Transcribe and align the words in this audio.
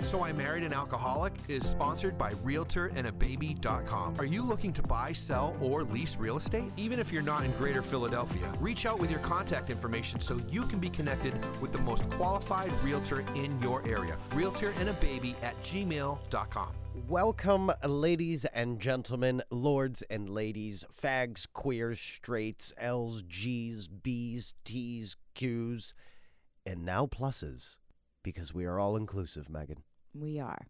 So 0.00 0.24
I 0.24 0.32
Married 0.32 0.64
an 0.64 0.72
Alcoholic 0.72 1.34
is 1.48 1.68
sponsored 1.68 2.16
by 2.16 2.32
RealtorAndABaby.com. 2.34 4.16
Are 4.18 4.24
you 4.24 4.42
looking 4.42 4.72
to 4.72 4.82
buy, 4.82 5.12
sell, 5.12 5.56
or 5.60 5.84
lease 5.84 6.16
real 6.16 6.38
estate? 6.38 6.72
Even 6.76 6.98
if 6.98 7.12
you're 7.12 7.22
not 7.22 7.44
in 7.44 7.52
Greater 7.52 7.82
Philadelphia, 7.82 8.50
reach 8.60 8.86
out 8.86 8.98
with 8.98 9.10
your 9.10 9.20
contact 9.20 9.68
information 9.68 10.18
so 10.18 10.40
you 10.48 10.66
can 10.66 10.78
be 10.78 10.88
connected 10.88 11.34
with 11.60 11.72
the 11.72 11.78
most 11.78 12.08
qualified 12.10 12.72
realtor 12.82 13.20
in 13.34 13.60
your 13.60 13.86
area. 13.86 14.16
RealtorAndABaby 14.30 15.42
at 15.42 15.60
gmail.com. 15.60 16.70
Welcome, 17.08 17.72
ladies 17.84 18.44
and 18.46 18.78
gentlemen, 18.80 19.42
lords 19.50 20.02
and 20.10 20.28
ladies, 20.28 20.84
fags, 21.02 21.46
queers, 21.52 22.00
straights, 22.00 22.72
L's, 22.78 23.22
G's, 23.22 23.88
B's, 23.88 24.54
T's, 24.64 25.16
Q's, 25.34 25.94
and 26.64 26.84
now 26.84 27.06
pluses, 27.06 27.78
because 28.22 28.52
we 28.52 28.64
are 28.64 28.78
all 28.78 28.96
inclusive, 28.96 29.48
Megan. 29.48 29.82
We 30.14 30.38
are. 30.38 30.66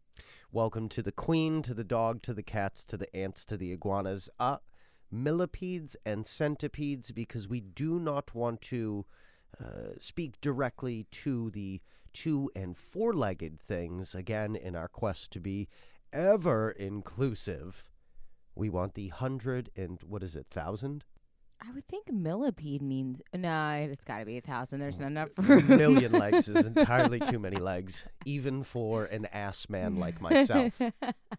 Welcome 0.53 0.89
to 0.91 1.03
the 1.03 1.13
queen, 1.13 1.63
to 1.63 1.75
the 1.75 1.85
dog, 1.85 2.23
to 2.23 2.35
the 2.35 2.43
cats, 2.43 2.85
to 2.87 2.97
the 2.97 3.15
ants, 3.17 3.45
to 3.47 3.57
the 3.57 3.73
iguanas, 3.73 4.29
uh, 4.39 4.59
millipedes 5.11 5.97
and 6.05 6.27
centipedes, 6.27 7.11
because 7.11 7.49
we 7.49 7.61
do 7.61 7.99
not 7.99 8.35
want 8.35 8.61
to 8.63 9.07
uh, 9.61 9.95
speak 9.99 10.41
directly 10.41 11.07
to 11.11 11.51
the 11.51 11.81
two 12.13 12.51
and 12.55 12.77
four 12.77 13.13
legged 13.13 13.61
things, 13.61 14.15
again, 14.15 14.55
in 14.55 14.77
our 14.77 14.89
quest 14.89 15.31
to 15.33 15.41
be 15.41 15.69
ever 16.13 16.71
inclusive. 16.71 17.85
We 18.55 18.69
want 18.69 18.95
the 18.95 19.09
hundred 19.09 19.71
and 19.77 20.01
what 20.03 20.23
is 20.23 20.37
it, 20.37 20.47
thousand? 20.51 21.05
I 21.67 21.73
would 21.73 21.87
think 21.87 22.11
millipede 22.11 22.81
means 22.81 23.21
no. 23.35 23.71
It's 23.91 24.05
got 24.05 24.21
to 24.21 24.25
be 24.25 24.39
a 24.39 24.41
thousand. 24.41 24.81
There's 24.81 24.97
mm. 24.97 25.03
not 25.03 25.07
enough 25.09 25.29
for 25.35 25.43
A 25.43 25.57
room. 25.57 25.77
million 25.77 26.13
legs 26.13 26.49
is 26.49 26.67
entirely 26.77 27.21
too 27.21 27.39
many 27.39 27.57
legs, 27.57 28.07
even 28.25 28.63
for 28.63 29.05
an 29.05 29.27
ass 29.27 29.69
man 29.69 29.97
like 29.97 30.21
myself. 30.21 30.81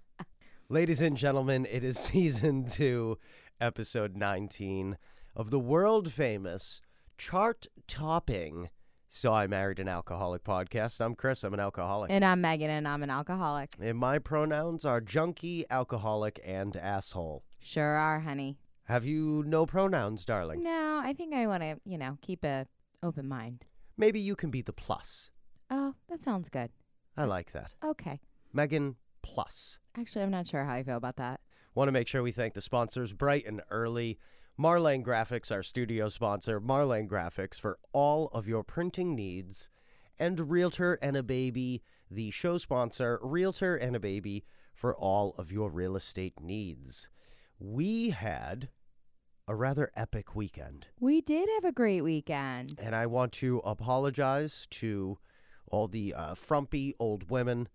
Ladies 0.69 1.01
and 1.01 1.17
gentlemen, 1.17 1.67
it 1.69 1.83
is 1.83 1.97
season 1.99 2.65
two, 2.65 3.17
episode 3.59 4.15
19 4.15 4.97
of 5.35 5.49
the 5.49 5.59
world 5.59 6.11
famous 6.11 6.81
chart 7.17 7.67
topping 7.87 8.69
So 9.09 9.33
I 9.33 9.47
Married 9.47 9.79
an 9.79 9.87
Alcoholic 9.87 10.43
podcast. 10.43 11.01
I'm 11.01 11.15
Chris, 11.15 11.43
I'm 11.43 11.53
an 11.53 11.59
alcoholic. 11.59 12.11
and 12.11 12.23
I'm 12.23 12.41
Megan, 12.41 12.69
and 12.69 12.87
I'm 12.87 13.01
an 13.01 13.09
alcoholic. 13.09 13.71
And 13.81 13.97
my 13.97 14.19
pronouns 14.19 14.85
are 14.85 15.01
junkie, 15.01 15.65
alcoholic, 15.71 16.39
and 16.45 16.77
asshole. 16.77 17.43
Sure 17.59 17.83
are, 17.83 18.19
honey. 18.19 18.57
Have 18.85 19.05
you 19.05 19.43
no 19.45 19.65
pronouns, 19.65 20.25
darling? 20.25 20.63
No, 20.63 21.01
I 21.03 21.13
think 21.13 21.33
I 21.33 21.47
want 21.47 21.63
to, 21.63 21.79
you 21.85 21.97
know, 21.97 22.17
keep 22.21 22.43
a 22.43 22.65
open 23.03 23.27
mind. 23.27 23.65
Maybe 23.97 24.19
you 24.19 24.35
can 24.35 24.51
be 24.51 24.61
the 24.61 24.73
plus. 24.73 25.31
Oh, 25.69 25.95
that 26.09 26.21
sounds 26.21 26.49
good. 26.49 26.71
I 27.15 27.25
like 27.25 27.51
that. 27.51 27.71
Okay. 27.83 28.19
Megan 28.53 28.95
Plus. 29.21 29.79
Actually, 29.97 30.23
I'm 30.23 30.31
not 30.31 30.47
sure 30.47 30.63
how 30.65 30.73
I 30.73 30.83
feel 30.83 30.97
about 30.97 31.17
that. 31.17 31.39
Want 31.75 31.87
to 31.87 31.93
make 31.93 32.07
sure 32.07 32.23
we 32.23 32.31
thank 32.31 32.53
the 32.53 32.61
sponsors 32.61 33.13
bright 33.13 33.45
and 33.45 33.61
early. 33.69 34.19
Marlane 34.59 35.03
Graphics, 35.03 35.51
our 35.51 35.63
studio 35.63 36.09
sponsor, 36.09 36.59
Marlane 36.59 37.07
Graphics 37.07 37.59
for 37.59 37.79
all 37.93 38.27
of 38.27 38.47
your 38.47 38.63
printing 38.63 39.15
needs, 39.15 39.69
and 40.19 40.51
Realtor 40.51 40.99
and 41.01 41.15
a 41.15 41.23
Baby, 41.23 41.81
the 42.09 42.29
show 42.31 42.57
sponsor, 42.57 43.19
Realtor 43.23 43.75
and 43.75 43.95
a 43.95 43.99
Baby 43.99 44.43
for 44.75 44.95
all 44.95 45.33
of 45.37 45.51
your 45.51 45.69
real 45.69 45.95
estate 45.95 46.39
needs. 46.41 47.07
We 47.63 48.09
had 48.09 48.69
a 49.47 49.55
rather 49.55 49.91
epic 49.95 50.35
weekend, 50.35 50.87
We 50.99 51.21
did 51.21 51.47
have 51.55 51.65
a 51.65 51.71
great 51.71 52.01
weekend. 52.01 52.79
and 52.81 52.95
I 52.95 53.05
want 53.05 53.33
to 53.33 53.59
apologize 53.59 54.67
to 54.71 55.17
all 55.67 55.87
the 55.87 56.13
uh, 56.13 56.35
frumpy 56.35 56.95
old 56.99 57.29
women. 57.29 57.67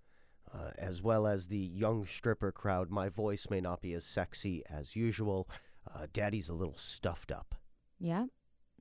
Uh, 0.53 0.71
as 0.79 1.03
well 1.03 1.27
as 1.27 1.49
the 1.49 1.59
young 1.59 2.07
stripper 2.07 2.51
crowd, 2.53 2.89
my 2.91 3.09
voice 3.09 3.49
may 3.51 3.61
not 3.61 3.81
be 3.83 3.93
as 3.95 4.05
sexy 4.05 4.63
as 4.71 4.97
usual. 4.97 5.49
Uh, 5.93 6.07
Daddy's 6.13 6.49
a 6.49 6.55
little 6.55 6.77
stuffed 6.79 7.31
up. 7.33 7.55
Yeah, 7.99 8.27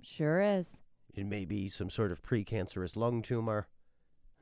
sure 0.01 0.41
is. 0.41 0.79
It 1.13 1.25
may 1.25 1.43
be 1.45 1.67
some 1.67 1.89
sort 1.89 2.11
of 2.11 2.21
precancerous 2.21 2.95
lung 2.95 3.21
tumor. 3.23 3.67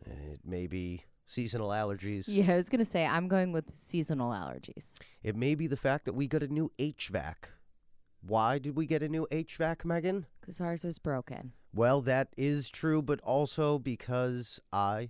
It 0.06 0.42
may 0.46 0.68
be 0.68 1.06
seasonal 1.34 1.70
allergies. 1.70 2.26
Yeah, 2.28 2.54
I 2.54 2.58
was 2.58 2.70
gonna 2.70 2.86
say 2.86 3.06
I'm 3.06 3.28
going 3.28 3.52
with 3.52 3.66
seasonal 3.78 4.32
allergies. 4.32 4.94
It 5.24 5.36
may 5.36 5.56
be 5.56 5.68
the 5.68 5.78
fact 5.78 6.06
that 6.06 6.14
we 6.14 6.28
got 6.28 6.44
a 6.44 6.48
new 6.48 6.72
HVAC. 6.80 7.36
Why 8.22 8.60
did 8.60 8.76
we 8.78 8.86
get 8.86 9.04
a 9.04 9.10
new 9.10 9.28
HVAC, 9.32 9.84
Megan? 9.84 10.26
Cause 10.46 10.62
ours 10.62 10.84
was 10.84 11.00
broken. 11.00 11.52
Well, 11.74 12.02
that 12.02 12.30
is 12.38 12.70
true, 12.70 13.02
but 13.02 13.20
also 13.22 13.80
because 13.80 14.60
I 14.72 15.10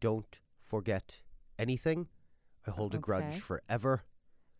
don't 0.00 0.38
forget 0.64 1.16
anything. 1.58 2.08
I 2.66 2.70
hold 2.70 2.94
a 2.94 2.98
Okay. 2.98 3.02
grudge 3.02 3.40
forever. 3.40 4.04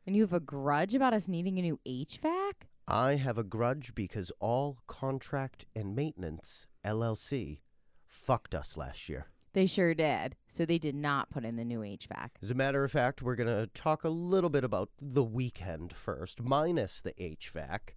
And 0.06 0.16
you 0.16 0.22
have 0.22 0.32
a 0.32 0.40
grudge 0.40 0.94
about 0.94 1.12
us 1.14 1.28
needing 1.28 1.58
a 1.58 1.62
new 1.62 1.78
HVAC? 1.86 2.66
I 2.88 3.14
have 3.14 3.38
a 3.38 3.44
grudge 3.44 3.94
because 3.94 4.32
all 4.40 4.78
contract 4.88 5.66
and 5.76 5.94
maintenance 5.94 6.66
LLC 6.84 7.60
fucked 8.08 8.54
us 8.54 8.76
last 8.76 9.08
year. 9.08 9.26
They 9.54 9.66
sure 9.66 9.94
did. 9.94 10.36
So 10.48 10.64
they 10.64 10.78
did 10.78 10.94
not 10.94 11.30
put 11.30 11.44
in 11.44 11.56
the 11.56 11.64
new 11.64 11.80
HVAC. 11.80 12.30
As 12.42 12.50
a 12.50 12.54
matter 12.54 12.84
of 12.84 12.92
fact, 12.92 13.20
we're 13.22 13.36
going 13.36 13.48
to 13.48 13.66
talk 13.74 14.04
a 14.04 14.08
little 14.08 14.50
bit 14.50 14.64
about 14.64 14.90
the 15.00 15.22
weekend 15.22 15.94
first, 15.94 16.42
minus 16.42 17.00
the 17.00 17.12
HVAC. 17.12 17.94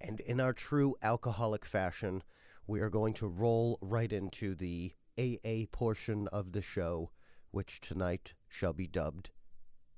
And 0.00 0.20
in 0.20 0.40
our 0.40 0.52
true 0.52 0.96
alcoholic 1.02 1.64
fashion, 1.64 2.22
we 2.66 2.80
are 2.80 2.90
going 2.90 3.12
to 3.14 3.26
roll 3.26 3.78
right 3.82 4.12
into 4.12 4.54
the 4.54 4.92
AA 5.18 5.66
portion 5.70 6.26
of 6.28 6.52
the 6.52 6.62
show, 6.62 7.10
which 7.50 7.80
tonight 7.80 8.32
shall 8.48 8.72
be 8.72 8.86
dubbed 8.86 9.30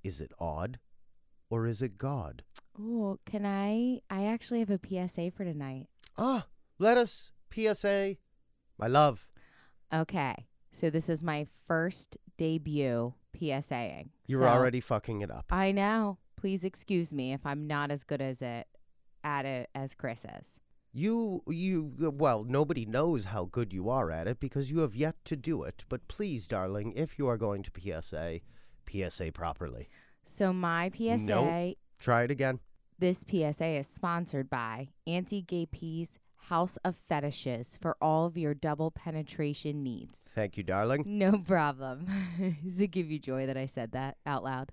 Is 0.03 0.21
It 0.21 0.33
Odd 0.39 0.79
or 1.49 1.67
Is 1.67 1.83
It 1.83 1.99
God? 1.99 2.43
Oh, 2.79 3.19
can 3.25 3.47
I? 3.47 4.01
I 4.11 4.27
actually 4.27 4.59
have 4.61 4.71
a 4.71 4.81
PSA 4.85 5.31
for 5.31 5.45
tonight. 5.45 5.87
Ah, 6.19 6.47
let 6.79 6.99
us, 6.99 7.33
PSA, 7.55 8.17
my 8.77 8.87
love. 8.89 9.29
Okay. 9.95 10.47
So 10.77 10.91
this 10.91 11.09
is 11.09 11.25
my 11.25 11.47
first 11.67 12.19
debut 12.37 13.15
PSAing. 13.35 14.11
You're 14.27 14.43
So- 14.43 14.49
already 14.49 14.81
fucking 14.81 15.23
it 15.23 15.31
up. 15.31 15.47
I 15.49 15.73
know. 15.73 16.19
Please 16.37 16.65
excuse 16.65 17.15
me 17.15 17.33
if 17.33 17.47
I'm 17.47 17.67
not 17.67 17.91
as 17.91 18.05
good 18.05 18.21
as 18.21 18.43
it 18.43 18.67
at 19.25 19.47
it 19.47 19.71
as 19.75 19.95
Chris 19.95 20.27
is. 20.39 20.61
You, 20.93 21.43
you, 21.49 22.13
well, 22.15 22.45
nobody 22.45 22.85
knows 22.85 23.25
how 23.25 23.47
good 23.47 23.73
you 23.73 23.89
are 23.89 24.11
at 24.11 24.29
it 24.29 24.39
because 24.39 24.71
you 24.71 24.81
have 24.81 24.95
yet 24.95 25.17
to 25.25 25.35
do 25.35 25.63
it. 25.63 25.87
But 25.89 26.09
please, 26.09 26.47
darling, 26.47 26.93
if 26.95 27.19
you 27.19 27.27
are 27.27 27.39
going 27.39 27.63
to 27.63 27.71
PSA, 27.75 28.41
PSA 28.87 29.33
properly. 29.33 29.89
So 30.25 30.53
my 30.53 30.91
PSA, 30.91 31.77
Try 31.99 32.25
it 32.25 32.31
again. 32.31 32.61
this 32.99 33.25
PSA 33.27 33.79
is 33.79 33.87
sponsored 33.87 34.51
by 34.51 34.89
Auntie 35.07 35.41
Gay 35.41 35.65
P's 35.65 36.19
House 36.49 36.77
of 36.85 36.95
Fetishes 37.09 37.77
for 37.83 37.97
all 38.01 38.27
of 38.27 38.37
your 38.37 38.55
double 38.55 38.93
penetration 38.93 39.83
needs. 39.83 40.21
Thank 40.35 40.57
you, 40.57 40.63
darling. 40.63 41.03
No 41.17 41.39
problem. 41.39 42.07
Does 42.65 42.81
it 42.81 42.89
give 42.89 43.11
you 43.11 43.19
joy 43.19 43.47
that 43.47 43.57
I 43.57 43.67
said 43.67 43.93
that 43.93 44.17
out 44.25 44.45
loud? 44.45 44.71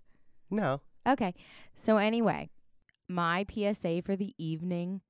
No. 0.51 0.81
Okay. 1.07 1.33
So, 1.73 1.97
anyway, 1.97 2.49
my 3.09 3.45
PSA 3.49 4.03
for 4.03 4.15
the 4.15 4.35
evening 4.37 5.01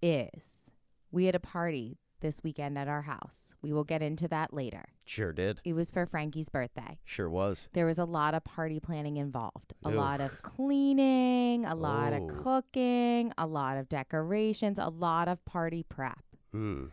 is 0.00 0.70
we 1.10 1.24
had 1.24 1.34
a 1.34 1.40
party 1.40 1.98
this 2.22 2.42
weekend 2.42 2.78
at 2.78 2.88
our 2.88 3.02
house. 3.02 3.54
We 3.60 3.72
will 3.72 3.84
get 3.84 4.00
into 4.00 4.26
that 4.28 4.54
later. 4.54 4.84
Sure 5.04 5.32
did. 5.32 5.60
It 5.64 5.74
was 5.74 5.90
for 5.90 6.06
Frankie's 6.06 6.48
birthday. 6.48 6.98
Sure 7.04 7.28
was. 7.28 7.68
There 7.74 7.84
was 7.84 7.98
a 7.98 8.04
lot 8.06 8.32
of 8.34 8.44
party 8.44 8.80
planning 8.80 9.18
involved, 9.18 9.74
a 9.84 9.88
Ugh. 9.88 9.94
lot 9.94 10.20
of 10.22 10.40
cleaning, 10.42 11.66
a 11.66 11.74
lot 11.74 12.14
Oh. 12.14 12.16
of 12.28 12.34
cooking, 12.42 13.32
a 13.36 13.46
lot 13.46 13.76
of 13.76 13.88
decorations, 13.90 14.78
a 14.78 14.88
lot 14.88 15.28
of 15.28 15.44
party 15.44 15.82
prep. 15.82 16.22
Hmm. 16.52 16.86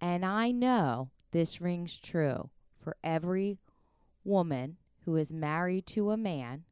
And 0.00 0.24
I 0.24 0.52
know 0.52 1.10
this 1.32 1.60
rings 1.60 1.98
true 1.98 2.50
for 2.78 2.96
every 3.02 3.58
woman 4.24 4.76
who 5.04 5.16
is 5.16 5.32
married 5.32 5.86
to 5.86 6.10
a 6.10 6.16
man 6.16 6.64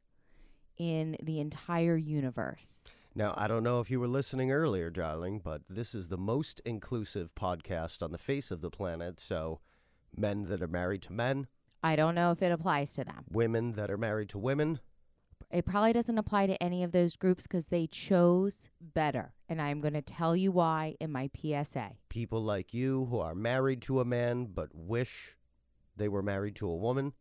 in 0.77 1.15
the 1.21 1.39
entire 1.39 1.97
universe. 1.97 2.83
Now, 3.17 3.33
I 3.37 3.47
don't 3.47 3.63
know 3.63 3.79
if 3.79 3.89
you 3.89 4.01
were 4.01 4.09
listening 4.09 4.51
earlier, 4.51 4.89
darling, 4.89 5.39
but 5.39 5.61
this 5.69 5.95
is 5.95 6.09
the 6.09 6.17
most 6.17 6.61
inclusive 6.65 7.33
podcast 7.33 8.03
on 8.03 8.11
the 8.11 8.17
face 8.17 8.51
of 8.51 8.59
the 8.59 8.69
planet. 8.69 9.21
So, 9.21 9.61
men 10.15 10.43
that 10.45 10.61
are 10.61 10.67
married 10.67 11.01
to 11.03 11.13
men, 11.13 11.47
I 11.81 11.95
don't 11.95 12.15
know 12.15 12.31
if 12.31 12.41
it 12.41 12.51
applies 12.51 12.93
to 12.95 13.05
them. 13.05 13.23
women 13.31 13.73
that 13.73 13.89
are 13.89 13.97
married 13.97 14.29
to 14.29 14.37
women. 14.37 14.79
It 15.51 15.65
probably 15.65 15.93
doesn't 15.93 16.17
apply 16.17 16.47
to 16.47 16.61
any 16.61 16.83
of 16.83 16.91
those 16.91 17.15
groups 17.15 17.43
because 17.43 17.67
they 17.67 17.87
chose 17.87 18.69
better. 18.81 19.33
And 19.47 19.61
I'm 19.61 19.79
going 19.79 19.93
to 19.93 20.01
tell 20.01 20.35
you 20.35 20.51
why 20.51 20.95
in 20.99 21.11
my 21.11 21.29
PSA. 21.39 21.91
people 22.09 22.41
like 22.41 22.73
you 22.73 23.05
who 23.05 23.19
are 23.19 23.35
married 23.35 23.81
to 23.83 23.99
a 24.01 24.05
man 24.05 24.45
but 24.47 24.69
wish 24.73 25.37
they 25.95 26.09
were 26.09 26.23
married 26.23 26.55
to 26.57 26.67
a 26.67 26.75
woman. 26.75 27.13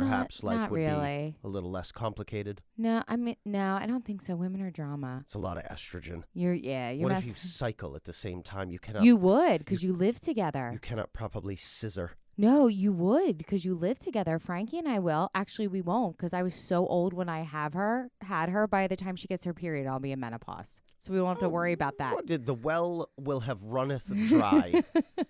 Perhaps 0.00 0.42
not, 0.42 0.48
life 0.48 0.58
not 0.60 0.70
would 0.70 0.80
really. 0.80 1.36
be 1.42 1.48
a 1.48 1.48
little 1.48 1.70
less 1.70 1.92
complicated. 1.92 2.62
No, 2.76 3.02
I 3.08 3.16
mean, 3.16 3.36
no, 3.44 3.78
I 3.80 3.86
don't 3.86 4.04
think 4.04 4.22
so. 4.22 4.36
Women 4.36 4.62
are 4.62 4.70
drama. 4.70 5.22
It's 5.24 5.34
a 5.34 5.38
lot 5.38 5.56
of 5.56 5.64
estrogen. 5.64 6.22
You're, 6.34 6.54
yeah, 6.54 6.90
you're 6.90 7.08
what 7.08 7.18
if 7.18 7.26
you 7.26 7.32
cycle 7.32 7.96
at 7.96 8.04
the 8.04 8.12
same 8.12 8.42
time? 8.42 8.70
You 8.70 8.78
cannot. 8.78 9.02
You 9.02 9.16
would 9.16 9.58
because 9.58 9.82
you, 9.82 9.92
live 9.92 10.20
together. 10.20 10.70
you 10.72 10.78
cannot 10.78 11.12
properly 11.12 11.56
scissor. 11.56 12.12
No, 12.36 12.66
you 12.66 12.92
would 12.92 13.38
because 13.38 13.64
you 13.64 13.74
live 13.74 13.98
together. 13.98 14.38
Frankie 14.38 14.78
and 14.78 14.88
I 14.88 14.98
will. 14.98 15.30
Actually, 15.34 15.68
we 15.68 15.80
won't 15.80 16.16
because 16.16 16.32
I 16.32 16.42
was 16.42 16.54
so 16.54 16.86
old 16.86 17.12
when 17.12 17.28
I 17.28 17.42
have 17.42 17.74
her, 17.74 18.10
had 18.22 18.48
her. 18.48 18.66
By 18.66 18.88
the 18.88 18.96
time 18.96 19.14
she 19.14 19.28
gets 19.28 19.44
her 19.44 19.54
period, 19.54 19.86
I'll 19.86 20.00
be 20.00 20.10
in 20.10 20.18
menopause. 20.18 20.80
So 20.98 21.12
we 21.12 21.20
won't 21.20 21.38
have 21.38 21.46
to 21.46 21.48
worry 21.48 21.72
oh, 21.72 21.74
about 21.74 21.98
that. 21.98 22.14
What 22.14 22.26
did 22.26 22.46
the 22.46 22.54
well 22.54 23.10
will 23.16 23.40
have 23.40 23.62
runneth 23.62 24.06
dry, 24.28 24.82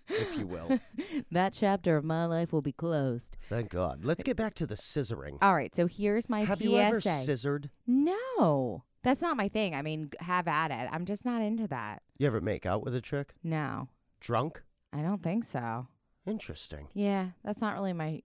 if 0.09 0.39
you 0.39 0.47
will. 0.47 0.79
That 1.31 1.53
chapter 1.53 1.97
of 1.97 2.05
my 2.05 2.27
life 2.27 2.53
will 2.53 2.63
be 2.63 2.73
closed. 2.73 3.37
Thank 3.49 3.71
God. 3.71 4.05
Let's 4.05 4.23
get 4.23 4.37
back 4.37 4.55
to 4.55 4.67
the 4.67 4.77
scissoring. 4.77 5.39
All 5.43 5.55
right, 5.55 5.75
so 5.75 5.87
here's 5.87 6.29
my 6.29 6.45
have 6.45 6.59
PSA. 6.59 6.65
you 6.65 6.77
ever 6.77 7.01
scissored? 7.01 7.71
no, 7.87 8.85
that's 9.03 9.21
not 9.21 9.37
my 9.37 9.49
thing. 9.49 9.75
I 9.75 9.83
mean, 9.83 10.11
have 10.21 10.47
at 10.47 10.71
it. 10.71 10.89
I'm 10.93 11.05
just 11.05 11.25
not 11.25 11.43
into 11.43 11.67
that. 11.69 12.03
You 12.19 12.27
ever 12.27 12.41
make 12.41 12.67
out 12.67 12.85
with 12.85 12.95
a 12.95 13.01
chick? 13.01 13.35
No, 13.43 13.89
Drunk? 14.21 14.63
I 14.93 15.03
don't 15.03 15.23
think 15.23 15.45
so. 15.45 15.89
Interesting. 16.27 16.89
Yeah, 16.95 17.29
that's 17.45 17.61
not 17.61 17.75
really 17.75 17.93
my 17.93 18.23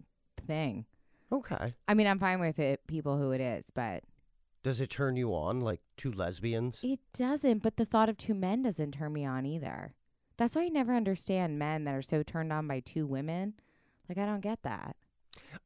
thing. 0.47 0.85
Okay. 1.31 1.75
I 1.87 1.93
mean, 1.93 2.07
I'm 2.07 2.19
fine 2.19 2.39
with 2.39 2.59
it, 2.59 2.85
people 2.87 3.17
who 3.17 3.31
it 3.31 3.41
is, 3.41 3.65
but 3.73 4.03
Does 4.63 4.81
it 4.81 4.89
turn 4.89 5.15
you 5.15 5.33
on 5.35 5.61
like 5.61 5.81
two 5.97 6.11
lesbians? 6.11 6.79
it 6.83 6.99
doesn't. 7.13 7.59
But 7.61 7.77
the 7.77 7.85
thought 7.85 8.09
of 8.09 8.17
two 8.17 8.33
men 8.33 8.63
doesn't 8.63 8.93
turn 8.93 9.13
me 9.13 9.25
on 9.25 9.45
either. 9.45 9.93
That's 10.37 10.55
why 10.55 10.63
I 10.63 10.69
never 10.69 10.95
understand 10.95 11.59
men 11.59 11.83
that 11.83 11.93
are 11.93 12.01
so 12.01 12.23
turned 12.23 12.51
on 12.53 12.67
by 12.67 12.79
two 12.79 13.05
women. 13.05 13.53
Like, 14.07 14.17
I 14.17 14.25
don't 14.25 14.39
get 14.41 14.63
that. 14.63 14.95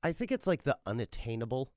I 0.01 0.11
think 0.11 0.31
it's 0.31 0.47
like 0.47 0.63
the 0.63 0.77
unattainable. 0.85 1.71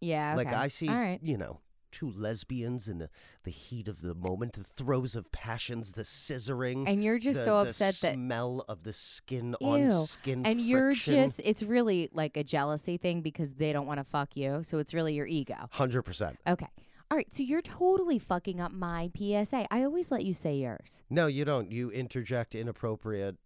Yeah. 0.00 0.34
Like 0.36 0.48
okay. 0.48 0.56
I 0.56 0.66
see, 0.68 0.88
All 0.88 0.96
right. 0.96 1.20
you 1.22 1.38
know, 1.38 1.60
two 1.92 2.10
lesbians 2.10 2.88
in 2.88 2.98
the, 2.98 3.08
the 3.44 3.50
heat 3.52 3.86
of 3.86 4.00
the 4.02 4.14
moment, 4.14 4.54
the 4.54 4.64
throes 4.64 5.14
of 5.14 5.30
passions, 5.30 5.92
the 5.92 6.02
scissoring. 6.02 6.88
And 6.88 7.04
you're 7.04 7.18
just 7.18 7.38
the, 7.38 7.44
so 7.44 7.62
the 7.62 7.70
upset 7.70 7.94
that 8.02 8.08
The 8.10 8.14
smell 8.14 8.64
of 8.68 8.82
the 8.82 8.92
skin 8.92 9.54
Ew. 9.60 9.66
on 9.68 10.06
skin 10.06 10.44
and 10.44 10.60
you're 10.60 10.92
just 10.94 11.40
it's 11.44 11.62
really 11.62 12.08
like 12.12 12.36
a 12.36 12.42
jealousy 12.44 12.96
thing 12.96 13.20
because 13.20 13.52
they 13.54 13.72
don't 13.72 13.86
want 13.86 13.98
to 13.98 14.04
fuck 14.04 14.36
you 14.36 14.62
so 14.64 14.78
it's 14.78 14.92
really 14.94 15.14
your 15.14 15.26
ego 15.26 15.54
100%. 15.74 16.36
okay 16.48 16.66
all 17.10 17.16
right 17.16 17.32
so 17.32 17.42
you're 17.42 17.62
totally 17.62 18.18
fucking 18.18 18.60
up 18.60 18.72
my 18.72 19.10
psa 19.16 19.66
i 19.70 19.82
always 19.84 20.10
let 20.10 20.24
you 20.24 20.32
say 20.34 20.54
yours 20.56 21.02
No, 21.10 21.26
you 21.26 21.44
don't. 21.44 21.70
You 21.70 21.90
interject 21.90 22.54
inappropriate, 22.54 23.36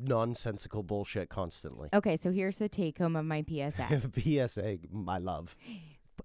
nonsensical 0.00 0.82
bullshit 0.82 1.28
constantly. 1.28 1.88
okay 1.92 2.16
so 2.16 2.30
here's 2.30 2.58
the 2.58 2.68
take 2.68 2.98
home 2.98 3.16
of 3.16 3.24
my 3.24 3.44
psa 3.46 4.00
PSA, 4.48 4.78
my 4.90 5.18
love. 5.18 5.56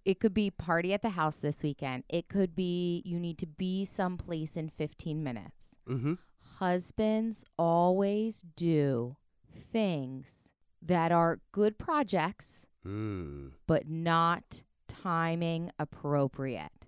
it 0.06 0.20
could 0.20 0.34
be 0.34 0.50
party 0.50 0.94
at 0.94 1.02
the 1.02 1.10
house 1.12 1.38
this 1.38 1.62
weekend 1.64 2.04
it 2.10 2.28
could 2.28 2.56
be 2.56 3.02
you 3.06 3.20
need 3.20 3.38
to 3.38 3.46
be 3.48 3.86
someplace 3.86 4.58
in 4.58 4.70
15 4.70 5.24
minutes 5.24 5.76
Mm-hmm. 5.90 6.14
husbands 6.58 7.44
always 7.58 8.44
do 8.56 9.16
things 9.72 10.50
that 10.82 11.12
are 11.12 11.40
good 11.52 11.78
projects 11.78 12.66
Mm. 12.86 13.52
but 13.68 13.88
not 13.88 14.64
timing 14.88 15.70
appropriate 15.78 16.81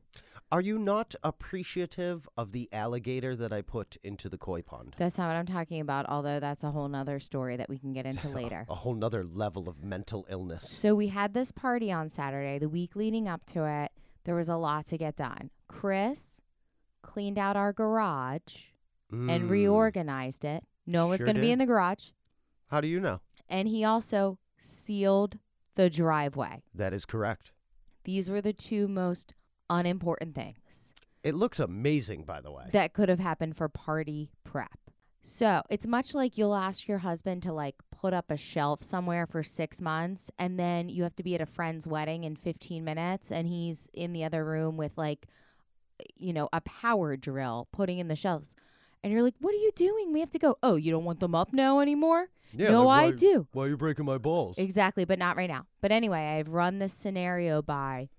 Are 0.54 0.62
you 0.62 0.78
not 0.78 1.16
appreciative 1.24 2.30
of 2.38 2.52
the 2.52 2.70
alligator 2.72 3.36
that 3.36 3.52
I 3.52 3.64
put 3.64 3.98
into 4.04 4.30
the 4.30 4.38
koi 4.38 4.62
pond? 4.62 4.94
That's 5.00 5.18
not 5.18 5.30
what 5.30 5.36
I'm 5.36 5.48
talking 5.48 5.82
about, 5.82 6.06
although 6.08 6.40
that's 6.40 6.64
a 6.64 6.70
whole 6.70 6.88
nother 6.88 7.20
story 7.20 7.58
that 7.58 7.70
we 7.70 7.80
can 7.80 7.92
get 7.92 8.06
into 8.06 8.30
later. 8.36 8.68
A 8.70 8.76
whole 8.76 8.94
nother 8.94 9.24
level 9.24 9.68
of 9.68 9.84
mental 9.84 10.28
illness. 10.30 10.70
So 10.70 10.94
we 10.94 11.08
had 11.08 11.34
this 11.34 11.52
party 11.52 11.92
on 11.92 12.08
Saturday, 12.08 12.60
the 12.60 12.70
week 12.70 12.96
leading 12.96 13.28
up 13.28 13.44
to 13.48 13.66
it. 13.66 13.94
There 14.26 14.36
was 14.36 14.48
a 14.48 14.56
lot 14.56 14.86
to 14.88 14.98
get 15.00 15.16
done. 15.16 15.50
Chris 15.68 16.44
cleaned 17.02 17.40
out 17.40 17.58
our 17.58 17.74
garage 17.74 18.66
and 19.12 19.46
Mm. 19.46 19.50
reorganized 19.50 20.46
it. 20.46 20.64
No 20.86 21.06
one 21.06 21.10
was 21.14 21.18
Sure 21.18 21.26
going 21.26 21.36
to 21.38 21.42
be 21.42 21.52
in 21.52 21.58
the 21.58 21.66
garage. 21.66 22.10
How 22.68 22.80
do 22.80 22.88
you 22.88 23.00
know? 23.00 23.22
And 23.50 23.68
he 23.68 23.84
also 23.84 24.38
sealed 24.60 25.40
the 25.74 25.90
driveway. 25.90 26.62
That 26.76 26.94
is 26.94 27.08
correct. 27.08 27.54
These 28.04 28.30
were 28.30 28.40
the 28.40 28.54
two 28.54 28.88
most 28.88 29.34
unimportant 29.78 30.36
things. 30.36 30.94
It 31.24 31.36
looks 31.36 31.60
amazing, 31.60 32.24
by 32.24 32.42
the 32.42 32.52
way. 32.52 32.66
that 32.72 32.94
could 32.94 33.10
have 33.10 33.20
happened 33.20 33.56
for 33.56 33.70
party 33.70 34.30
prep. 34.44 34.78
So 35.22 35.62
it's 35.70 35.88
much 35.88 36.14
like 36.14 36.38
you'll 36.38 36.54
ask 36.56 36.86
your 36.88 36.98
husband 36.98 37.44
to 37.44 37.54
like 37.54 37.76
put 37.92 38.14
up 38.14 38.30
a 38.30 38.36
shelf 38.36 38.84
somewhere 38.84 39.26
for 39.26 39.42
six 39.42 39.80
months 39.82 40.30
and 40.38 40.60
then 40.60 40.90
you 40.90 41.04
have 41.04 41.16
to 41.16 41.24
be 41.24 41.34
at 41.34 41.40
a 41.40 41.46
friend's 41.46 41.88
wedding 41.88 42.26
in 42.26 42.36
15 42.36 42.84
minutes 42.84 43.32
and 43.32 43.48
he's 43.48 43.88
in 43.94 44.12
the 44.12 44.26
other 44.26 44.44
room 44.44 44.76
with 44.76 44.98
like, 44.98 45.28
you 46.18 46.34
know, 46.34 46.50
a 46.52 46.60
power 46.60 47.16
drill 47.16 47.70
putting 47.72 48.00
in 48.00 48.10
the 48.10 48.18
shelves. 48.18 48.54
And 49.02 49.14
you're 49.14 49.24
like, 49.24 49.36
what 49.40 49.54
are 49.54 49.58
you 49.58 49.72
doing? 49.76 50.12
We 50.12 50.20
have 50.20 50.30
to 50.32 50.40
go. 50.40 50.58
Oh, 50.62 50.76
you 50.76 50.92
don't 50.92 51.06
want 51.06 51.22
them 51.22 51.36
up 51.36 51.54
now 51.54 51.80
anymore? 51.80 52.28
no, 52.54 52.90
I 52.90 53.12
do. 53.12 53.48
Why 53.54 53.66
are 53.66 53.70
you 53.70 53.78
breaking 53.78 54.06
my 54.06 54.18
balls? 54.18 54.58
Exactly, 54.58 55.06
but 55.06 55.20
not 55.20 55.38
right 55.38 55.50
now. 55.50 55.66
But 55.82 55.92
anyway, 55.94 56.20
I've 56.38 56.50
run 56.50 56.80
this 56.80 56.94
scenario 56.94 57.62
by 57.62 58.10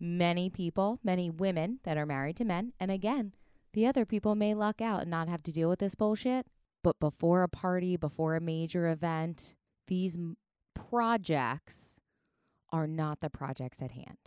many 0.00 0.48
people, 0.50 0.98
many 1.02 1.30
women 1.30 1.80
that 1.84 1.96
are 1.96 2.06
married 2.06 2.36
to 2.36 2.44
men. 2.44 2.72
And 2.80 2.90
again, 2.90 3.34
the 3.72 3.86
other 3.86 4.04
people 4.06 4.34
may 4.34 4.54
luck 4.54 4.80
out 4.80 5.02
and 5.02 5.10
not 5.10 5.28
have 5.28 5.42
to 5.44 5.52
deal 5.52 5.68
with 5.68 5.78
this 5.80 5.94
bullshit. 5.94 6.46
But 6.84 7.00
before 7.00 7.42
a 7.42 7.48
party, 7.48 7.96
before 7.96 8.36
a 8.36 8.40
major 8.40 8.88
event, 8.88 9.54
these 9.88 10.16
m- 10.16 10.36
projects 10.74 11.96
are 12.72 12.86
not 12.86 13.20
the 13.20 13.30
projects 13.30 13.82
at 13.82 13.92
hand. 13.92 14.18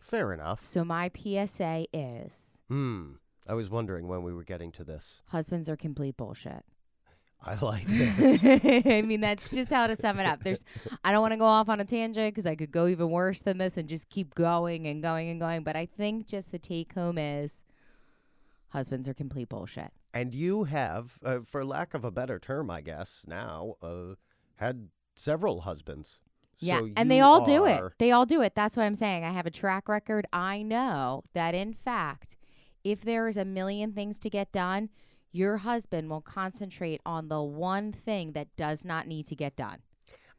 Fair 0.00 0.32
enough. 0.32 0.64
So 0.64 0.84
my 0.84 1.10
PSA 1.14 1.86
is 1.92 2.58
Hmm. 2.68 3.14
I 3.46 3.54
was 3.54 3.68
wondering 3.70 4.08
when 4.08 4.22
we 4.22 4.32
were 4.32 4.44
getting 4.44 4.72
to 4.72 4.84
this. 4.84 5.22
husbands 5.28 5.68
are 5.68 5.76
complete 5.76 6.16
bullshit. 6.16 6.64
I 7.44 7.56
like 7.64 7.86
this. 7.86 8.44
I 8.86 9.02
mean, 9.02 9.20
that's 9.20 9.48
just 9.50 9.70
how 9.70 9.86
to 9.86 9.94
sum 9.96 10.18
it 10.18 10.26
up. 10.26 10.42
There's, 10.42 10.64
I 11.04 11.12
don't 11.12 11.22
want 11.22 11.32
to 11.32 11.38
go 11.38 11.44
off 11.46 11.68
on 11.68 11.80
a 11.80 11.84
tangent 11.84 12.34
because 12.34 12.46
I 12.46 12.56
could 12.56 12.70
go 12.70 12.86
even 12.88 13.10
worse 13.10 13.42
than 13.42 13.58
this 13.58 13.76
and 13.76 13.88
just 13.88 14.08
keep 14.10 14.34
going 14.34 14.86
and 14.86 15.02
going 15.02 15.28
and 15.30 15.40
going. 15.40 15.62
But 15.62 15.76
I 15.76 15.86
think 15.86 16.26
just 16.26 16.50
the 16.50 16.58
take 16.58 16.92
home 16.94 17.16
is 17.16 17.62
husbands 18.70 19.08
are 19.08 19.14
complete 19.14 19.48
bullshit. 19.48 19.92
and 20.12 20.34
you 20.34 20.64
have, 20.64 21.18
uh, 21.24 21.38
for 21.44 21.64
lack 21.64 21.94
of 21.94 22.04
a 22.04 22.10
better 22.10 22.38
term, 22.38 22.70
I 22.70 22.80
guess, 22.80 23.24
now, 23.26 23.76
uh, 23.82 24.14
had 24.56 24.88
several 25.14 25.60
husbands. 25.62 26.18
Yeah. 26.58 26.80
So 26.80 26.90
and 26.96 27.10
they 27.10 27.20
all 27.20 27.44
do 27.44 27.66
it. 27.66 27.80
They 27.98 28.10
all 28.10 28.26
do 28.26 28.42
it. 28.42 28.54
That's 28.56 28.76
why 28.76 28.84
I'm 28.84 28.96
saying 28.96 29.24
I 29.24 29.30
have 29.30 29.46
a 29.46 29.50
track 29.50 29.88
record. 29.88 30.26
I 30.32 30.62
know 30.62 31.22
that 31.32 31.54
in 31.54 31.72
fact, 31.72 32.36
if 32.82 33.02
there 33.02 33.28
is 33.28 33.36
a 33.36 33.44
million 33.44 33.92
things 33.92 34.18
to 34.20 34.30
get 34.30 34.50
done, 34.50 34.88
your 35.32 35.58
husband 35.58 36.08
will 36.10 36.20
concentrate 36.20 37.00
on 37.04 37.28
the 37.28 37.42
one 37.42 37.92
thing 37.92 38.32
that 38.32 38.48
does 38.56 38.84
not 38.84 39.06
need 39.06 39.26
to 39.28 39.36
get 39.36 39.56
done. 39.56 39.78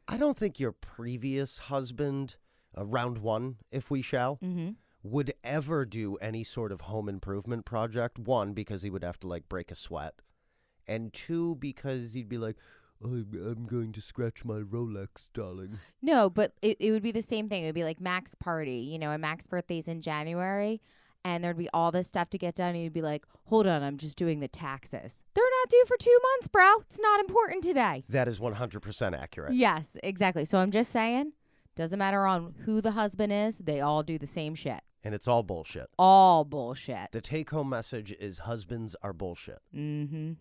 I 0.08 0.16
don't 0.16 0.36
think 0.36 0.58
your 0.58 0.72
previous 0.72 1.58
husband, 1.58 2.36
uh, 2.76 2.84
round 2.84 3.18
one, 3.18 3.56
if 3.70 3.90
we 3.90 4.02
shall, 4.02 4.36
Mm-hmm. 4.42 4.70
would 5.02 5.32
ever 5.44 5.84
do 5.86 6.16
any 6.16 6.42
sort 6.44 6.72
of 6.72 6.82
home 6.82 7.08
improvement 7.08 7.64
project. 7.64 8.18
One, 8.18 8.52
because 8.52 8.82
he 8.82 8.90
would 8.90 9.04
have 9.04 9.20
to 9.20 9.28
like 9.28 9.48
break 9.48 9.70
a 9.70 9.74
sweat, 9.76 10.14
and 10.86 11.12
two, 11.12 11.54
because 11.56 12.12
he'd 12.14 12.28
be 12.28 12.38
like, 12.38 12.56
I'm, 13.02 13.66
going 13.66 13.92
to 13.92 14.02
scratch 14.02 14.44
my 14.44 14.56
Rolex, 14.60 15.30
darling. 15.32 15.78
No, 16.02 16.28
but 16.28 16.52
it, 16.60 16.76
it 16.80 16.90
would 16.90 17.02
be 17.02 17.12
the 17.12 17.22
same 17.22 17.48
thing. 17.48 17.62
It 17.62 17.66
would 17.66 17.74
be 17.74 17.84
like 17.84 17.98
Mac's 18.00 18.34
party, 18.34 18.78
you 18.92 18.98
know, 18.98 19.10
and 19.10 19.22
Mac's 19.22 19.46
birthday's 19.46 19.88
in 19.88 20.02
January, 20.02 20.82
and 21.24 21.42
there'd 21.44 21.58
be 21.58 21.68
all 21.74 21.90
this 21.90 22.06
stuff 22.08 22.30
to 22.30 22.38
get 22.38 22.54
done, 22.54 22.74
and 22.74 22.82
you'd 22.82 22.92
be 22.92 23.02
like, 23.02 23.24
hold 23.44 23.66
on, 23.66 23.82
I'm 23.82 23.96
just 23.96 24.16
doing 24.16 24.40
the 24.40 24.48
taxes. 24.48 25.22
They're 25.34 25.44
not 25.44 25.68
due 25.68 25.84
for 25.86 25.96
two 25.98 26.18
months, 26.34 26.48
bro. 26.48 26.80
It's 26.80 27.00
not 27.00 27.20
important 27.20 27.64
today. 27.64 28.04
That 28.08 28.28
is 28.28 28.38
100% 28.38 29.18
accurate. 29.18 29.54
Yes, 29.54 29.96
exactly. 30.02 30.44
So 30.44 30.58
I'm 30.58 30.70
just 30.70 30.90
saying, 30.90 31.32
doesn't 31.76 31.98
matter 31.98 32.26
on 32.26 32.54
who 32.64 32.80
the 32.80 32.92
husband 32.92 33.32
is, 33.32 33.58
they 33.58 33.80
all 33.80 34.02
do 34.02 34.18
the 34.18 34.26
same 34.26 34.54
shit. 34.54 34.80
And 35.02 35.14
it's 35.14 35.26
all 35.26 35.42
bullshit. 35.42 35.88
All 35.98 36.44
bullshit. 36.44 37.12
The 37.12 37.20
take 37.20 37.50
home 37.50 37.70
message 37.70 38.12
is 38.12 38.38
husbands 38.38 38.94
are 39.02 39.12
bullshit. 39.12 39.60
Mm-hmm. 39.74 40.32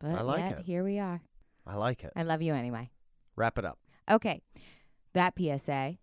But 0.00 0.10
I 0.10 0.22
like 0.22 0.40
yet, 0.40 0.58
it. 0.58 0.64
here 0.64 0.84
we 0.84 0.98
are. 0.98 1.20
I 1.66 1.76
like 1.76 2.02
it. 2.04 2.12
I 2.16 2.22
love 2.22 2.42
you 2.42 2.54
anyway. 2.54 2.90
Wrap 3.36 3.58
it 3.58 3.64
up. 3.64 3.78
Okay. 4.10 4.42
That 5.14 5.34
PSA 5.38 5.98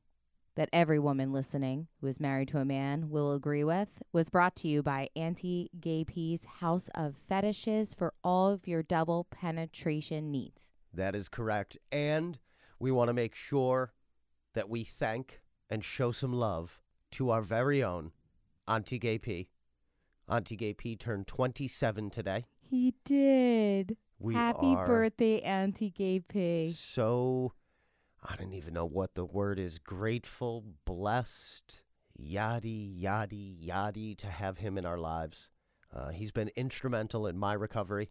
that 0.56 0.70
every 0.72 1.00
woman 1.00 1.32
listening 1.32 1.88
who 2.00 2.08
is 2.08 2.20
married 2.20 2.48
to 2.50 2.60
a 2.60 2.66
man 2.66 3.10
will 3.10 3.34
agree 3.34 3.64
with 3.64 4.02
was 4.14 4.30
brought 4.30 4.56
to 4.58 4.68
you 4.68 4.82
by 4.82 5.10
Auntie 5.16 5.70
Gay 5.80 6.04
P's 6.04 6.46
House 6.46 6.90
of 6.96 7.16
Fetishes 7.30 7.94
for 7.94 8.14
all 8.24 8.50
of 8.50 8.68
your 8.68 8.84
double 8.84 9.26
penetration 9.30 10.32
needs. 10.32 10.72
That 10.94 11.16
is 11.16 11.28
correct. 11.30 11.78
And 11.92 12.40
we 12.80 12.92
want 12.92 13.10
to 13.10 13.14
make 13.14 13.36
sure 13.36 13.94
that 14.54 14.70
we 14.70 14.84
thank 14.84 15.42
and 15.70 15.84
show 15.84 16.12
some 16.12 16.34
love 16.34 16.80
to 17.12 17.30
our 17.30 17.42
very 17.42 17.84
own 17.84 18.12
Auntie 18.68 19.00
Gay 19.00 19.18
P. 19.18 19.50
Auntie 20.28 20.56
Gay 20.56 20.74
P 20.74 20.96
turned 20.96 21.28
27 21.28 22.10
today. 22.10 22.46
He 22.60 22.96
did. 23.04 23.98
We 24.18 24.34
Happy 24.34 24.74
are 24.74 24.88
birthday, 24.88 25.42
Auntie 25.42 25.92
Gay 25.92 26.20
P. 26.22 26.72
so, 26.72 27.54
I 28.28 28.36
don't 28.38 28.54
even 28.54 28.74
know 28.74 28.86
what 28.86 29.14
the 29.16 29.26
word 29.26 29.60
is 29.60 29.78
grateful, 29.80 30.64
blessed, 30.86 31.84
yaddy, 32.20 33.00
yaddy, 33.02 33.56
yaddy 33.68 34.18
to 34.18 34.28
have 34.28 34.58
him 34.58 34.78
in 34.78 34.86
our 34.86 34.98
lives. 34.98 35.50
Uh, 35.96 36.10
he's 36.10 36.32
been 36.32 36.50
instrumental 36.56 37.28
in 37.28 37.38
my 37.38 37.54
recovery. 37.54 38.10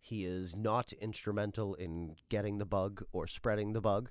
He 0.00 0.24
is 0.24 0.56
not 0.56 0.92
instrumental 0.94 1.74
in 1.74 2.16
getting 2.28 2.58
the 2.58 2.66
bug 2.66 3.04
or 3.12 3.26
spreading 3.26 3.72
the 3.72 3.80
bug. 3.80 4.10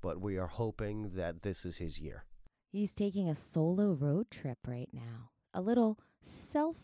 but 0.00 0.20
we 0.20 0.38
are 0.38 0.46
hoping 0.46 1.10
that 1.16 1.42
this 1.42 1.64
is 1.66 1.78
his 1.78 1.98
year. 1.98 2.24
He's 2.70 2.94
taking 2.94 3.28
a 3.28 3.34
solo 3.34 3.92
road 3.92 4.30
trip 4.30 4.58
right 4.66 4.88
now. 4.92 5.30
A 5.52 5.60
little 5.60 5.98
self 6.22 6.76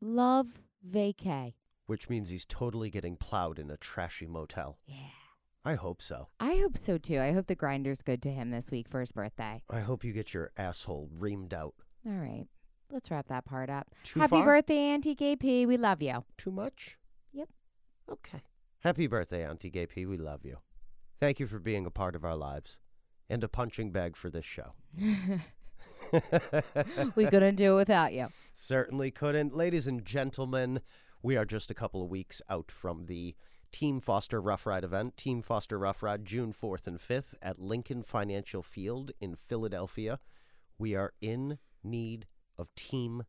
love 0.00 0.48
vacay. 0.88 1.54
Which 1.86 2.08
means 2.08 2.30
he's 2.30 2.44
totally 2.44 2.90
getting 2.90 3.16
plowed 3.16 3.58
in 3.58 3.70
a 3.70 3.76
trashy 3.76 4.26
motel. 4.26 4.78
Yeah. 4.86 4.96
I 5.64 5.74
hope 5.74 6.00
so. 6.02 6.28
I 6.40 6.56
hope 6.56 6.76
so 6.78 6.98
too. 6.98 7.18
I 7.18 7.32
hope 7.32 7.46
the 7.46 7.56
Grindr's 7.56 8.02
good 8.02 8.22
to 8.22 8.30
him 8.30 8.50
this 8.50 8.70
week 8.70 8.88
for 8.88 9.00
his 9.00 9.12
birthday. 9.12 9.62
I 9.68 9.80
hope 9.80 10.04
you 10.04 10.12
get 10.12 10.32
your 10.32 10.50
asshole 10.56 11.10
reamed 11.18 11.52
out. 11.52 11.74
All 12.06 12.12
right. 12.12 12.46
Let's 12.90 13.10
wrap 13.10 13.28
that 13.28 13.44
part 13.44 13.68
up. 13.68 13.88
Too 14.04 14.20
Happy 14.20 14.36
far? 14.36 14.44
birthday, 14.46 14.78
Auntie 14.78 15.14
Gay 15.14 15.36
P. 15.36 15.66
We 15.66 15.76
love 15.76 16.00
you. 16.00 16.24
Too 16.38 16.50
much? 16.50 16.96
Yep. 17.32 17.48
Okay. 18.10 18.40
Happy 18.80 19.06
birthday, 19.06 19.44
Auntie 19.44 19.68
Gay 19.70 19.86
P. 19.86 20.06
We 20.06 20.16
love 20.16 20.44
you. 20.44 20.58
Thank 21.20 21.38
you 21.40 21.46
for 21.46 21.58
being 21.58 21.84
a 21.84 21.90
part 21.90 22.14
of 22.14 22.24
our 22.24 22.36
lives 22.36 22.78
and 23.28 23.44
a 23.44 23.48
punching 23.48 23.90
bag 23.90 24.16
for 24.16 24.30
this 24.30 24.46
show. 24.46 24.72
we 27.14 27.26
couldn't 27.26 27.56
do 27.56 27.74
it 27.74 27.76
without 27.76 28.14
you. 28.14 28.28
Certainly 28.54 29.10
couldn't. 29.10 29.54
Ladies 29.54 29.86
and 29.86 30.04
gentlemen, 30.04 30.80
we 31.22 31.36
are 31.36 31.44
just 31.44 31.70
a 31.70 31.74
couple 31.74 32.02
of 32.02 32.08
weeks 32.08 32.40
out 32.48 32.70
from 32.70 33.04
the 33.06 33.34
Team 33.72 34.00
Foster 34.00 34.40
Rough 34.40 34.66
Ride 34.66 34.84
event. 34.84 35.16
Team 35.16 35.42
Foster 35.42 35.78
Rough 35.78 36.02
Ride, 36.02 36.24
June 36.24 36.52
4th 36.52 36.86
and 36.86 36.98
5th 36.98 37.34
at 37.42 37.58
Lincoln 37.58 38.02
Financial 38.02 38.62
Field 38.62 39.12
in 39.20 39.34
Philadelphia. 39.34 40.18
We 40.78 40.94
are 40.94 41.12
in 41.20 41.58
need 41.82 42.26
of 42.56 42.74
team 42.74 43.24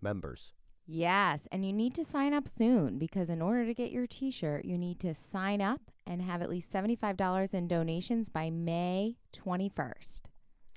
members. 0.00 0.52
Yes, 0.86 1.48
and 1.50 1.64
you 1.64 1.72
need 1.72 1.94
to 1.94 2.04
sign 2.04 2.34
up 2.34 2.46
soon 2.46 2.98
because 2.98 3.30
in 3.30 3.40
order 3.40 3.64
to 3.64 3.72
get 3.72 3.90
your 3.90 4.06
t 4.06 4.30
shirt, 4.30 4.64
you 4.66 4.76
need 4.76 5.00
to 5.00 5.14
sign 5.14 5.62
up 5.62 5.80
and 6.06 6.20
have 6.20 6.42
at 6.42 6.50
least 6.50 6.70
$75 6.70 7.54
in 7.54 7.66
donations 7.66 8.28
by 8.28 8.50
May 8.50 9.16
21st. 9.32 10.22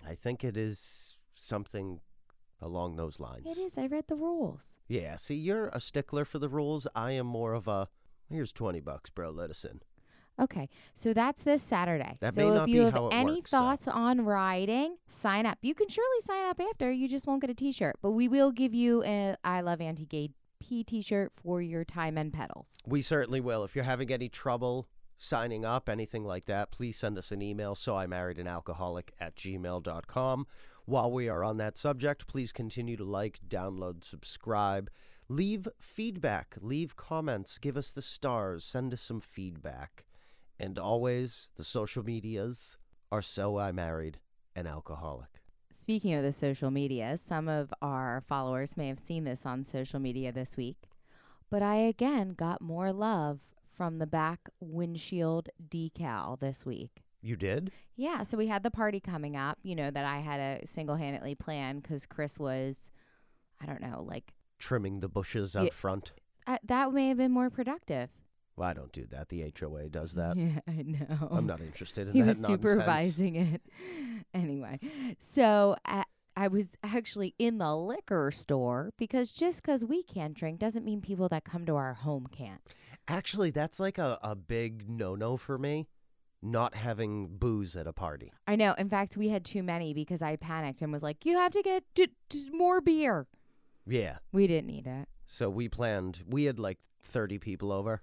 I 0.07 0.15
think 0.15 0.45
it 0.45 0.55
is 0.55 1.17
something 1.35 1.99
along 2.61 2.95
those 2.95 3.19
lines. 3.19 3.45
It 3.45 3.57
is. 3.57 3.77
I 3.77 3.87
read 3.87 4.07
the 4.07 4.15
rules. 4.15 4.77
Yeah, 4.87 5.17
see, 5.17 5.35
you're 5.35 5.67
a 5.69 5.81
stickler 5.81 6.23
for 6.23 6.39
the 6.39 6.49
rules. 6.49 6.87
I 6.95 7.11
am 7.11 7.27
more 7.27 7.53
of 7.53 7.67
a 7.67 7.89
here's 8.29 8.51
20 8.51 8.79
bucks, 8.79 9.09
bro, 9.09 9.29
let 9.29 9.49
us 9.49 9.65
in. 9.65 9.81
Okay, 10.39 10.69
so 10.93 11.13
that's 11.13 11.43
this 11.43 11.63
Saturday. 11.63 12.17
That 12.19 12.35
so 12.35 12.41
may 12.41 12.47
if 12.49 12.53
not 12.55 12.69
you 12.69 12.85
be 12.85 12.91
have 12.91 13.09
any 13.11 13.35
works, 13.37 13.51
though. 13.51 13.57
thoughts 13.57 13.87
on 13.87 14.21
riding, 14.21 14.97
sign 15.07 15.47
up. 15.47 15.57
You 15.63 15.73
can 15.73 15.87
surely 15.87 16.21
sign 16.21 16.45
up 16.45 16.59
after. 16.59 16.91
You 16.91 17.07
just 17.07 17.25
won't 17.25 17.41
get 17.41 17.49
a 17.49 17.55
T-shirt, 17.55 17.95
but 18.03 18.11
we 18.11 18.27
will 18.27 18.51
give 18.51 18.73
you 18.73 19.03
a 19.03 19.35
I 19.43 19.61
Love 19.61 19.81
Auntie 19.81 20.05
Gay 20.05 20.29
P 20.59 20.83
T-shirt 20.83 21.31
for 21.41 21.61
your 21.61 21.83
time 21.83 22.17
and 22.19 22.31
pedals. 22.31 22.81
We 22.85 23.01
certainly 23.01 23.41
will. 23.41 23.63
If 23.63 23.75
you're 23.75 23.85
having 23.85 24.11
any 24.11 24.29
trouble 24.29 24.87
signing 25.17 25.65
up, 25.65 25.89
anything 25.89 26.23
like 26.23 26.45
that, 26.45 26.71
please 26.71 26.97
send 26.97 27.17
us 27.17 27.31
an 27.31 27.41
email. 27.41 27.73
So 27.73 27.95
I 27.95 28.05
married 28.05 28.37
an 28.37 28.47
alcoholic 28.47 29.13
at 29.19 29.35
gmail.com. 29.35 30.47
While 30.85 31.11
we 31.11 31.27
are 31.27 31.43
on 31.43 31.57
that 31.57 31.77
subject, 31.77 32.27
please 32.27 32.51
continue 32.51 32.95
to 32.95 33.03
like, 33.03 33.39
download, 33.47 34.03
subscribe, 34.03 34.89
leave 35.29 35.67
feedback, 35.79 36.55
leave 36.61 36.95
comments, 36.95 37.57
give 37.57 37.77
us 37.77 37.91
the 37.91 38.01
stars, 38.01 38.63
send 38.63 38.93
us 38.93 39.01
some 39.01 39.21
feedback. 39.21 40.05
And 40.59 40.79
always, 40.79 41.49
the 41.55 41.63
social 41.63 42.03
medias 42.03 42.77
are 43.11 43.21
So 43.21 43.57
I 43.57 43.71
Married 43.71 44.19
an 44.55 44.67
Alcoholic. 44.67 45.41
Speaking 45.71 46.13
of 46.13 46.23
the 46.23 46.31
social 46.31 46.71
media, 46.71 47.17
some 47.17 47.47
of 47.47 47.73
our 47.81 48.23
followers 48.27 48.77
may 48.77 48.87
have 48.87 48.99
seen 48.99 49.25
this 49.25 49.45
on 49.45 49.63
social 49.63 49.99
media 49.99 50.31
this 50.31 50.57
week, 50.57 50.89
but 51.49 51.61
I 51.61 51.75
again 51.75 52.29
got 52.29 52.61
more 52.61 52.91
love 52.91 53.39
from 53.75 53.99
the 53.99 54.07
back 54.07 54.49
windshield 54.59 55.49
decal 55.69 56.39
this 56.39 56.65
week. 56.65 57.03
You 57.21 57.35
did? 57.35 57.71
Yeah, 57.95 58.23
so 58.23 58.37
we 58.37 58.47
had 58.47 58.63
the 58.63 58.71
party 58.71 58.99
coming 58.99 59.35
up, 59.35 59.59
you 59.61 59.75
know, 59.75 59.91
that 59.91 60.05
I 60.05 60.19
had 60.19 60.39
a 60.39 60.65
single 60.65 60.95
handedly 60.95 61.35
planned 61.35 61.83
because 61.83 62.05
Chris 62.05 62.39
was, 62.39 62.89
I 63.61 63.65
don't 63.65 63.81
know, 63.81 64.03
like, 64.07 64.33
Trimming 64.59 64.99
the 64.99 65.07
bushes 65.09 65.55
out 65.55 65.65
Yeah. 65.65 65.69
front. 65.73 66.13
uh, 66.47 66.57
that 66.63 66.91
may 66.93 67.09
have 67.09 67.17
been 67.17 67.31
more 67.31 67.49
productive. 67.49 68.09
Well, 68.55 68.69
I 68.69 68.73
don't 68.73 68.91
do 68.91 69.05
that. 69.11 69.29
The 69.29 69.41
HOA 69.59 69.89
does 69.89 70.13
that. 70.13 70.35
Yeah, 70.37 70.59
I 70.67 70.81
know. 70.81 71.27
I'm 71.31 71.45
not 71.45 71.61
interested 71.61 72.07
in 72.07 72.13
he 72.13 72.21
that 72.21 72.27
was 72.27 72.39
nonsense. 72.41 72.61
supervising 72.69 73.35
it. 73.35 73.61
Anyway, 74.33 74.79
so 75.19 75.75
I, 75.85 76.03
I 76.35 76.47
was 76.49 76.75
actually 76.83 77.33
in 77.39 77.57
the 77.59 77.75
liquor 77.75 78.29
store 78.31 78.91
because 78.97 79.31
just 79.31 79.61
because 79.61 79.85
we 79.85 80.03
can't 80.03 80.33
drink 80.33 80.59
doesn't 80.59 80.83
mean 80.85 81.01
people 81.01 81.29
that 81.29 81.43
come 81.45 81.65
to 81.65 81.75
our 81.75 81.93
home 81.93 82.27
can't. 82.31 82.61
Actually, 83.07 83.51
that's 83.51 83.79
like 83.79 83.97
a, 83.97 84.19
a 84.21 84.35
big 84.35 84.89
no 84.89 85.15
no 85.15 85.37
for 85.37 85.57
me. 85.57 85.87
Not 86.41 86.75
having 86.75 87.37
booze 87.37 87.75
at 87.75 87.87
a 87.87 87.93
party. 87.93 88.31
I 88.45 88.55
know. 88.57 88.73
In 88.77 88.89
fact, 88.89 89.17
we 89.17 89.29
had 89.29 89.43
too 89.45 89.63
many 89.63 89.93
because 89.93 90.21
I 90.21 90.35
panicked 90.35 90.81
and 90.81 90.91
was 90.91 91.01
like, 91.03 91.25
"You 91.25 91.37
have 91.37 91.51
to 91.53 91.63
get 91.63 91.83
more 92.51 92.79
beer." 92.81 93.27
Yeah. 93.87 94.17
We 94.31 94.47
didn't 94.47 94.67
need 94.67 94.87
it. 94.87 95.07
So 95.25 95.49
we 95.49 95.69
planned, 95.69 96.23
we 96.27 96.45
had 96.45 96.59
like 96.59 96.79
30 97.03 97.37
people 97.39 97.71
over. 97.71 98.01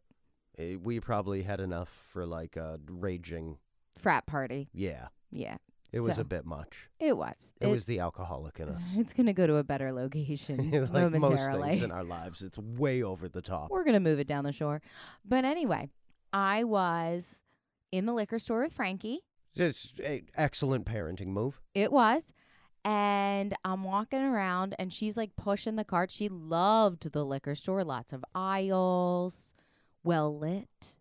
Eh, 0.58 0.76
We 0.82 1.00
probably 1.00 1.42
had 1.42 1.60
enough 1.60 1.88
for 2.12 2.26
like 2.26 2.56
a 2.56 2.78
raging. 2.88 3.58
Frat 3.98 4.26
party. 4.26 4.68
Yeah. 4.72 5.08
Yeah, 5.30 5.56
It 5.92 6.00
was 6.00 6.14
So- 6.16 6.20
a 6.22 6.24
bit 6.24 6.44
much. 6.44 6.88
it 7.00 7.16
was. 7.16 7.52
It, 7.60 7.66
was 7.66 7.86
the 7.86 7.98
alcoholic 8.00 8.60
in 8.60 8.68
us. 8.68 8.84
It's 8.96 9.12
gonna 9.12 9.32
go 9.32 9.46
to 9.48 9.56
a 9.56 9.64
better 9.64 9.92
location 9.92 10.70
like 10.70 10.92
most 10.92 10.92
momentarily. 10.92 11.70
things 11.70 11.82
in 11.82 11.90
our 11.90 12.04
lives, 12.04 12.42
it's 12.42 12.56
way 12.58 13.02
over 13.02 13.28
the 13.28 13.42
top. 13.42 13.70
We're 13.70 13.82
going 13.84 13.94
to 13.94 14.00
move 14.00 14.18
it 14.20 14.26
down 14.28 14.44
the 14.44 14.52
shore. 14.52 14.80
But 15.24 15.44
anyway, 15.44 15.90
I 16.32 16.62
was 16.64 17.34
in 17.90 18.06
the 18.06 18.12
liquor 18.12 18.38
store 18.38 18.62
with 18.62 18.72
Frankie. 18.74 19.20
It's 19.56 19.92
an 20.04 20.26
excellent 20.36 20.84
parenting 20.86 21.28
move. 21.28 21.60
It 21.74 21.90
was. 21.92 22.32
And 22.84 23.54
I'm 23.64 23.82
walking 23.82 24.20
around 24.20 24.74
and 24.78 24.92
she's 24.92 25.16
like 25.16 25.36
pushing 25.36 25.76
the 25.76 25.84
cart. 25.84 26.10
She 26.10 26.28
loved 26.28 27.10
the 27.12 27.24
liquor 27.24 27.54
store, 27.54 27.82
lots 27.82 28.12
of 28.12 28.24
aisles, 28.34 29.54
well 30.02 30.36
lit. 30.36 30.94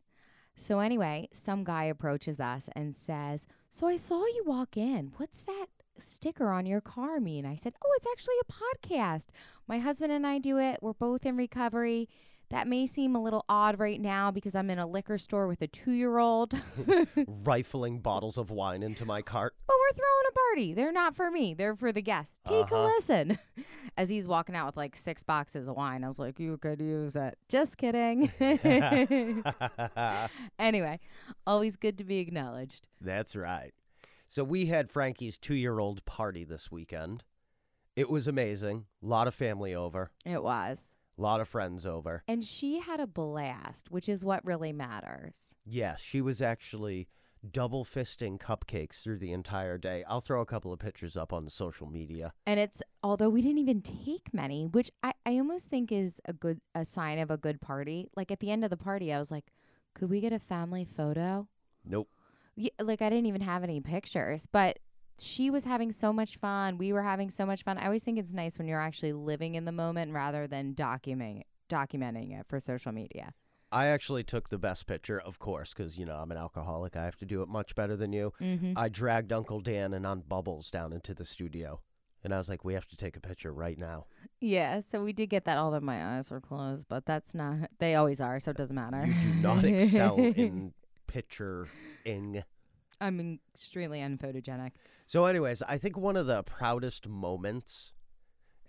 So, 0.55 0.79
anyway, 0.79 1.29
some 1.31 1.63
guy 1.63 1.85
approaches 1.85 2.39
us 2.39 2.69
and 2.75 2.95
says, 2.95 3.47
So 3.69 3.87
I 3.87 3.97
saw 3.97 4.23
you 4.25 4.43
walk 4.45 4.77
in. 4.77 5.11
What's 5.17 5.39
that 5.39 5.65
sticker 5.99 6.49
on 6.49 6.65
your 6.65 6.81
car 6.81 7.19
mean? 7.19 7.45
I 7.45 7.55
said, 7.55 7.73
Oh, 7.83 7.93
it's 7.97 8.07
actually 8.11 8.35
a 8.41 8.87
podcast. 8.87 9.27
My 9.67 9.79
husband 9.79 10.11
and 10.11 10.25
I 10.27 10.37
do 10.37 10.59
it. 10.59 10.79
We're 10.81 10.93
both 10.93 11.25
in 11.25 11.35
recovery. 11.35 12.07
That 12.53 12.67
may 12.67 12.85
seem 12.85 13.15
a 13.15 13.19
little 13.19 13.45
odd 13.49 13.79
right 13.79 13.99
now 13.99 14.29
because 14.29 14.53
I'm 14.53 14.69
in 14.69 14.77
a 14.77 14.85
liquor 14.85 15.17
store 15.17 15.47
with 15.47 15.63
a 15.63 15.67
two 15.67 15.91
year 15.91 16.19
old. 16.19 16.53
Rifling 17.27 17.99
bottles 17.99 18.37
of 18.37 18.51
wine 18.51 18.83
into 18.83 19.05
my 19.05 19.23
cart. 19.23 19.55
But 19.65 19.75
we're 19.79 19.95
throwing 19.95 20.23
a 20.29 20.31
party. 20.33 20.73
They're 20.75 20.91
not 20.91 21.15
for 21.15 21.31
me. 21.31 21.55
They're 21.55 21.75
for 21.75 21.91
the 21.91 22.03
guests. 22.03 22.35
Take 22.45 22.69
a 22.69 22.75
Uh-huh. 22.75 22.85
listen. 22.95 23.39
As 23.97 24.09
he's 24.09 24.27
walking 24.27 24.55
out 24.55 24.67
with 24.67 24.77
like 24.77 24.95
six 24.95 25.23
boxes 25.23 25.67
of 25.67 25.75
wine, 25.75 26.03
I 26.03 26.07
was 26.09 26.19
like, 26.19 26.39
you 26.39 26.57
could 26.57 26.79
use 26.79 27.15
it. 27.15 27.39
Just 27.49 27.77
kidding. 27.77 28.31
anyway, 30.59 30.99
always 31.47 31.75
good 31.75 31.97
to 31.97 32.03
be 32.03 32.19
acknowledged. 32.19 32.85
That's 33.01 33.35
right. 33.35 33.73
So 34.27 34.43
we 34.43 34.67
had 34.67 34.91
Frankie's 34.91 35.37
two 35.39 35.55
year 35.55 35.79
old 35.79 36.05
party 36.05 36.43
this 36.43 36.71
weekend. 36.71 37.23
It 37.95 38.09
was 38.11 38.27
amazing. 38.27 38.85
A 39.03 39.07
lot 39.07 39.27
of 39.27 39.33
family 39.35 39.73
over, 39.75 40.11
It 40.25 40.43
was. 40.43 40.95
A 41.17 41.21
lot 41.21 41.41
of 41.41 41.47
friends 41.47 41.85
over. 41.85 42.23
And 42.27 42.43
she 42.43 42.79
had 42.79 42.99
a 42.99 43.07
blast, 43.07 43.91
which 43.91 44.09
is 44.09 44.23
what 44.25 44.45
really 44.45 44.73
matters. 44.73 45.55
Yes, 45.65 46.01
she 46.01 46.21
was 46.21 46.41
actually 46.41 47.07
double 47.51 47.83
fisting 47.83 48.39
cupcakes 48.39 49.01
through 49.03 49.17
the 49.17 49.33
entire 49.33 49.77
day. 49.77 50.03
I'll 50.07 50.21
throw 50.21 50.41
a 50.41 50.45
couple 50.45 50.71
of 50.71 50.79
pictures 50.79 51.17
up 51.17 51.33
on 51.33 51.43
the 51.43 51.51
social 51.51 51.87
media. 51.87 52.33
And 52.45 52.57
it's 52.59 52.81
although 53.03 53.29
we 53.29 53.41
didn't 53.41 53.57
even 53.57 53.81
take 53.81 54.33
many, 54.33 54.65
which 54.65 54.89
I, 55.03 55.11
I 55.25 55.37
almost 55.37 55.65
think 55.65 55.91
is 55.91 56.21
a 56.25 56.33
good 56.33 56.61
a 56.73 56.85
sign 56.85 57.19
of 57.19 57.29
a 57.29 57.37
good 57.37 57.59
party. 57.59 58.07
Like 58.15 58.31
at 58.31 58.39
the 58.39 58.49
end 58.49 58.63
of 58.63 58.69
the 58.69 58.77
party, 58.77 59.11
I 59.11 59.19
was 59.19 59.29
like, 59.29 59.51
could 59.93 60.09
we 60.09 60.21
get 60.21 60.31
a 60.33 60.39
family 60.39 60.85
photo? 60.85 61.47
Nope. 61.85 62.07
yeah, 62.55 62.69
like 62.81 63.01
I 63.01 63.09
didn't 63.09 63.25
even 63.25 63.41
have 63.41 63.61
any 63.61 63.81
pictures, 63.81 64.47
but 64.49 64.79
she 65.23 65.49
was 65.49 65.63
having 65.63 65.91
so 65.91 66.13
much 66.13 66.37
fun. 66.37 66.77
We 66.77 66.93
were 66.93 67.03
having 67.03 67.29
so 67.29 67.45
much 67.45 67.63
fun. 67.63 67.77
I 67.77 67.85
always 67.85 68.03
think 68.03 68.19
it's 68.19 68.33
nice 68.33 68.57
when 68.57 68.67
you're 68.67 68.81
actually 68.81 69.13
living 69.13 69.55
in 69.55 69.65
the 69.65 69.71
moment 69.71 70.13
rather 70.13 70.47
than 70.47 70.73
documenting 70.73 71.43
documenting 71.69 72.39
it 72.39 72.45
for 72.47 72.59
social 72.59 72.91
media. 72.91 73.33
I 73.71 73.87
actually 73.87 74.23
took 74.23 74.49
the 74.49 74.59
best 74.59 74.85
picture, 74.85 75.19
of 75.19 75.39
course, 75.39 75.73
because, 75.73 75.97
you 75.97 76.05
know, 76.05 76.15
I'm 76.15 76.31
an 76.31 76.37
alcoholic. 76.37 76.95
I 76.95 77.05
have 77.05 77.15
to 77.17 77.25
do 77.25 77.41
it 77.41 77.47
much 77.49 77.73
better 77.73 77.95
than 77.95 78.13
you. 78.13 78.31
Mm-hmm. 78.39 78.73
I 78.75 78.87
dragged 78.89 79.33
Uncle 79.33 79.61
Dan 79.61 79.95
and 79.95 80.05
Aunt 80.05 80.29
Bubbles 80.29 80.69
down 80.69 80.93
into 80.93 81.15
the 81.15 81.25
studio. 81.25 81.81
And 82.23 82.33
I 82.33 82.37
was 82.37 82.47
like, 82.47 82.63
we 82.63 82.75
have 82.75 82.87
to 82.87 82.95
take 82.95 83.17
a 83.17 83.19
picture 83.19 83.51
right 83.51 83.77
now. 83.77 84.05
Yeah, 84.39 84.79
so 84.81 85.03
we 85.03 85.11
did 85.11 85.27
get 85.29 85.45
that. 85.45 85.57
Although 85.57 85.81
my 85.81 86.17
eyes 86.17 86.29
were 86.29 86.39
closed, 86.39 86.85
but 86.87 87.05
that's 87.05 87.33
not. 87.33 87.71
They 87.79 87.95
always 87.95 88.21
are, 88.21 88.39
so 88.39 88.51
it 88.51 88.57
doesn't 88.57 88.75
matter. 88.75 89.05
You 89.05 89.13
do 89.21 89.41
not 89.41 89.63
excel 89.63 90.17
in 90.19 90.73
picturing. 91.07 92.43
I'm 93.03 93.39
extremely 93.53 93.99
unphotogenic. 93.99 94.71
So, 95.07 95.25
anyways, 95.25 95.61
I 95.61 95.77
think 95.77 95.97
one 95.97 96.15
of 96.15 96.25
the 96.25 96.41
proudest 96.43 97.05
moments, 97.05 97.91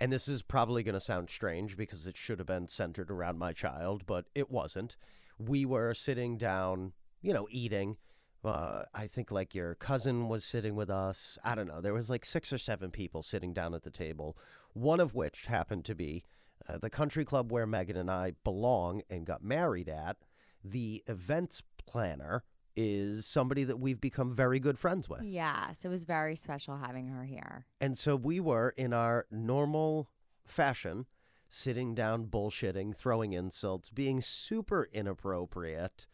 and 0.01 0.13
this 0.13 0.27
is 0.27 0.43
probably 0.43 0.83
going 0.83 0.95
to 0.95 1.01
sound 1.01 1.31
strange 1.31 1.77
because 1.77 2.09
it 2.09 2.17
should 2.17 2.41
have 2.41 2.49
been 2.49 2.67
centered 2.67 3.13
around 3.13 3.39
my 3.39 3.53
child, 3.53 4.07
but 4.07 4.25
it 4.35 4.51
wasn't. 4.51 4.97
We 5.39 5.65
were 5.65 5.95
sitting 5.95 6.37
down, 6.37 6.95
you 7.23 7.33
know, 7.33 7.47
eating. 7.49 7.97
Uh, 8.45 8.83
I 8.93 9.07
think 9.07 9.31
like 9.31 9.55
your 9.55 9.77
cousin 9.77 10.29
was 10.29 10.45
sitting 10.45 10.75
with 10.75 10.91
us. 10.91 11.39
I 11.45 11.55
don't 11.55 11.69
know. 11.69 11.81
There 11.81 11.95
was 11.95 12.11
like 12.11 12.25
six 12.25 12.53
or 12.53 12.59
seven 12.59 12.91
people 12.91 13.23
sitting 13.23 13.53
down 13.53 13.73
at 13.73 13.85
the 13.85 13.91
table, 13.91 14.37
one 14.73 14.99
of 14.99 15.15
which 15.15 15.47
happened 15.47 15.85
to 15.85 15.95
be 15.95 16.25
uh, 16.69 16.79
the 16.79 16.91
country 16.91 17.25
club 17.25 17.53
where 17.53 17.69
Megan 17.69 17.97
and 17.97 18.11
I 18.11 18.33
belong 18.43 19.03
and 19.09 19.25
got 19.25 19.45
married 19.45 19.89
at. 19.89 20.17
The 20.65 21.05
events 21.07 21.63
planner 21.87 22.43
is 22.77 23.27
somebody 23.27 23.65
that 23.65 23.79
we've 23.79 24.01
become 24.01 24.33
very 24.35 24.59
good 24.59 24.79
friends 24.79 25.09
with. 25.09 25.23
Yes, 25.23 25.85
it 25.85 25.89
was 25.89 26.05
very 26.05 26.37
special 26.37 26.77
having 26.77 27.09
her 27.09 27.25
here. 27.25 27.67
And 27.81 27.97
so 27.97 28.17
we 28.17 28.41
were 28.41 28.75
in 28.77 28.93
our 28.93 29.27
normal 29.31 30.09
fashion, 30.47 31.07
sitting 31.49 31.95
down, 31.95 32.27
bullshitting, 32.27 32.97
throwing 32.97 33.33
insults, 33.33 33.91
being 33.91 34.21
super 34.21 34.89
inappropriate. 34.93 36.07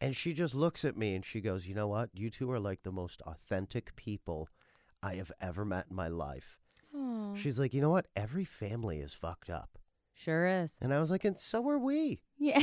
And 0.00 0.16
she 0.16 0.32
just 0.32 0.54
looks 0.54 0.84
at 0.84 0.96
me 0.96 1.14
and 1.14 1.24
she 1.24 1.40
goes, 1.40 1.66
You 1.66 1.74
know 1.74 1.88
what? 1.88 2.10
You 2.14 2.30
two 2.30 2.50
are 2.50 2.60
like 2.60 2.82
the 2.82 2.92
most 2.92 3.20
authentic 3.22 3.94
people 3.96 4.48
I 5.02 5.14
have 5.16 5.32
ever 5.40 5.64
met 5.64 5.86
in 5.90 5.96
my 5.96 6.08
life. 6.08 6.58
Oh, 6.94 7.34
She's 7.36 7.58
like, 7.58 7.74
You 7.74 7.82
know 7.82 7.90
what? 7.90 8.06
Every 8.16 8.44
family 8.44 9.00
is 9.00 9.12
fucked 9.14 9.50
up. 9.50 9.78
Sure 10.20 10.46
is. 10.46 10.76
And 10.80 10.92
I 10.92 11.00
was 11.00 11.10
like, 11.10 11.24
And 11.24 11.38
so 11.38 11.66
are 11.68 11.78
we. 11.78 12.20
Yeah. 12.38 12.62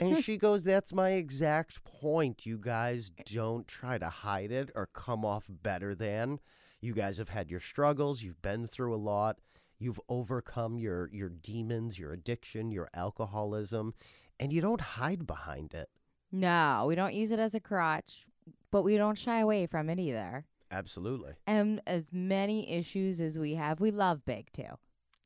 And 0.00 0.18
she 0.24 0.36
goes, 0.36 0.62
That's 0.64 0.92
my 0.92 1.10
exact 1.10 1.84
point. 1.84 2.46
You 2.46 2.58
guys 2.58 3.10
don't 3.32 3.66
try 3.66 3.98
to 3.98 4.08
hide 4.08 4.52
it 4.52 4.70
or 4.74 4.86
come 4.92 5.24
off 5.24 5.46
better 5.48 5.94
than. 5.94 6.40
You 6.80 6.94
guys 6.94 7.18
have 7.18 7.28
had 7.30 7.50
your 7.50 7.60
struggles. 7.60 8.22
You've 8.22 8.42
been 8.42 8.66
through 8.66 8.94
a 8.94 8.96
lot. 8.96 9.38
You've 9.78 10.00
overcome 10.08 10.78
your, 10.78 11.08
your 11.12 11.28
demons, 11.28 11.98
your 11.98 12.12
addiction, 12.12 12.70
your 12.70 12.88
alcoholism, 12.94 13.94
and 14.40 14.52
you 14.52 14.60
don't 14.60 14.80
hide 14.80 15.26
behind 15.26 15.74
it. 15.74 15.88
no, 16.32 16.84
we 16.86 16.94
don't 16.94 17.14
use 17.14 17.30
it 17.30 17.38
as 17.38 17.54
a 17.54 17.60
crutch, 17.60 18.26
but 18.70 18.82
we 18.82 18.96
don't 18.96 19.18
shy 19.18 19.40
away 19.40 19.66
from 19.66 19.88
it 19.90 19.98
either. 19.98 20.44
Absolutely. 20.70 21.32
And 21.46 21.80
as 21.86 22.12
many 22.12 22.70
issues 22.70 23.20
as 23.20 23.38
we 23.38 23.54
have, 23.54 23.80
we 23.80 23.90
love 23.90 24.24
big 24.24 24.50
too. 24.52 24.78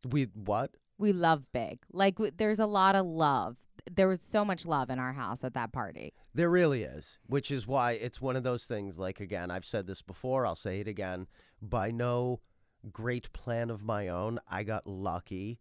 We 0.09 0.25
what? 0.35 0.73
We 1.01 1.13
love 1.13 1.51
big. 1.53 1.79
Like 1.91 2.17
w- 2.17 2.33
there's 2.37 2.59
a 2.59 2.67
lot 2.67 2.95
of 2.95 3.07
love. 3.07 3.57
There 3.91 4.07
was 4.07 4.21
so 4.21 4.45
much 4.45 4.67
love 4.67 4.91
in 4.91 4.99
our 4.99 5.15
house 5.15 5.43
at 5.43 5.55
that 5.55 5.73
party. 5.73 6.13
There 6.35 6.51
really 6.51 6.83
is, 6.83 7.19
which 7.27 7.51
is 7.51 7.67
why 7.67 7.93
it's 7.93 8.21
one 8.21 8.37
of 8.37 8.43
those 8.43 8.67
things. 8.67 8.99
Like, 8.99 9.19
again, 9.19 9.51
I've 9.51 9.65
said 9.65 9.87
this 9.87 10.03
before, 10.03 10.47
I'll 10.47 10.55
say 10.55 10.81
it 10.81 10.87
again. 10.87 11.27
By 11.63 11.91
no 11.91 12.41
great 12.93 13.33
plan 13.33 13.71
of 13.71 13.83
my 13.83 14.09
own, 14.09 14.39
I 14.49 14.63
got 14.63 14.87
lucky 14.87 15.59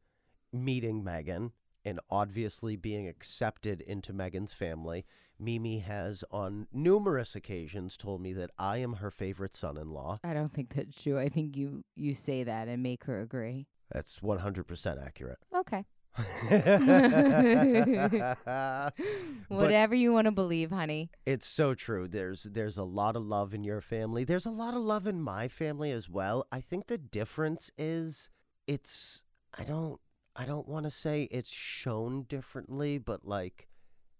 meeting 0.51 1.03
Megan 1.03 1.53
and 1.85 2.01
obviously 2.09 2.75
being 2.75 3.07
accepted 3.07 3.79
into 3.79 4.11
Megan's 4.11 4.53
family. 4.53 5.05
Mimi 5.39 5.79
has, 5.79 6.25
on 6.31 6.67
numerous 6.73 7.33
occasions, 7.33 7.95
told 7.95 8.21
me 8.21 8.33
that 8.33 8.51
I 8.59 8.77
am 8.79 8.95
her 8.95 9.09
favorite 9.09 9.55
son 9.55 9.77
in 9.77 9.91
law. 9.91 10.19
I 10.21 10.33
don't 10.33 10.53
think 10.53 10.75
that's 10.75 11.01
true. 11.01 11.17
I 11.17 11.29
think 11.29 11.55
you 11.55 11.85
you 11.95 12.13
say 12.13 12.43
that 12.43 12.67
and 12.67 12.83
make 12.83 13.05
her 13.05 13.21
agree. 13.21 13.67
That's 13.91 14.19
100% 14.19 15.05
accurate. 15.05 15.39
Okay. 15.55 15.85
Whatever 19.47 19.95
you 19.95 20.11
want 20.11 20.25
to 20.25 20.31
believe, 20.31 20.71
honey. 20.71 21.09
It's 21.25 21.47
so 21.47 21.73
true. 21.73 22.07
There's 22.07 22.43
there's 22.43 22.77
a 22.77 22.83
lot 22.83 23.15
of 23.15 23.23
love 23.23 23.53
in 23.53 23.63
your 23.63 23.81
family. 23.81 24.23
There's 24.23 24.45
a 24.45 24.51
lot 24.51 24.73
of 24.73 24.81
love 24.81 25.07
in 25.07 25.21
my 25.21 25.47
family 25.47 25.91
as 25.91 26.09
well. 26.09 26.45
I 26.51 26.61
think 26.61 26.87
the 26.87 26.97
difference 26.97 27.71
is 27.77 28.29
it's 28.67 29.23
I 29.57 29.63
don't 29.63 29.99
I 30.35 30.45
don't 30.45 30.67
want 30.67 30.85
to 30.85 30.91
say 30.91 31.27
it's 31.31 31.49
shown 31.49 32.23
differently, 32.23 32.97
but 32.97 33.25
like 33.25 33.67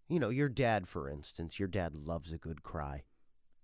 you 0.08 0.20
know, 0.20 0.30
your 0.30 0.50
dad 0.50 0.88
for 0.88 1.10
instance, 1.10 1.60
your 1.60 1.68
dad 1.68 1.96
loves 1.96 2.32
a 2.32 2.38
good 2.38 2.64
cry. 2.64 3.04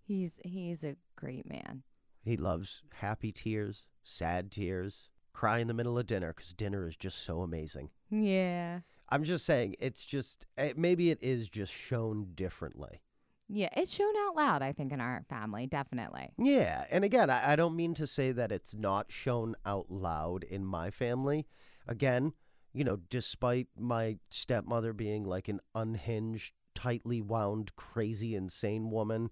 He's 0.04 0.40
he's 0.44 0.84
a 0.84 0.96
great 1.16 1.50
man. 1.50 1.84
He 2.24 2.38
loves 2.38 2.82
happy 2.94 3.32
tears, 3.32 3.86
sad 4.04 4.52
tears, 4.52 5.10
cry 5.36 5.60
in 5.60 5.68
the 5.68 5.74
middle 5.74 5.98
of 6.00 6.08
dinner 6.08 6.34
cuz 6.34 6.54
dinner 6.54 6.88
is 6.88 6.96
just 6.96 7.20
so 7.20 7.42
amazing. 7.42 7.90
Yeah. 8.10 8.82
I'm 9.10 9.24
just 9.24 9.46
saying 9.46 9.76
it's 9.80 10.06
just 10.06 10.48
eh, 10.58 10.74
maybe 10.76 11.12
it 11.12 11.22
is 11.22 11.50
just 11.50 11.74
shown 11.74 12.34
differently. 12.34 13.02
Yeah, 13.48 13.70
it's 13.78 13.94
shown 13.94 14.14
out 14.18 14.36
loud, 14.36 14.62
I 14.64 14.72
think, 14.72 14.92
in 14.92 15.00
our 15.00 15.24
family, 15.30 15.68
definitely. 15.68 16.32
Yeah, 16.38 16.86
and 16.90 17.04
again, 17.04 17.30
I, 17.30 17.52
I 17.52 17.56
don't 17.56 17.76
mean 17.76 17.94
to 17.96 18.08
say 18.08 18.32
that 18.32 18.52
it's 18.52 18.74
not 18.74 19.12
shown 19.12 19.56
out 19.66 19.92
loud 19.92 20.44
in 20.44 20.66
my 20.66 20.90
family. 20.90 21.46
Again, 21.88 22.34
you 22.74 22.84
know, 22.84 22.98
despite 23.10 23.68
my 23.78 24.18
stepmother 24.32 24.94
being 24.94 25.24
like 25.24 25.48
an 25.48 25.60
unhinged, 25.76 26.54
tightly 26.74 27.22
wound, 27.22 27.76
crazy, 27.76 28.36
insane 28.36 28.90
woman, 28.90 29.30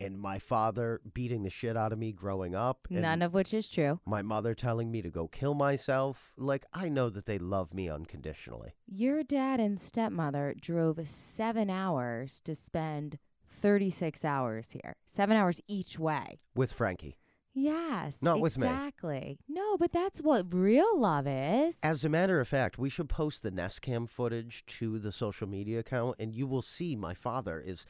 and 0.00 0.18
my 0.18 0.38
father 0.38 1.00
beating 1.12 1.42
the 1.42 1.50
shit 1.50 1.76
out 1.76 1.92
of 1.92 1.98
me 1.98 2.12
growing 2.12 2.54
up, 2.54 2.86
and 2.90 3.02
None 3.02 3.22
of 3.22 3.34
which 3.34 3.52
is 3.52 3.68
true. 3.68 4.00
my 4.06 4.22
mother 4.22 4.54
telling 4.54 4.90
me 4.90 5.02
to 5.02 5.10
go 5.10 5.28
kill 5.28 5.54
myself, 5.54 6.32
like 6.36 6.64
I 6.72 6.88
know 6.88 7.10
that 7.10 7.26
they 7.26 7.38
love 7.38 7.74
me 7.74 7.88
unconditionally. 7.88 8.74
Your 8.86 9.22
dad 9.22 9.60
and 9.60 9.78
stepmother 9.80 10.54
drove 10.60 11.06
seven 11.06 11.70
hours 11.70 12.40
to 12.44 12.54
spend 12.54 13.18
36 13.48 14.24
hours 14.24 14.72
here, 14.72 14.96
seven 15.06 15.36
hours 15.36 15.60
each 15.68 15.98
way. 15.98 16.40
With 16.54 16.72
Frankie. 16.72 17.16
Yes. 17.52 18.22
Not 18.22 18.40
with 18.40 18.56
me. 18.56 18.66
Exactly. 18.66 19.38
No, 19.48 19.76
but 19.76 19.92
that's 19.92 20.20
what 20.20 20.54
real 20.54 20.98
love 20.98 21.26
is. 21.26 21.80
As 21.82 22.04
a 22.04 22.08
matter 22.08 22.40
of 22.40 22.46
fact, 22.46 22.78
we 22.78 22.88
should 22.88 23.08
post 23.08 23.42
the 23.42 23.50
Nest 23.50 23.82
Cam 23.82 24.06
footage 24.06 24.64
to 24.66 24.98
the 25.00 25.10
social 25.10 25.48
media 25.48 25.80
account, 25.80 26.14
and 26.20 26.32
you 26.32 26.46
will 26.46 26.62
see 26.62 26.94
my 26.94 27.12
father 27.12 27.60
is 27.60 27.86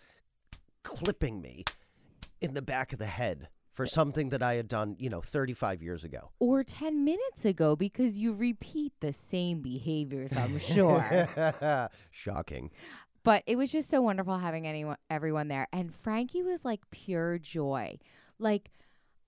clipping 0.82 1.40
me 1.42 1.64
in 2.40 2.54
the 2.54 2.62
back 2.62 2.92
of 2.92 2.98
the 2.98 3.06
head 3.06 3.48
for 3.72 3.86
something 3.86 4.30
that 4.30 4.42
I 4.42 4.54
had 4.54 4.68
done, 4.68 4.96
you 4.98 5.08
know, 5.08 5.20
35 5.20 5.82
years 5.82 6.04
ago. 6.04 6.30
or 6.38 6.64
10 6.64 7.04
minutes 7.04 7.44
ago 7.44 7.76
because 7.76 8.18
you 8.18 8.32
repeat 8.32 8.92
the 9.00 9.12
same 9.12 9.62
behaviors, 9.62 10.36
I'm 10.36 10.58
sure. 10.58 11.28
Shocking. 12.10 12.70
but 13.22 13.42
it 13.46 13.56
was 13.56 13.70
just 13.70 13.88
so 13.88 14.00
wonderful 14.00 14.38
having 14.38 14.66
anyone 14.66 14.96
everyone 15.08 15.48
there 15.48 15.68
and 15.72 15.94
Frankie 15.94 16.42
was 16.42 16.64
like 16.64 16.80
pure 16.90 17.38
joy. 17.38 17.98
Like 18.38 18.70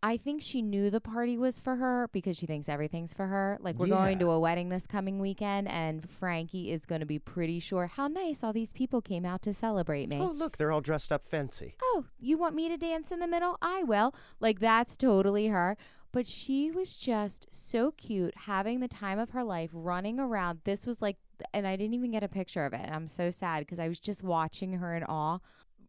I 0.04 0.16
think 0.16 0.42
she 0.42 0.62
knew 0.62 0.90
the 0.90 1.00
party 1.00 1.38
was 1.38 1.60
for 1.60 1.76
her 1.76 2.08
because 2.12 2.36
she 2.36 2.44
thinks 2.46 2.68
everything's 2.68 3.14
for 3.14 3.26
her. 3.26 3.56
Like 3.60 3.78
we're 3.78 3.86
going 3.86 4.18
to 4.18 4.30
a 4.30 4.40
wedding 4.40 4.68
this 4.68 4.86
coming 4.86 5.20
weekend 5.20 5.68
and 5.68 6.08
Frankie 6.10 6.72
is 6.72 6.86
going 6.86 7.00
to 7.00 7.06
be 7.06 7.20
pretty 7.20 7.60
sure 7.60 7.86
how 7.86 8.08
nice 8.08 8.42
all 8.42 8.52
these 8.52 8.72
people 8.72 9.00
came 9.00 9.24
out 9.24 9.42
to 9.42 9.54
celebrate 9.54 10.08
me. 10.08 10.18
Oh, 10.18 10.32
look, 10.32 10.56
they're 10.56 10.72
all 10.72 10.80
dressed 10.80 11.12
up 11.12 11.22
fancy. 11.24 11.76
oh, 11.82 12.06
you 12.18 12.36
want 12.36 12.56
me 12.56 12.68
to 12.68 12.76
dance 12.76 13.12
in 13.12 13.20
the 13.20 13.28
middle? 13.28 13.58
I 13.62 13.84
will. 13.84 14.12
Like, 14.40 14.58
that's 14.58 14.96
totally 14.96 15.46
her. 15.48 15.76
But 16.10 16.26
she 16.26 16.70
was 16.70 16.96
just 16.96 17.46
so 17.50 17.92
cute, 17.92 18.34
having 18.36 18.80
the 18.80 18.88
time 18.88 19.18
of 19.18 19.30
her 19.30 19.44
life, 19.44 19.70
running 19.72 20.18
around. 20.18 20.60
This 20.64 20.84
was 20.84 21.00
like, 21.00 21.16
and 21.54 21.66
I 21.66 21.76
didn't 21.76 21.94
even 21.94 22.10
get 22.10 22.22
a 22.24 22.28
picture 22.28 22.66
of 22.66 22.72
it. 22.74 22.80
And 22.82 22.94
I'm 22.94 23.08
so 23.08 23.30
sad 23.30 23.60
because 23.60 23.78
I 23.78 23.88
was 23.88 24.00
just 24.00 24.22
watching 24.22 24.74
her 24.74 24.94
in 24.94 25.04
awe, 25.04 25.38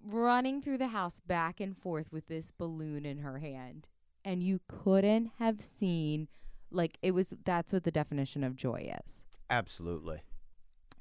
running 0.06 0.62
through 0.62 0.78
the 0.78 0.88
house 0.88 1.20
back 1.20 1.60
and 1.60 1.76
forth 1.76 2.12
with 2.12 2.28
this 2.28 2.52
balloon 2.52 3.06
in 3.06 3.18
her 3.18 3.40
hand. 3.40 3.88
And 4.26 4.42
you 4.42 4.60
couldn't 4.68 5.32
have 5.40 5.62
seen, 5.62 6.28
like, 6.72 6.98
it 7.02 7.12
was, 7.12 7.34
that's 7.46 7.74
what 7.74 7.84
the 7.84 7.92
definition 7.92 8.44
of 8.44 8.56
joy 8.56 8.92
is. 9.06 9.24
Absolutely. 9.50 10.22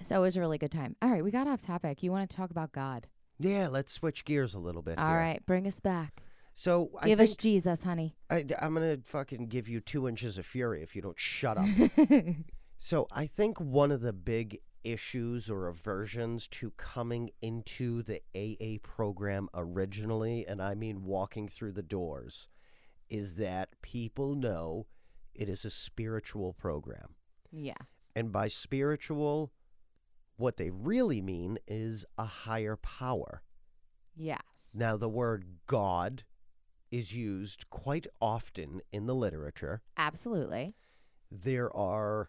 So 0.03 0.17
it 0.17 0.21
was 0.21 0.37
a 0.37 0.41
really 0.41 0.59
good 0.59 0.73
time. 0.73 0.97
All 1.01 1.11
right, 1.11 1.23
we 1.23 1.31
got 1.31 1.47
off 1.47 1.63
topic. 1.63 2.03
You 2.03 2.11
want 2.11 2.29
to 2.29 2.37
talk 2.37 2.51
about 2.51 2.73
God? 2.73 3.07
Yeah, 3.39 3.69
let's 3.69 3.93
switch 3.93 4.25
gears 4.25 4.55
a 4.55 4.59
little 4.59 4.83
bit. 4.83 4.99
All 4.99 5.09
here. 5.09 5.17
right, 5.17 5.47
bring 5.47 5.67
us 5.67 5.81
back. 5.81 6.23
So 6.55 6.91
I 7.01 7.07
Give 7.07 7.21
us 7.21 7.35
Jesus, 7.37 7.83
honey. 7.83 8.15
I, 8.31 8.45
I'm 8.61 8.75
gonna 8.75 8.99
fucking 9.05 9.47
give 9.47 9.69
you 9.69 9.81
two 9.81 10.07
inches 10.07 10.37
of 10.37 10.45
fury 10.45 10.83
if 10.83 10.95
you 10.95 11.01
don't 11.01 11.19
shut 11.19 11.57
up. 11.57 11.67
So 12.85 13.07
I 13.13 13.29
think 13.29 13.61
one 13.61 13.93
of 13.93 14.01
the 14.01 14.13
big 14.13 14.59
issues 14.83 15.49
or 15.49 15.69
aversions 15.69 16.49
to 16.49 16.73
coming 16.73 17.31
into 17.41 18.03
the 18.03 18.21
AA 18.35 18.79
program 18.83 19.49
originally, 19.55 20.45
and 20.49 20.61
I 20.61 20.75
mean 20.75 21.05
walking 21.05 21.47
through 21.47 21.73
the 21.73 21.83
doors, 21.85 22.49
is 23.13 23.35
that 23.37 23.69
people 23.83 24.35
know 24.35 24.87
it 25.35 25.49
is 25.49 25.65
a 25.65 25.71
spiritual 25.71 26.53
program. 26.55 27.15
yes. 27.51 28.13
And 28.15 28.31
by 28.33 28.49
spiritual, 28.49 29.53
what 30.37 30.57
they 30.57 30.71
really 30.71 31.21
mean 31.23 31.59
is 31.67 32.05
a 32.19 32.25
higher 32.25 32.77
power. 32.77 33.43
Yes. 34.15 34.75
Now, 34.75 34.97
the 34.97 35.09
word 35.09 35.45
God 35.67 36.25
is 36.91 37.15
used 37.15 37.69
quite 37.71 38.07
often 38.21 38.81
in 38.91 39.07
the 39.07 39.15
literature. 39.15 39.81
Absolutely. 39.97 40.75
There 41.31 41.75
are, 41.75 42.29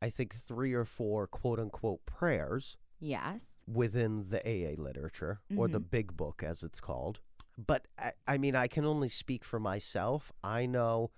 I 0.00 0.08
think, 0.10 0.34
three 0.34 0.72
or 0.72 0.86
four 0.86 1.26
quote 1.26 1.58
unquote 1.58 2.06
prayers 2.06 2.76
Yes. 3.00 3.62
within 3.66 4.26
the 4.30 4.40
AA 4.40 4.80
literature, 4.80 5.40
or 5.56 5.68
the 5.68 5.78
mm-hmm. 5.78 5.88
big 5.90 6.16
book 6.16 6.42
as 6.42 6.62
it's 6.62 6.80
called. 6.80 7.20
But 7.66 7.86
I, 7.98 8.12
I 8.26 8.38
mean, 8.38 8.54
I 8.54 8.68
can 8.68 8.84
only 8.84 9.08
speak 9.08 9.44
for 9.44 9.58
myself. 9.58 10.32
I 10.44 10.64
know, 10.66 11.10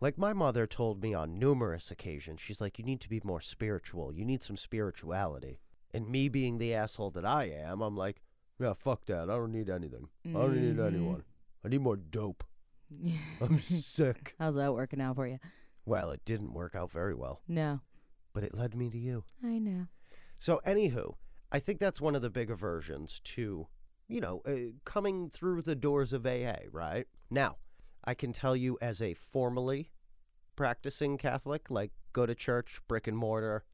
like 0.00 0.16
my 0.16 0.32
mother 0.32 0.66
told 0.66 1.02
me 1.02 1.12
on 1.12 1.38
numerous 1.38 1.90
occasions, 1.90 2.40
she's 2.40 2.60
like, 2.60 2.78
you 2.78 2.84
need 2.84 3.00
to 3.00 3.08
be 3.08 3.20
more 3.24 3.40
spiritual. 3.40 4.12
You 4.14 4.24
need 4.24 4.42
some 4.42 4.56
spirituality. 4.56 5.58
And 5.92 6.08
me 6.08 6.28
being 6.28 6.58
the 6.58 6.72
asshole 6.74 7.10
that 7.12 7.24
I 7.26 7.44
am, 7.46 7.80
I'm 7.82 7.96
like, 7.96 8.22
yeah, 8.60 8.74
fuck 8.74 9.06
that. 9.06 9.22
I 9.30 9.34
don't 9.36 9.52
need 9.52 9.68
anything. 9.70 10.08
I 10.24 10.30
don't 10.30 10.54
need 10.60 10.76
Mhm. 10.76 10.86
anyone. 10.86 11.24
I 11.64 11.68
need 11.68 11.80
more 11.80 11.96
dope. 11.96 12.44
I'm 13.40 13.58
sick. 13.60 14.34
How's 14.38 14.54
that 14.54 14.72
working 14.74 15.00
out 15.00 15.16
for 15.16 15.26
you? 15.26 15.38
Well, 15.84 16.10
it 16.10 16.24
didn't 16.24 16.52
work 16.52 16.74
out 16.74 16.92
very 16.92 17.14
well, 17.14 17.40
No, 17.48 17.80
but 18.32 18.44
it 18.44 18.54
led 18.54 18.74
me 18.74 18.90
to 18.90 18.98
you. 18.98 19.24
I 19.42 19.58
know. 19.58 19.86
So, 20.36 20.60
anywho, 20.66 21.14
I 21.50 21.58
think 21.58 21.80
that's 21.80 22.00
one 22.00 22.14
of 22.14 22.22
the 22.22 22.30
big 22.30 22.50
aversions 22.50 23.20
to, 23.24 23.66
you 24.08 24.20
know, 24.20 24.40
uh, 24.46 24.72
coming 24.84 25.28
through 25.28 25.62
the 25.62 25.74
doors 25.76 26.12
of 26.12 26.26
AA, 26.26 26.56
right? 26.72 27.06
Now, 27.30 27.56
I 28.04 28.14
can 28.14 28.32
tell 28.32 28.56
you 28.56 28.78
as 28.80 29.02
a 29.02 29.14
formally 29.14 29.90
practicing 30.56 31.18
Catholic, 31.18 31.70
like 31.70 31.92
go 32.12 32.24
to 32.24 32.34
church, 32.34 32.80
brick 32.88 33.06
and 33.06 33.16
mortar, 33.16 33.64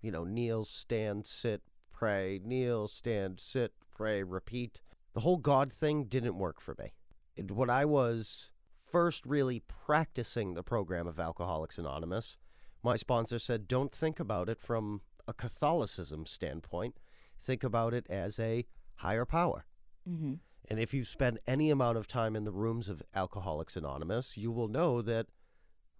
you 0.00 0.12
know, 0.12 0.24
kneel, 0.24 0.64
stand, 0.64 1.26
sit, 1.26 1.62
pray, 1.92 2.40
kneel, 2.44 2.86
stand, 2.86 3.40
sit, 3.40 3.72
pray, 3.94 4.22
repeat. 4.22 4.80
The 5.14 5.20
whole 5.20 5.38
God 5.38 5.72
thing 5.72 6.04
didn't 6.04 6.38
work 6.38 6.60
for 6.60 6.76
me. 6.78 6.92
And 7.36 7.50
when 7.50 7.68
I 7.68 7.84
was 7.84 8.50
first 8.90 9.26
really 9.26 9.60
practicing 9.60 10.54
the 10.54 10.62
program 10.62 11.06
of 11.08 11.18
Alcoholics 11.18 11.78
Anonymous, 11.78 12.36
my 12.82 12.94
sponsor 12.94 13.40
said, 13.40 13.66
don't 13.66 13.92
think 13.92 14.20
about 14.20 14.48
it 14.48 14.60
from 14.60 15.00
a 15.26 15.34
Catholicism 15.34 16.26
standpoint. 16.26 16.96
Think 17.42 17.64
about 17.64 17.92
it 17.92 18.06
as 18.08 18.38
a 18.38 18.66
higher 18.98 19.24
power. 19.24 19.64
Mm-hmm. 20.08 20.34
And 20.70 20.78
if 20.78 20.92
you 20.92 21.02
spend 21.02 21.38
any 21.46 21.70
amount 21.70 21.96
of 21.96 22.06
time 22.06 22.36
in 22.36 22.44
the 22.44 22.52
rooms 22.52 22.88
of 22.88 23.02
Alcoholics 23.14 23.76
Anonymous, 23.76 24.36
you 24.36 24.50
will 24.50 24.68
know 24.68 25.00
that, 25.02 25.26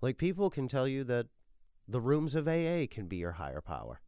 like, 0.01 0.19
people 0.19 0.51
can 0.51 0.69
tell 0.69 0.87
you 0.87 1.05
that 1.05 1.27
the 1.87 2.01
rooms 2.01 2.35
of 2.35 2.47
AA 2.47 2.87
can 2.91 3.07
be 3.07 3.17
your 3.17 3.33
higher 3.33 3.63
power. 3.63 4.01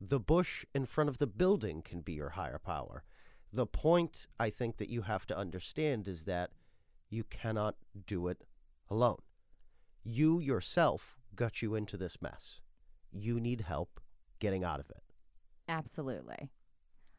The 0.00 0.18
bush 0.18 0.64
in 0.74 0.86
front 0.86 1.10
of 1.10 1.18
the 1.18 1.26
building 1.26 1.82
can 1.82 2.00
be 2.00 2.14
your 2.14 2.30
higher 2.30 2.58
power. 2.58 3.04
The 3.52 3.66
point 3.66 4.26
I 4.40 4.48
think 4.48 4.78
that 4.78 4.88
you 4.88 5.02
have 5.02 5.26
to 5.26 5.36
understand 5.36 6.08
is 6.08 6.24
that 6.24 6.50
you 7.10 7.24
cannot 7.24 7.76
do 8.06 8.28
it 8.28 8.44
alone. 8.88 9.20
You 10.02 10.40
yourself 10.40 11.18
got 11.36 11.60
you 11.60 11.74
into 11.74 11.98
this 11.98 12.20
mess. 12.22 12.60
You 13.12 13.38
need 13.38 13.60
help 13.60 14.00
getting 14.40 14.64
out 14.64 14.80
of 14.80 14.88
it. 14.90 15.02
Absolutely. 15.68 16.50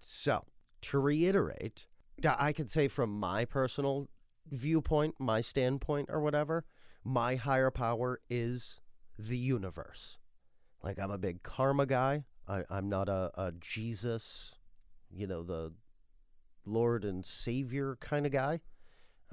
So, 0.01 0.45
to 0.83 0.99
reiterate, 0.99 1.87
I 2.25 2.53
could 2.53 2.69
say 2.69 2.87
from 2.87 3.19
my 3.19 3.45
personal 3.45 4.09
viewpoint, 4.49 5.15
my 5.19 5.41
standpoint, 5.41 6.09
or 6.11 6.19
whatever, 6.19 6.65
my 7.03 7.35
higher 7.35 7.71
power 7.71 8.19
is 8.29 8.79
the 9.17 9.37
universe. 9.37 10.17
Like, 10.81 10.99
I'm 10.99 11.11
a 11.11 11.17
big 11.17 11.43
karma 11.43 11.85
guy. 11.85 12.25
I, 12.47 12.63
I'm 12.69 12.89
not 12.89 13.09
a, 13.09 13.31
a 13.35 13.53
Jesus, 13.59 14.53
you 15.09 15.27
know, 15.27 15.43
the 15.43 15.71
Lord 16.65 17.05
and 17.05 17.25
Savior 17.25 17.97
kind 17.99 18.25
of 18.25 18.31
guy. 18.31 18.59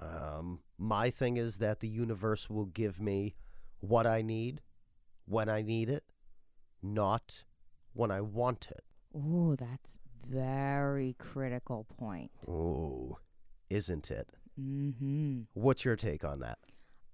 Um, 0.01 0.61
my 0.79 1.11
thing 1.11 1.37
is 1.37 1.59
that 1.59 1.81
the 1.81 1.89
universe 1.89 2.49
will 2.49 2.67
give 2.67 3.01
me 3.01 3.35
what 3.81 4.07
I 4.07 4.23
need 4.23 4.63
when 5.27 5.49
I 5.49 5.63
need 5.63 5.91
it, 5.91 6.05
not 6.83 7.45
when 7.93 8.11
I 8.11 8.21
want 8.21 8.69
it. 8.71 8.85
Oh, 9.15 9.57
that's 9.57 9.99
very 10.31 11.17
critical 11.19 11.87
point. 11.99 12.31
Oh, 12.49 13.19
isn't 13.69 14.11
it? 14.11 14.29
Mm-hmm. 14.61 15.41
What's 15.55 15.85
your 15.85 15.97
take 15.97 16.25
on 16.25 16.41
that? 16.41 16.59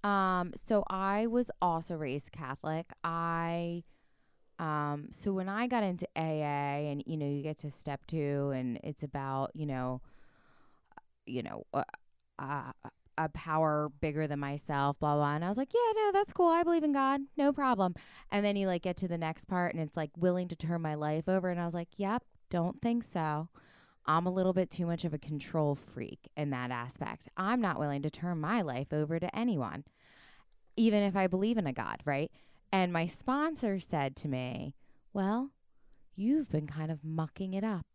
Um, 0.08 0.52
so 0.54 0.84
I 0.88 1.26
was 1.26 1.50
also 1.60 1.94
raised 1.96 2.32
Catholic. 2.32 2.86
I 3.02 3.82
um 4.58 5.08
so 5.10 5.34
when 5.34 5.50
I 5.50 5.66
got 5.66 5.82
into 5.82 6.06
AA 6.16 6.88
and 6.90 7.02
you 7.04 7.18
know 7.18 7.26
you 7.26 7.42
get 7.42 7.58
to 7.58 7.70
step 7.70 8.06
2 8.06 8.52
and 8.54 8.78
it's 8.82 9.02
about, 9.02 9.50
you 9.54 9.66
know, 9.66 10.00
you 11.26 11.42
know, 11.42 11.64
uh, 11.74 11.84
uh, 12.38 12.72
a 13.18 13.28
power 13.30 13.90
bigger 14.00 14.26
than 14.26 14.38
myself, 14.38 14.98
blah 14.98 15.16
blah. 15.16 15.34
And 15.34 15.44
I 15.44 15.48
was 15.48 15.56
like, 15.56 15.72
yeah, 15.74 15.92
no, 15.94 16.12
that's 16.12 16.32
cool. 16.32 16.48
I 16.48 16.62
believe 16.62 16.84
in 16.84 16.92
God, 16.92 17.22
no 17.36 17.52
problem. 17.52 17.94
And 18.30 18.44
then 18.44 18.56
you 18.56 18.66
like 18.66 18.82
get 18.82 18.96
to 18.98 19.08
the 19.08 19.18
next 19.18 19.46
part, 19.46 19.74
and 19.74 19.82
it's 19.82 19.96
like 19.96 20.10
willing 20.16 20.48
to 20.48 20.56
turn 20.56 20.82
my 20.82 20.94
life 20.94 21.28
over, 21.28 21.48
and 21.50 21.60
I 21.60 21.64
was 21.64 21.74
like, 21.74 21.88
yep, 21.96 22.22
don't 22.50 22.80
think 22.80 23.02
so. 23.02 23.48
I'm 24.06 24.26
a 24.26 24.30
little 24.32 24.52
bit 24.52 24.70
too 24.70 24.86
much 24.86 25.04
of 25.04 25.12
a 25.12 25.18
control 25.18 25.74
freak 25.74 26.28
in 26.36 26.50
that 26.50 26.70
aspect. 26.70 27.28
I'm 27.36 27.60
not 27.60 27.78
willing 27.78 28.02
to 28.02 28.10
turn 28.10 28.38
my 28.40 28.62
life 28.62 28.92
over 28.92 29.18
to 29.18 29.36
anyone, 29.36 29.84
even 30.76 31.02
if 31.02 31.16
I 31.16 31.26
believe 31.26 31.56
in 31.58 31.66
a 31.66 31.72
God, 31.72 32.02
right? 32.04 32.30
And 32.72 32.92
my 32.92 33.06
sponsor 33.06 33.80
said 33.80 34.14
to 34.16 34.28
me, 34.28 34.74
well, 35.12 35.50
you've 36.14 36.50
been 36.50 36.66
kind 36.66 36.90
of 36.90 37.04
mucking 37.04 37.54
it 37.54 37.64
up. 37.64 37.86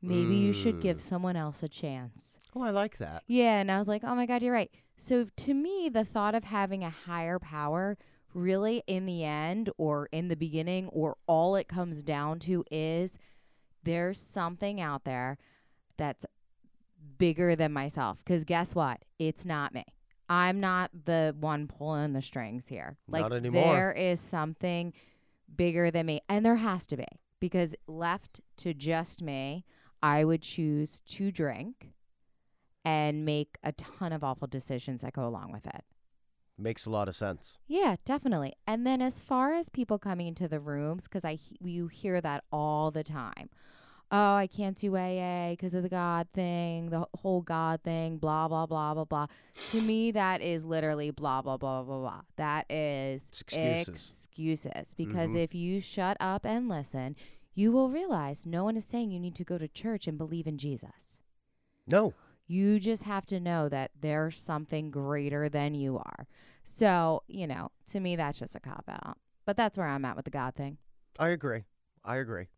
Maybe 0.00 0.34
you 0.36 0.52
should 0.52 0.80
give 0.80 0.96
Mm. 0.98 1.02
someone 1.02 1.36
else 1.36 1.62
a 1.62 1.68
chance. 1.68 2.36
Oh, 2.56 2.62
I 2.62 2.70
like 2.70 2.98
that. 2.98 3.22
Yeah, 3.28 3.60
and 3.60 3.70
I 3.70 3.78
was 3.78 3.86
like, 3.86 4.02
"Oh 4.02 4.16
my 4.16 4.26
god, 4.26 4.42
you're 4.42 4.52
right." 4.52 4.70
So 4.96 5.26
to 5.36 5.54
me, 5.54 5.88
the 5.88 6.04
thought 6.04 6.34
of 6.34 6.42
having 6.44 6.82
a 6.82 6.90
higher 6.90 7.38
power 7.38 7.96
really 8.34 8.82
in 8.88 9.06
the 9.06 9.22
end 9.22 9.70
or 9.78 10.08
in 10.10 10.26
the 10.26 10.34
beginning 10.36 10.88
or 10.88 11.16
all 11.28 11.54
it 11.54 11.68
comes 11.68 12.02
down 12.02 12.40
to 12.40 12.64
is 12.70 13.16
there's 13.84 14.18
something 14.18 14.80
out 14.80 15.04
there 15.04 15.38
that's 15.96 16.24
bigger 17.18 17.54
than 17.56 17.72
myself 17.72 18.24
cuz 18.24 18.44
guess 18.44 18.74
what? 18.74 19.04
It's 19.18 19.44
not 19.44 19.74
me. 19.74 19.84
I'm 20.28 20.60
not 20.60 20.90
the 21.04 21.36
one 21.38 21.68
pulling 21.68 22.12
the 22.12 22.22
strings 22.22 22.68
here. 22.68 22.96
Like 23.06 23.22
Not 23.22 23.32
anymore. 23.32 23.62
there 23.62 23.92
is 23.92 24.20
something 24.20 24.92
bigger 25.54 25.90
than 25.90 26.06
me 26.06 26.20
and 26.28 26.44
there 26.44 26.56
has 26.56 26.86
to 26.88 26.96
be 26.96 27.06
because 27.40 27.74
left 27.86 28.40
to 28.58 28.72
just 28.72 29.20
me, 29.20 29.64
I 30.02 30.24
would 30.24 30.42
choose 30.42 31.00
to 31.00 31.30
drink 31.30 31.92
and 32.84 33.24
make 33.24 33.58
a 33.62 33.72
ton 33.72 34.12
of 34.12 34.24
awful 34.24 34.48
decisions 34.48 35.02
that 35.02 35.12
go 35.12 35.26
along 35.26 35.52
with 35.52 35.66
it. 35.66 35.84
Makes 36.62 36.86
a 36.86 36.90
lot 36.90 37.08
of 37.08 37.16
sense. 37.16 37.58
Yeah, 37.66 37.96
definitely. 38.04 38.54
And 38.68 38.86
then 38.86 39.02
as 39.02 39.20
far 39.20 39.52
as 39.52 39.68
people 39.68 39.98
coming 39.98 40.28
into 40.28 40.46
the 40.46 40.60
rooms, 40.60 41.04
because 41.04 41.24
I 41.24 41.34
he- 41.34 41.58
you 41.60 41.88
hear 41.88 42.20
that 42.20 42.44
all 42.52 42.90
the 42.92 43.02
time. 43.02 43.50
Oh, 44.12 44.34
I 44.34 44.46
can't 44.46 44.76
do 44.76 44.94
AA 44.94 45.52
because 45.54 45.74
of 45.74 45.82
the 45.82 45.88
God 45.88 46.28
thing, 46.34 46.90
the 46.90 47.06
whole 47.18 47.40
God 47.40 47.80
thing, 47.82 48.18
blah 48.18 48.46
blah 48.46 48.66
blah 48.66 48.94
blah 48.94 49.06
blah. 49.06 49.26
To 49.70 49.80
me, 49.80 50.12
that 50.12 50.40
is 50.42 50.64
literally 50.64 51.10
blah 51.10 51.42
blah 51.42 51.56
blah 51.56 51.82
blah 51.82 51.98
blah. 51.98 52.20
That 52.36 52.70
is 52.70 53.24
It's 53.28 53.40
excuses. 53.40 53.88
excuses. 53.88 54.94
Because 54.94 55.30
Mhm. 55.32 55.42
if 55.44 55.54
you 55.54 55.80
shut 55.80 56.16
up 56.20 56.44
and 56.46 56.68
listen, 56.68 57.16
you 57.54 57.72
will 57.72 57.88
realize 57.90 58.46
no 58.46 58.64
one 58.64 58.76
is 58.76 58.84
saying 58.84 59.10
you 59.10 59.18
need 59.18 59.34
to 59.34 59.44
go 59.44 59.58
to 59.58 59.66
church 59.66 60.06
and 60.06 60.16
believe 60.18 60.46
in 60.46 60.58
Jesus. 60.58 61.20
No, 61.86 62.12
You 62.52 62.78
just 62.78 63.04
have 63.04 63.24
to 63.26 63.40
know 63.40 63.70
that 63.70 63.92
there's 63.98 64.38
something 64.38 64.90
greater 64.90 65.48
than 65.48 65.74
you 65.74 65.96
are. 65.96 66.26
So, 66.64 67.22
you 67.26 67.46
know, 67.46 67.70
to 67.92 67.98
me, 67.98 68.14
that's 68.14 68.40
just 68.40 68.54
a 68.54 68.60
cop 68.60 68.84
out. 68.90 69.16
But 69.46 69.56
that's 69.56 69.78
where 69.78 69.86
I'm 69.86 70.04
at 70.04 70.16
with 70.16 70.26
the 70.26 70.30
God 70.30 70.54
thing. 70.54 70.76
I 71.18 71.28
agree. 71.28 71.64
I 72.04 72.16
agree. 72.16 72.48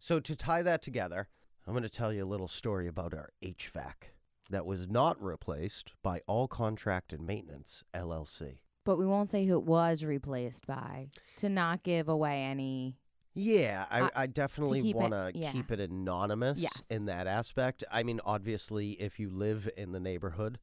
So 0.00 0.18
to 0.18 0.34
tie 0.34 0.62
that 0.62 0.82
together, 0.82 1.28
I'm 1.64 1.72
going 1.72 1.84
to 1.84 1.88
tell 1.88 2.12
you 2.12 2.24
a 2.24 2.26
little 2.26 2.48
story 2.48 2.88
about 2.88 3.14
our 3.14 3.30
HVAC 3.40 4.10
that 4.50 4.66
was 4.66 4.88
not 4.88 5.22
replaced 5.22 5.92
by 6.02 6.20
All 6.26 6.48
Contract 6.48 7.12
and 7.12 7.24
Maintenance 7.24 7.84
LLC. 7.94 8.58
But 8.84 8.98
we 8.98 9.06
won't 9.06 9.30
say 9.30 9.46
who 9.46 9.56
it 9.56 9.66
was 9.66 10.02
replaced 10.02 10.66
by 10.66 11.10
to 11.36 11.48
not 11.48 11.84
give 11.84 12.08
away 12.08 12.42
any. 12.42 12.96
Yeah, 13.38 13.86
I, 13.90 14.00
Uh, 14.02 14.10
I 14.16 14.26
definitely 14.26 14.92
want 14.94 15.12
to 15.12 15.30
yeah. 15.34 15.52
keep 15.52 15.70
it 15.70 15.78
anonymous 15.80 16.58
Yes. 16.58 16.82
in 16.90 17.06
that 17.06 17.26
aspect. 17.26 17.84
I 17.90 18.02
mean, 18.02 18.20
obviously, 18.24 18.92
if 19.00 19.20
you 19.20 19.30
live 19.30 19.68
in 19.76 19.92
the 19.92 20.00
neighborhood, 20.00 20.58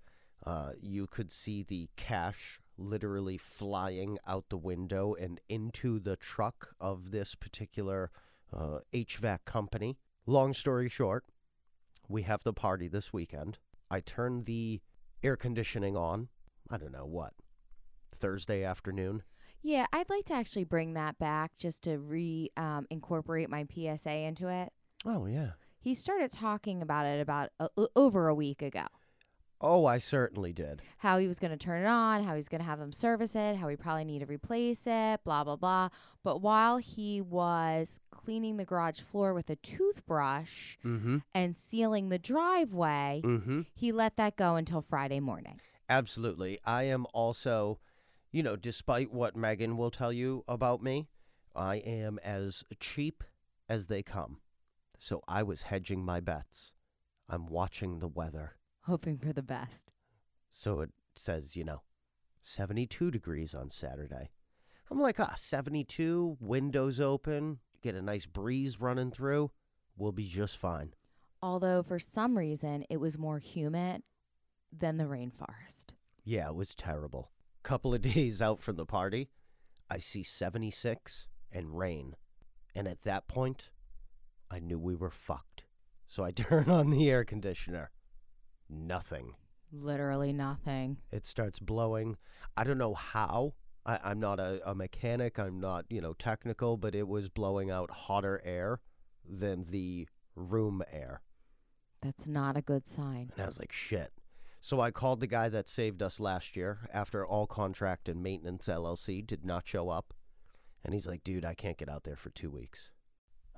uh, 0.45 0.73
you 0.81 1.07
could 1.07 1.31
see 1.31 1.63
the 1.63 1.89
cash 1.95 2.59
literally 2.77 3.37
flying 3.37 4.17
out 4.27 4.49
the 4.49 4.57
window 4.57 5.13
and 5.15 5.39
into 5.47 5.99
the 5.99 6.17
truck 6.17 6.75
of 6.79 7.11
this 7.11 7.33
particular 7.33 8.11
uh, 8.51 8.79
HVAC 8.93 9.45
company. 9.45 9.97
Long 10.25 10.53
story 10.53 10.89
short, 10.89 11.23
we 12.09 12.23
have 12.23 12.43
the 12.43 12.53
party 12.53 12.87
this 12.89 13.13
weekend. 13.13 13.57
I 13.89 14.01
turned 14.01 14.45
the 14.45 14.81
air 15.23 15.37
conditioning 15.37 15.95
on. 15.95 16.27
I 16.69 16.77
don't 16.77 16.91
know 16.91 17.05
what. 17.05 17.33
Thursday 18.13 18.63
afternoon. 18.63 19.23
Yeah, 19.67 19.87
I'd 19.91 20.09
like 20.11 20.25
to 20.25 20.33
actually 20.33 20.63
bring 20.65 20.93
that 20.93 21.17
back 21.17 21.55
just 21.55 21.81
to 21.83 21.97
re 21.97 22.51
um, 22.55 22.85
incorporate 22.91 23.49
my 23.49 23.65
PSA 23.73 24.15
into 24.15 24.47
it. 24.47 24.71
Oh, 25.05 25.25
yeah. 25.25 25.51
He 25.79 25.95
started 25.95 26.31
talking 26.31 26.83
about 26.83 27.07
it 27.07 27.19
about 27.19 27.49
o- 27.59 27.87
over 27.95 28.27
a 28.27 28.35
week 28.35 28.61
ago. 28.61 28.85
Oh, 29.61 29.85
I 29.87 29.97
certainly 29.97 30.53
did. 30.53 30.83
how 30.97 31.17
he 31.17 31.27
was 31.27 31.39
going 31.39 31.49
to 31.51 31.57
turn 31.57 31.81
it 31.81 31.87
on, 31.87 32.23
how 32.23 32.35
he's 32.35 32.49
going 32.49 32.59
to 32.61 32.65
have 32.67 32.77
them 32.77 32.91
service 32.91 33.35
it, 33.35 33.55
how 33.55 33.65
we 33.67 33.75
probably 33.75 34.05
need 34.05 34.19
to 34.19 34.25
replace 34.27 34.83
it, 34.85 35.23
blah, 35.23 35.43
blah, 35.43 35.55
blah. 35.55 35.89
But 36.23 36.41
while 36.41 36.77
he 36.77 37.21
was 37.21 37.99
cleaning 38.11 38.57
the 38.57 38.65
garage 38.65 38.99
floor 38.99 39.33
with 39.33 39.49
a 39.49 39.55
toothbrush 39.55 40.77
Mm-hmm. 40.85 41.19
and 41.33 41.55
sealing 41.55 42.09
the 42.09 42.19
driveway, 42.19 43.21
Mm-hmm. 43.23 43.61
he 43.73 43.91
let 43.91 44.17
that 44.17 44.35
go 44.35 44.57
until 44.57 44.81
Friday 44.81 45.19
morning. 45.21 45.59
Absolutely. 45.89 46.59
I 46.65 46.83
am 46.83 47.05
also, 47.13 47.79
you 48.35 48.43
know, 48.43 48.57
despite 48.57 49.13
what 49.13 49.37
Megan 49.37 49.77
will 49.77 49.89
tell 49.89 50.11
you 50.11 50.43
about 50.45 50.83
me, 50.83 51.07
I 51.55 51.75
am 51.77 52.19
as 52.21 52.65
cheap 52.81 53.23
as 53.69 53.87
they 53.87 54.03
come. 54.03 54.39
So 54.99 55.23
I 55.25 55.41
was 55.41 55.61
hedging 55.61 56.03
my 56.03 56.19
bets. 56.19 56.73
I'm 57.29 57.45
watching 57.45 57.99
the 57.99 58.09
weather. 58.09 58.57
Hoping 58.81 59.17
for 59.19 59.31
the 59.31 59.41
best. 59.41 59.93
So 60.49 60.81
it 60.81 60.89
says, 61.15 61.55
you 61.55 61.63
know, 61.63 61.83
72 62.41 63.09
degrees 63.09 63.55
on 63.55 63.69
Saturday. 63.69 64.31
I'm 64.91 64.99
like, 64.99 65.17
ah, 65.17 65.35
72, 65.37 66.35
windows 66.41 66.99
open, 66.99 67.59
get 67.81 67.95
a 67.95 68.01
nice 68.01 68.25
breeze 68.25 68.81
running 68.81 69.11
through. 69.11 69.51
We'll 69.95 70.11
be 70.11 70.27
just 70.27 70.57
fine. 70.57 70.93
Although 71.41 71.83
for 71.83 71.99
some 71.99 72.37
reason 72.37 72.83
it 72.89 72.99
was 72.99 73.17
more 73.17 73.39
humid 73.39 74.03
than 74.77 74.97
the 74.97 75.05
rainforest. 75.05 75.93
Yeah, 76.25 76.49
it 76.49 76.55
was 76.55 76.75
terrible. 76.75 77.31
Couple 77.65 77.95
of 77.95 78.01
days 78.13 78.43
out 78.43 78.61
from 78.61 78.75
the 78.75 78.85
party, 78.85 79.27
I 79.89 79.97
see 79.97 80.21
76 80.21 81.27
and 81.51 81.75
rain. 81.75 82.15
And 82.75 82.87
at 82.87 83.01
that 83.01 83.27
point, 83.27 83.71
I 84.51 84.59
knew 84.59 84.77
we 84.77 84.93
were 84.93 85.09
fucked. 85.09 85.63
So 86.05 86.23
I 86.23 86.29
turn 86.35 86.69
on 86.69 86.91
the 86.91 87.09
air 87.09 87.25
conditioner. 87.25 87.89
Nothing. 88.69 89.33
Literally 89.71 90.31
nothing. 90.31 90.97
It 91.11 91.25
starts 91.25 91.57
blowing. 91.57 92.17
I 92.55 92.63
don't 92.65 92.77
know 92.77 92.93
how. 92.93 93.55
I, 93.83 93.99
I'm 94.03 94.19
not 94.19 94.39
a, 94.39 94.61
a 94.63 94.75
mechanic. 94.75 95.39
I'm 95.39 95.59
not, 95.59 95.85
you 95.89 96.01
know, 96.01 96.13
technical, 96.13 96.77
but 96.77 96.93
it 96.93 97.07
was 97.07 97.29
blowing 97.29 97.71
out 97.71 97.89
hotter 97.89 98.43
air 98.45 98.79
than 99.27 99.65
the 99.65 100.07
room 100.35 100.83
air. 100.93 101.21
That's 102.03 102.27
not 102.27 102.57
a 102.57 102.61
good 102.61 102.87
sign. 102.87 103.31
And 103.33 103.41
I 103.41 103.47
was 103.47 103.57
like, 103.57 103.71
shit. 103.71 104.11
So 104.65 104.81
I 104.81 104.89
called 104.89 105.19
the 105.19 105.27
guy 105.27 105.47
that 105.49 105.69
saved 105.69 106.01
us 106.01 106.19
last 106.19 106.55
year 106.55 106.89
after 106.91 107.23
all 107.23 107.45
contract 107.45 108.09
and 108.09 108.23
maintenance 108.23 108.67
LLC 108.67 109.23
did 109.23 109.45
not 109.45 109.67
show 109.67 109.89
up. 109.89 110.11
And 110.83 110.91
he's 110.91 111.05
like, 111.05 111.23
dude, 111.23 111.45
I 111.45 111.53
can't 111.53 111.77
get 111.77 111.87
out 111.87 112.03
there 112.03 112.15
for 112.15 112.31
two 112.31 112.49
weeks. 112.49 112.89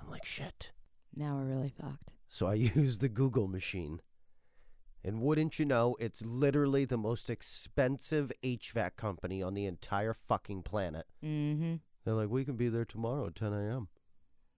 I'm 0.02 0.10
like, 0.10 0.26
shit. 0.26 0.74
Now 1.16 1.38
we're 1.38 1.46
really 1.46 1.74
fucked. 1.82 2.12
So 2.28 2.48
I 2.48 2.54
used 2.76 3.00
the 3.00 3.08
Google 3.08 3.48
machine. 3.48 4.02
And 5.02 5.22
wouldn't 5.22 5.58
you 5.58 5.64
know, 5.64 5.96
it's 5.98 6.26
literally 6.26 6.84
the 6.84 6.98
most 6.98 7.30
expensive 7.30 8.30
HVAC 8.44 8.98
company 8.98 9.42
on 9.42 9.54
the 9.54 9.66
entire 9.66 10.14
fucking 10.14 10.64
planet. 10.64 11.06
Mm-hmm. 11.24 11.76
They're 12.04 12.16
like, 12.16 12.30
we 12.30 12.44
can 12.44 12.58
be 12.58 12.68
there 12.68 12.84
tomorrow 12.84 13.28
at 13.28 13.36
10 13.36 13.54
a.m. 13.54 13.88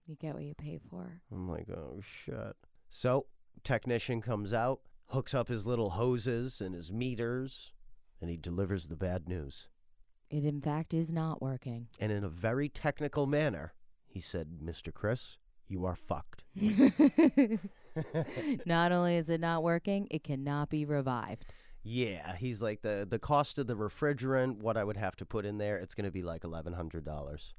You 0.08 0.16
get 0.16 0.34
what 0.34 0.42
you 0.42 0.54
pay 0.54 0.80
for. 0.90 1.22
I'm 1.30 1.48
like, 1.48 1.70
oh, 1.70 2.00
shit. 2.02 2.56
So, 2.90 3.26
technician 3.62 4.20
comes 4.20 4.52
out, 4.52 4.80
hooks 5.10 5.34
up 5.34 5.48
his 5.48 5.66
little 5.66 5.90
hoses 5.90 6.60
and 6.60 6.74
his 6.74 6.92
meters, 6.92 7.72
and 8.20 8.30
he 8.30 8.36
delivers 8.36 8.88
the 8.88 8.96
bad 8.96 9.28
news. 9.28 9.68
It 10.30 10.44
in 10.44 10.60
fact 10.60 10.94
is 10.94 11.12
not 11.12 11.42
working. 11.42 11.88
And 11.98 12.12
in 12.12 12.22
a 12.24 12.28
very 12.28 12.68
technical 12.68 13.26
manner, 13.26 13.74
he 14.06 14.20
said, 14.20 14.60
Mr. 14.64 14.94
Chris, 14.94 15.38
you 15.68 15.84
are 15.84 15.96
fucked. 15.96 16.44
not 18.66 18.92
only 18.92 19.16
is 19.16 19.30
it 19.30 19.40
not 19.40 19.62
working, 19.62 20.06
it 20.10 20.22
cannot 20.22 20.70
be 20.70 20.84
revived. 20.84 21.46
Yeah, 21.82 22.36
he's 22.36 22.60
like 22.60 22.82
the 22.82 23.06
the 23.08 23.18
cost 23.18 23.58
of 23.58 23.66
the 23.66 23.74
refrigerant, 23.74 24.58
what 24.58 24.76
I 24.76 24.84
would 24.84 24.98
have 24.98 25.16
to 25.16 25.26
put 25.26 25.46
in 25.46 25.58
there, 25.58 25.78
it's 25.78 25.94
going 25.94 26.04
to 26.04 26.10
be 26.10 26.22
like 26.22 26.44
eleven 26.44 26.74
hundred 26.74 27.04
dollars. 27.04 27.54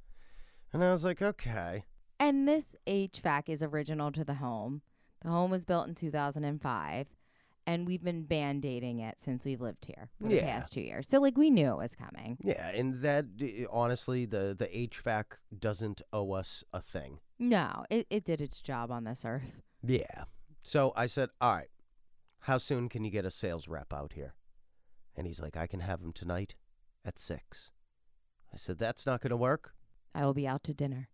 And 0.71 0.83
I 0.83 0.91
was 0.91 1.03
like, 1.03 1.21
okay, 1.21 1.83
And 2.19 2.47
this 2.47 2.75
HVAC 2.87 3.49
is 3.49 3.63
original 3.63 4.11
to 4.13 4.23
the 4.23 4.35
home. 4.35 4.81
The 5.21 5.29
home 5.29 5.51
was 5.51 5.65
built 5.65 5.87
in 5.87 5.95
2005, 5.95 7.07
and 7.67 7.85
we've 7.87 8.03
been 8.03 8.23
band 8.23 8.65
aiding 8.65 8.99
it 8.99 9.19
since 9.21 9.45
we've 9.45 9.61
lived 9.61 9.85
here 9.85 10.09
for 10.21 10.27
the 10.29 10.35
Yeah. 10.35 10.45
past 10.53 10.73
two 10.73 10.81
years. 10.81 11.07
So, 11.07 11.19
like, 11.19 11.37
we 11.37 11.49
knew 11.49 11.69
it 11.71 11.77
was 11.77 11.95
coming. 11.95 12.37
yeah, 12.41 12.69
and 12.69 13.01
that 13.01 13.25
eh, 13.39 13.65
honestly, 13.69 14.25
the 14.25 14.55
the 14.57 14.67
HVAC 14.67 15.37
doesn't 15.57 16.01
owe 16.11 16.31
us 16.33 16.63
a 16.73 16.81
thing. 16.81 17.19
No, 17.39 17.85
it, 17.89 18.07
it 18.09 18.23
did 18.23 18.41
its 18.41 18.61
job 18.61 18.91
on 18.91 19.03
this 19.03 19.23
earth. 19.25 19.61
Yeah. 19.83 20.25
So 20.61 20.93
I 20.95 21.07
said, 21.07 21.29
all 21.39 21.53
right, 21.55 21.69
how 22.41 22.57
soon 22.59 22.87
can 22.89 23.03
you 23.03 23.09
get 23.11 23.25
a 23.25 23.31
sales 23.31 23.67
rep 23.67 23.91
out 23.91 24.13
here? 24.13 24.35
And 25.15 25.25
he's 25.25 25.39
like, 25.41 25.57
I 25.57 25.65
can 25.67 25.79
have 25.79 26.01
him 26.01 26.13
tonight 26.13 26.53
at 27.03 27.17
six. 27.17 27.71
I 28.53 28.57
said, 28.57 28.77
that's 28.77 29.05
not 29.05 29.21
going 29.21 29.31
to 29.31 29.37
work. 29.37 29.73
I 30.13 30.23
will 30.25 30.33
be 30.35 30.47
out 30.47 30.63
to 30.65 30.73
dinner. 30.73 31.07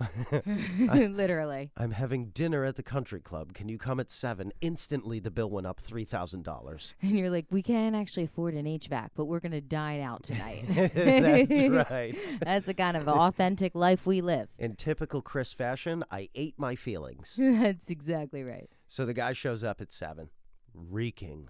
Literally. 0.46 1.70
I'm 1.76 1.92
having 1.92 2.26
dinner 2.30 2.64
at 2.64 2.76
the 2.76 2.82
country 2.82 3.20
club. 3.20 3.54
Can 3.54 3.68
you 3.68 3.78
come 3.78 4.00
at 4.00 4.10
seven? 4.10 4.52
Instantly, 4.60 5.20
the 5.20 5.30
bill 5.30 5.50
went 5.50 5.66
up 5.66 5.80
three 5.80 6.04
thousand 6.04 6.44
dollars. 6.44 6.94
And 7.00 7.12
you're 7.12 7.30
like, 7.30 7.46
we 7.50 7.62
can't 7.62 7.94
actually 7.94 8.24
afford 8.24 8.54
an 8.54 8.66
HVAC, 8.66 9.10
but 9.14 9.26
we're 9.26 9.40
going 9.40 9.52
to 9.52 9.60
dine 9.60 10.00
out 10.00 10.24
tonight. 10.24 10.64
That's 10.68 11.90
right. 11.90 12.16
That's 12.40 12.66
the 12.66 12.74
kind 12.74 12.96
of 12.96 13.08
authentic 13.08 13.74
life 13.74 14.06
we 14.06 14.20
live. 14.20 14.48
In 14.58 14.74
typical 14.76 15.22
Chris 15.22 15.52
fashion, 15.52 16.04
I 16.10 16.28
ate 16.34 16.54
my 16.58 16.74
feelings. 16.74 17.34
That's 17.38 17.90
exactly 17.90 18.42
right. 18.42 18.68
So 18.88 19.06
the 19.06 19.14
guy 19.14 19.32
shows 19.32 19.62
up 19.62 19.80
at 19.80 19.92
seven, 19.92 20.30
reeking 20.74 21.48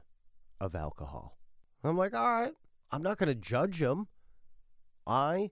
of 0.60 0.74
alcohol. 0.74 1.38
I'm 1.82 1.96
like, 1.96 2.14
all 2.14 2.26
right, 2.26 2.52
I'm 2.90 3.02
not 3.02 3.18
going 3.18 3.28
to 3.28 3.34
judge 3.34 3.80
him. 3.80 4.06
I 5.06 5.50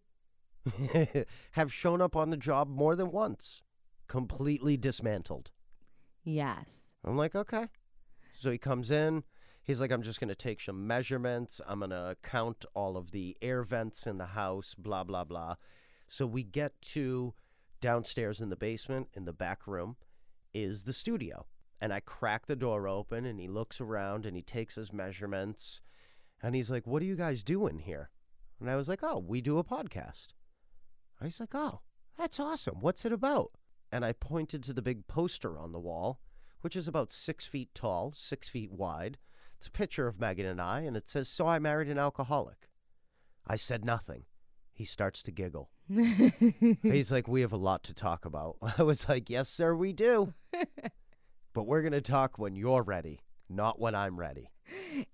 have 1.53 1.73
shown 1.73 2.01
up 2.01 2.17
on 2.17 2.31
the 2.31 2.37
job 2.37 2.69
more 2.69 2.97
than 2.97 3.11
once, 3.11 3.63
completely 4.09 4.77
dismantled. 4.77 5.51
Yes. 6.25 6.95
I'm 7.05 7.17
like, 7.17 7.35
okay. 7.35 7.69
So 8.33 8.51
he 8.51 8.59
comes 8.59 8.91
in. 8.91 9.25
He's 9.65 9.81
like, 9.81 9.93
I'm 9.93 10.03
just 10.03 10.19
going 10.19 10.29
to 10.29 10.35
take 10.35 10.61
some 10.61 10.87
measurements. 10.87 11.61
I'm 11.67 11.79
going 11.79 11.91
to 11.91 12.17
count 12.23 12.65
all 12.75 12.97
of 12.97 13.13
the 13.13 13.37
air 13.41 13.63
vents 13.63 14.07
in 14.07 14.19
the 14.19 14.27
house, 14.27 14.75
blah, 14.77 15.05
blah, 15.05 15.25
blah. 15.25 15.55
So 16.09 16.27
we 16.27 16.43
get 16.43 16.81
to 16.93 17.35
downstairs 17.81 18.41
in 18.41 18.49
the 18.49 18.57
basement, 18.57 19.09
in 19.15 19.25
the 19.25 19.33
back 19.33 19.67
room, 19.67 19.97
is 20.53 20.85
the 20.85 20.93
studio. 20.93 21.47
And 21.81 21.93
I 21.93 22.01
crack 22.01 22.47
the 22.47 22.57
door 22.57 22.87
open 22.89 23.25
and 23.25 23.41
he 23.41 23.49
looks 23.49 23.81
around 23.81 24.27
and 24.27 24.37
he 24.37 24.43
takes 24.43 24.75
his 24.77 24.93
measurements. 24.93 25.81
And 26.43 26.55
he's 26.55 26.71
like, 26.71 26.87
What 26.87 27.03
are 27.03 27.07
you 27.07 27.17
guys 27.17 27.43
doing 27.43 27.81
here? 27.81 28.11
And 28.61 28.71
I 28.71 28.77
was 28.77 28.89
like, 28.89 29.01
Oh, 29.03 29.19
we 29.19 29.41
do 29.41 29.59
a 29.59 29.65
podcast. 29.65 30.29
He's 31.25 31.41
like, 31.41 31.55
Oh, 31.55 31.81
that's 32.19 32.41
awesome. 32.41 32.77
What's 32.81 33.05
it 33.05 33.13
about? 33.13 33.53
And 33.91 34.05
I 34.05 34.13
pointed 34.13 34.63
to 34.65 34.73
the 34.73 34.83
big 34.83 35.07
poster 35.07 35.59
on 35.59 35.73
the 35.73 35.81
wall 35.81 36.21
which 36.63 36.77
is 36.77 36.89
about 36.89 37.11
six 37.11 37.47
feet 37.47 37.69
tall, 37.75 38.15
six 38.17 38.49
feet 38.49 38.73
wide. 38.73 39.19
It's 39.59 39.67
a 39.67 39.71
picture 39.71 40.09
of 40.09 40.19
Megan 40.19 40.47
and 40.47 40.61
I, 40.61 40.81
and 40.81 40.97
it 40.97 41.09
says, 41.09 41.29
So 41.29 41.47
I 41.47 41.59
married 41.59 41.89
an 41.89 41.99
alcoholic. 41.99 42.69
I 43.47 43.57
said 43.57 43.85
nothing. 43.85 44.25
He 44.73 44.85
starts 44.85 45.23
to 45.25 45.31
giggle. 45.31 45.71
He's 46.83 47.13
like, 47.13 47.29
We 47.29 47.43
have 47.43 47.53
a 47.53 47.59
lot 47.59 47.83
to 47.85 47.95
talk 47.95 48.25
about. 48.25 48.57
I 48.79 48.83
was 48.83 49.09
like, 49.09 49.29
Yes, 49.29 49.49
sir, 49.49 49.75
we 49.75 49.93
do. 49.93 50.33
but 51.53 51.65
we're 51.65 51.83
going 51.83 51.93
to 51.93 52.01
talk 52.01 52.39
when 52.39 52.57
you're 52.57 52.83
ready, 52.83 53.21
not 53.49 53.81
when 53.81 53.95
I'm 53.95 54.19
ready. 54.19 54.51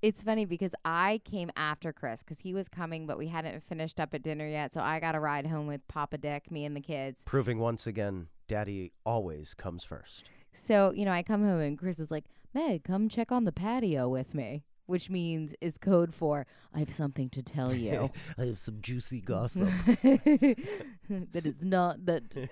It's 0.02 0.22
funny 0.22 0.44
because 0.44 0.74
I 0.84 1.20
came 1.24 1.50
after 1.56 1.92
Chris 1.92 2.22
because 2.22 2.40
he 2.40 2.54
was 2.54 2.68
coming, 2.68 3.06
but 3.06 3.18
we 3.18 3.28
hadn't 3.28 3.62
finished 3.62 3.98
up 3.98 4.14
at 4.14 4.22
dinner 4.22 4.46
yet. 4.46 4.72
So 4.72 4.80
I 4.80 5.00
got 5.00 5.14
a 5.14 5.20
ride 5.20 5.46
home 5.46 5.66
with 5.66 5.86
Papa 5.88 6.18
Dick, 6.18 6.50
me 6.50 6.64
and 6.64 6.76
the 6.76 6.80
kids. 6.80 7.22
Proving 7.26 7.58
once 7.58 7.86
again, 7.86 8.28
Daddy 8.46 8.92
always 9.04 9.54
comes 9.54 9.84
first. 9.84 10.24
So, 10.52 10.92
you 10.92 11.04
know, 11.04 11.12
I 11.12 11.22
come 11.22 11.42
home 11.42 11.60
and 11.60 11.78
Chris 11.78 11.98
is 11.98 12.10
like, 12.10 12.24
Meg, 12.54 12.84
come 12.84 13.08
check 13.08 13.30
on 13.30 13.44
the 13.44 13.52
patio 13.52 14.08
with 14.08 14.34
me, 14.34 14.64
which 14.88 15.10
means 15.10 15.54
is 15.60 15.76
code 15.76 16.14
for 16.14 16.46
I 16.74 16.78
have 16.78 16.90
something 16.90 17.28
to 17.30 17.42
tell 17.42 17.74
you. 17.74 18.10
I 18.38 18.46
have 18.46 18.58
some 18.58 18.80
juicy 18.80 19.20
gossip. 19.20 19.68
that 19.92 21.42
is 21.44 21.62
not, 21.62 22.06
that 22.06 22.48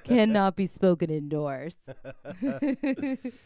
cannot 0.04 0.54
be 0.54 0.66
spoken 0.66 1.10
indoors. 1.10 1.76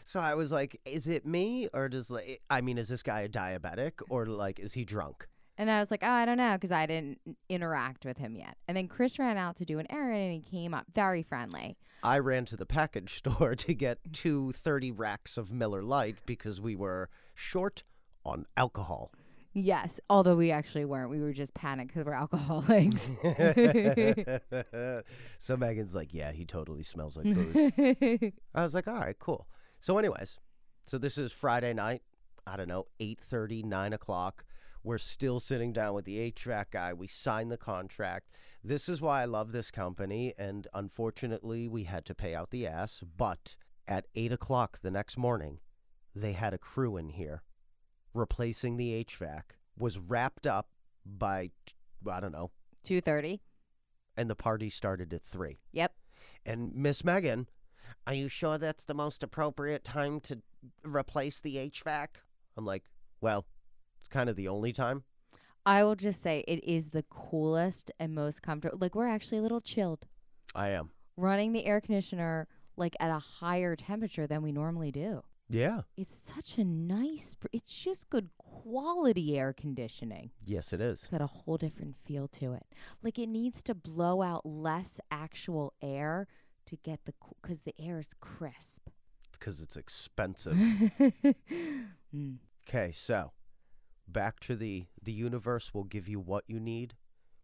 so 0.05 0.19
I 0.19 0.35
was 0.35 0.51
like, 0.51 0.79
Is 0.85 1.07
it 1.07 1.25
me? 1.25 1.67
Or 1.73 1.89
does, 1.89 2.11
like, 2.11 2.41
I 2.51 2.61
mean, 2.61 2.77
is 2.77 2.87
this 2.87 3.01
guy 3.01 3.21
a 3.21 3.29
diabetic? 3.29 3.93
Or, 4.09 4.27
like, 4.27 4.59
is 4.59 4.73
he 4.73 4.85
drunk? 4.85 5.27
And 5.57 5.69
I 5.69 5.79
was 5.79 5.91
like, 5.91 6.03
oh, 6.03 6.09
I 6.09 6.23
don't 6.23 6.37
know, 6.37 6.53
because 6.53 6.71
I 6.71 6.85
didn't 6.85 7.19
interact 7.49 8.05
with 8.05 8.17
him 8.17 8.33
yet. 8.33 8.55
And 8.69 8.77
then 8.77 8.87
Chris 8.87 9.19
ran 9.19 9.37
out 9.37 9.57
to 9.57 9.65
do 9.65 9.77
an 9.79 9.87
errand 9.89 10.23
and 10.23 10.31
he 10.31 10.39
came 10.39 10.73
up 10.73 10.85
very 10.95 11.21
friendly. 11.21 11.75
I 12.01 12.19
ran 12.19 12.45
to 12.45 12.55
the 12.55 12.65
package 12.65 13.17
store 13.17 13.55
to 13.55 13.73
get 13.73 14.13
two 14.13 14.53
thirty 14.53 14.89
racks 14.89 15.35
of 15.35 15.51
Miller 15.51 15.83
Lite 15.83 16.25
because 16.25 16.61
we 16.61 16.77
were 16.77 17.09
short 17.35 17.83
on 18.25 18.45
alcohol. 18.57 19.11
Yes, 19.53 19.99
although 20.09 20.35
we 20.35 20.51
actually 20.51 20.85
weren't. 20.85 21.09
We 21.09 21.19
were 21.19 21.33
just 21.33 21.53
panicked 21.53 21.93
because 21.93 22.05
we're 22.05 22.13
alcoholics. 22.13 23.17
so 25.39 25.57
Megan's 25.57 25.95
like, 25.95 26.13
yeah, 26.13 26.31
he 26.31 26.45
totally 26.45 26.83
smells 26.83 27.17
like 27.17 27.25
booze. 27.25 27.71
I 28.55 28.63
was 28.63 28.75
like, 28.75 28.87
all 28.87 28.93
right, 28.93 29.17
cool. 29.17 29.47
So, 29.79 29.97
anyways, 29.97 30.37
so 30.85 30.97
this 30.97 31.17
is 31.17 31.31
Friday 31.31 31.73
night. 31.73 32.03
I 32.45 32.57
don't 32.57 32.67
know, 32.67 32.85
8.30, 32.99 33.65
9 33.65 33.93
o'clock. 33.93 34.45
We're 34.83 34.97
still 34.97 35.39
sitting 35.39 35.73
down 35.73 35.93
with 35.93 36.05
the 36.05 36.31
HVAC 36.31 36.65
guy. 36.71 36.93
We 36.93 37.07
signed 37.07 37.51
the 37.51 37.57
contract. 37.57 38.29
This 38.63 38.87
is 38.87 39.01
why 39.01 39.21
I 39.21 39.25
love 39.25 39.51
this 39.51 39.71
company. 39.71 40.33
And 40.37 40.67
unfortunately, 40.73 41.67
we 41.67 41.83
had 41.83 42.05
to 42.05 42.15
pay 42.15 42.33
out 42.33 42.51
the 42.51 42.65
ass. 42.65 43.03
But 43.17 43.55
at 43.87 44.05
8 44.15 44.31
o'clock 44.31 44.79
the 44.81 44.91
next 44.91 45.17
morning, 45.17 45.59
they 46.15 46.33
had 46.33 46.53
a 46.53 46.57
crew 46.57 46.97
in 46.97 47.09
here 47.09 47.43
replacing 48.13 48.77
the 48.77 49.03
HVAC, 49.05 49.41
was 49.77 49.97
wrapped 49.97 50.45
up 50.47 50.69
by, 51.05 51.51
I 52.09 52.19
don't 52.19 52.31
know, 52.31 52.51
2.30. 52.85 53.39
and 54.17 54.29
the 54.29 54.35
party 54.35 54.69
started 54.69 55.13
at 55.13 55.23
3. 55.23 55.59
Yep. 55.71 55.93
And 56.45 56.73
Miss 56.75 57.03
Megan, 57.03 57.47
are 58.07 58.13
you 58.13 58.27
sure 58.27 58.57
that's 58.57 58.85
the 58.85 58.93
most 58.93 59.23
appropriate 59.23 59.83
time 59.83 60.19
to 60.21 60.41
replace 60.83 61.39
the 61.39 61.55
HVAC? 61.55 62.07
I'm 62.57 62.65
like, 62.65 62.83
well, 63.21 63.45
it's 63.99 64.07
kind 64.09 64.29
of 64.29 64.35
the 64.35 64.47
only 64.47 64.73
time. 64.73 65.03
I 65.65 65.83
will 65.83 65.95
just 65.95 66.21
say 66.21 66.43
it 66.47 66.63
is 66.63 66.89
the 66.89 67.03
coolest 67.03 67.91
and 67.99 68.15
most 68.15 68.41
comfortable. 68.41 68.77
Like 68.79 68.95
we're 68.95 69.07
actually 69.07 69.37
a 69.39 69.41
little 69.41 69.61
chilled 69.61 70.07
I 70.55 70.69
am. 70.69 70.89
running 71.17 71.51
the 71.53 71.65
air 71.65 71.79
conditioner 71.81 72.47
like 72.75 72.95
at 72.99 73.11
a 73.11 73.19
higher 73.19 73.75
temperature 73.75 74.25
than 74.25 74.41
we 74.41 74.51
normally 74.51 74.91
do. 74.91 75.21
Yeah. 75.49 75.81
It's 75.97 76.15
such 76.17 76.57
a 76.57 76.63
nice. 76.63 77.33
pr- 77.33 77.47
It's 77.51 77.75
just 77.75 78.09
good 78.09 78.29
quality 78.37 79.37
air 79.37 79.51
conditioning. 79.53 80.29
Yes, 80.45 80.73
it 80.73 80.79
is. 80.81 80.99
It's 80.99 81.07
got 81.07 81.21
a 81.21 81.27
whole 81.27 81.57
different 81.57 81.95
feel 82.05 82.27
to 82.29 82.53
it. 82.53 82.65
Like 83.01 83.17
it 83.17 83.27
needs 83.27 83.63
to 83.63 83.73
blow 83.73 84.21
out 84.21 84.45
less 84.45 84.99
actual 85.09 85.73
air 85.81 86.27
to 86.67 86.75
get 86.77 86.99
the 87.05 87.13
because 87.41 87.61
the 87.63 87.73
air 87.79 87.97
is 87.99 88.09
crisp. 88.19 88.89
Because 89.31 89.59
it's 89.61 89.75
expensive. 89.77 90.57
Mm. 92.15 92.37
Okay, 92.67 92.91
so 92.91 93.33
back 94.07 94.39
to 94.39 94.55
the 94.55 94.87
the 95.03 95.11
universe 95.11 95.75
will 95.75 95.83
give 95.83 96.07
you 96.07 96.19
what 96.19 96.43
you 96.47 96.59
need 96.59 96.95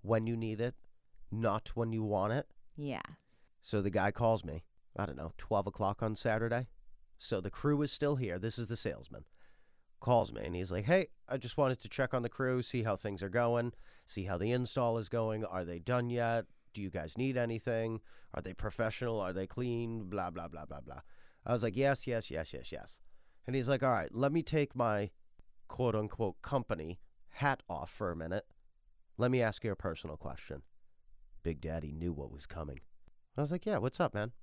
when 0.02 0.26
you 0.26 0.36
need 0.36 0.60
it, 0.60 0.74
not 1.32 1.70
when 1.76 1.94
you 1.94 2.02
want 2.04 2.34
it. 2.34 2.48
Yes. 2.76 3.48
So 3.62 3.82
the 3.84 3.92
guy 3.92 4.10
calls 4.10 4.44
me, 4.44 4.64
I 4.98 5.06
don't 5.06 5.18
know, 5.18 5.34
12 5.38 5.68
o'clock 5.68 6.02
on 6.02 6.16
Saturday. 6.16 6.68
So 7.18 7.42
the 7.42 7.50
crew 7.50 7.82
is 7.82 7.92
still 7.92 8.16
here. 8.16 8.38
This 8.40 8.60
is 8.60 8.68
the 8.68 8.78
salesman. 8.78 9.26
Calls 10.00 10.32
me 10.32 10.42
and 10.46 10.56
he's 10.56 10.72
like, 10.72 10.86
Hey, 10.86 11.08
I 11.28 11.38
just 11.38 11.58
wanted 11.58 11.82
to 11.82 11.90
check 11.90 12.14
on 12.14 12.22
the 12.22 12.30
crew, 12.30 12.62
see 12.62 12.84
how 12.84 12.96
things 12.96 13.24
are 13.24 13.30
going, 13.30 13.74
see 14.06 14.26
how 14.26 14.38
the 14.38 14.52
install 14.52 14.98
is 14.98 15.10
going. 15.10 15.46
Are 15.46 15.66
they 15.66 15.80
done 15.80 16.10
yet? 16.10 16.46
Do 16.74 16.82
you 16.82 16.90
guys 16.90 17.18
need 17.18 17.38
anything? 17.38 18.02
Are 18.34 18.42
they 18.42 18.54
professional? 18.54 19.20
Are 19.20 19.34
they 19.34 19.48
clean? 19.48 20.10
Blah, 20.10 20.30
blah, 20.30 20.48
blah, 20.48 20.66
blah, 20.66 20.82
blah. 20.82 21.02
I 21.46 21.54
was 21.54 21.64
like, 21.64 21.78
Yes, 21.78 22.06
yes, 22.06 22.30
yes, 22.30 22.54
yes, 22.54 22.72
yes. 22.72 23.00
And 23.48 23.56
he's 23.56 23.70
like, 23.70 23.82
All 23.82 23.90
right, 23.90 24.14
let 24.14 24.32
me 24.32 24.44
take 24.44 24.76
my 24.76 25.10
quote 25.68 25.96
unquote 25.96 26.42
company 26.42 27.00
hat 27.30 27.64
off 27.70 27.90
for 27.90 28.12
a 28.12 28.16
minute. 28.16 28.46
Let 29.18 29.32
me 29.32 29.42
ask 29.42 29.64
you 29.64 29.72
a 29.72 29.76
personal 29.76 30.18
question. 30.18 30.62
Big 31.42 31.62
Daddy 31.62 31.92
knew 31.92 32.12
what 32.12 32.32
was 32.32 32.46
coming. 32.46 32.80
I 33.38 33.42
was 33.42 33.52
like, 33.52 33.66
Yeah, 33.66 33.78
what's 33.78 34.00
up, 34.00 34.14
man? 34.14 34.34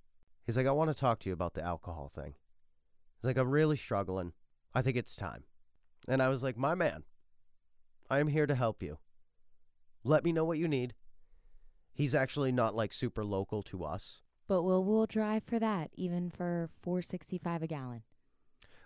He's 0.46 0.56
like, 0.56 0.66
I 0.66 0.72
want 0.72 0.90
to 0.90 0.94
talk 0.94 1.20
to 1.20 1.28
you 1.28 1.32
about 1.34 1.54
the 1.54 1.62
alcohol 1.62 2.10
thing. 2.12 2.34
He's 3.22 3.28
like, 3.28 3.36
I'm 3.36 3.50
really 3.50 3.76
struggling. 3.76 4.32
I 4.74 4.82
think 4.82 4.96
it's 4.96 5.14
time. 5.14 5.44
And 6.08 6.20
I 6.20 6.28
was 6.28 6.42
like, 6.42 6.56
My 6.56 6.74
man, 6.74 7.04
I 8.10 8.18
am 8.18 8.26
here 8.26 8.46
to 8.46 8.54
help 8.56 8.82
you. 8.82 8.98
Let 10.02 10.24
me 10.24 10.32
know 10.32 10.44
what 10.44 10.58
you 10.58 10.66
need. 10.66 10.94
He's 11.94 12.16
actually 12.16 12.50
not 12.50 12.74
like 12.74 12.92
super 12.92 13.24
local 13.24 13.62
to 13.64 13.84
us. 13.84 14.22
But 14.48 14.64
we'll 14.64 14.82
we'll 14.82 15.06
drive 15.06 15.44
for 15.44 15.60
that, 15.60 15.90
even 15.94 16.30
for 16.30 16.68
four 16.82 17.00
sixty 17.00 17.38
five 17.38 17.62
a 17.62 17.68
gallon. 17.68 18.02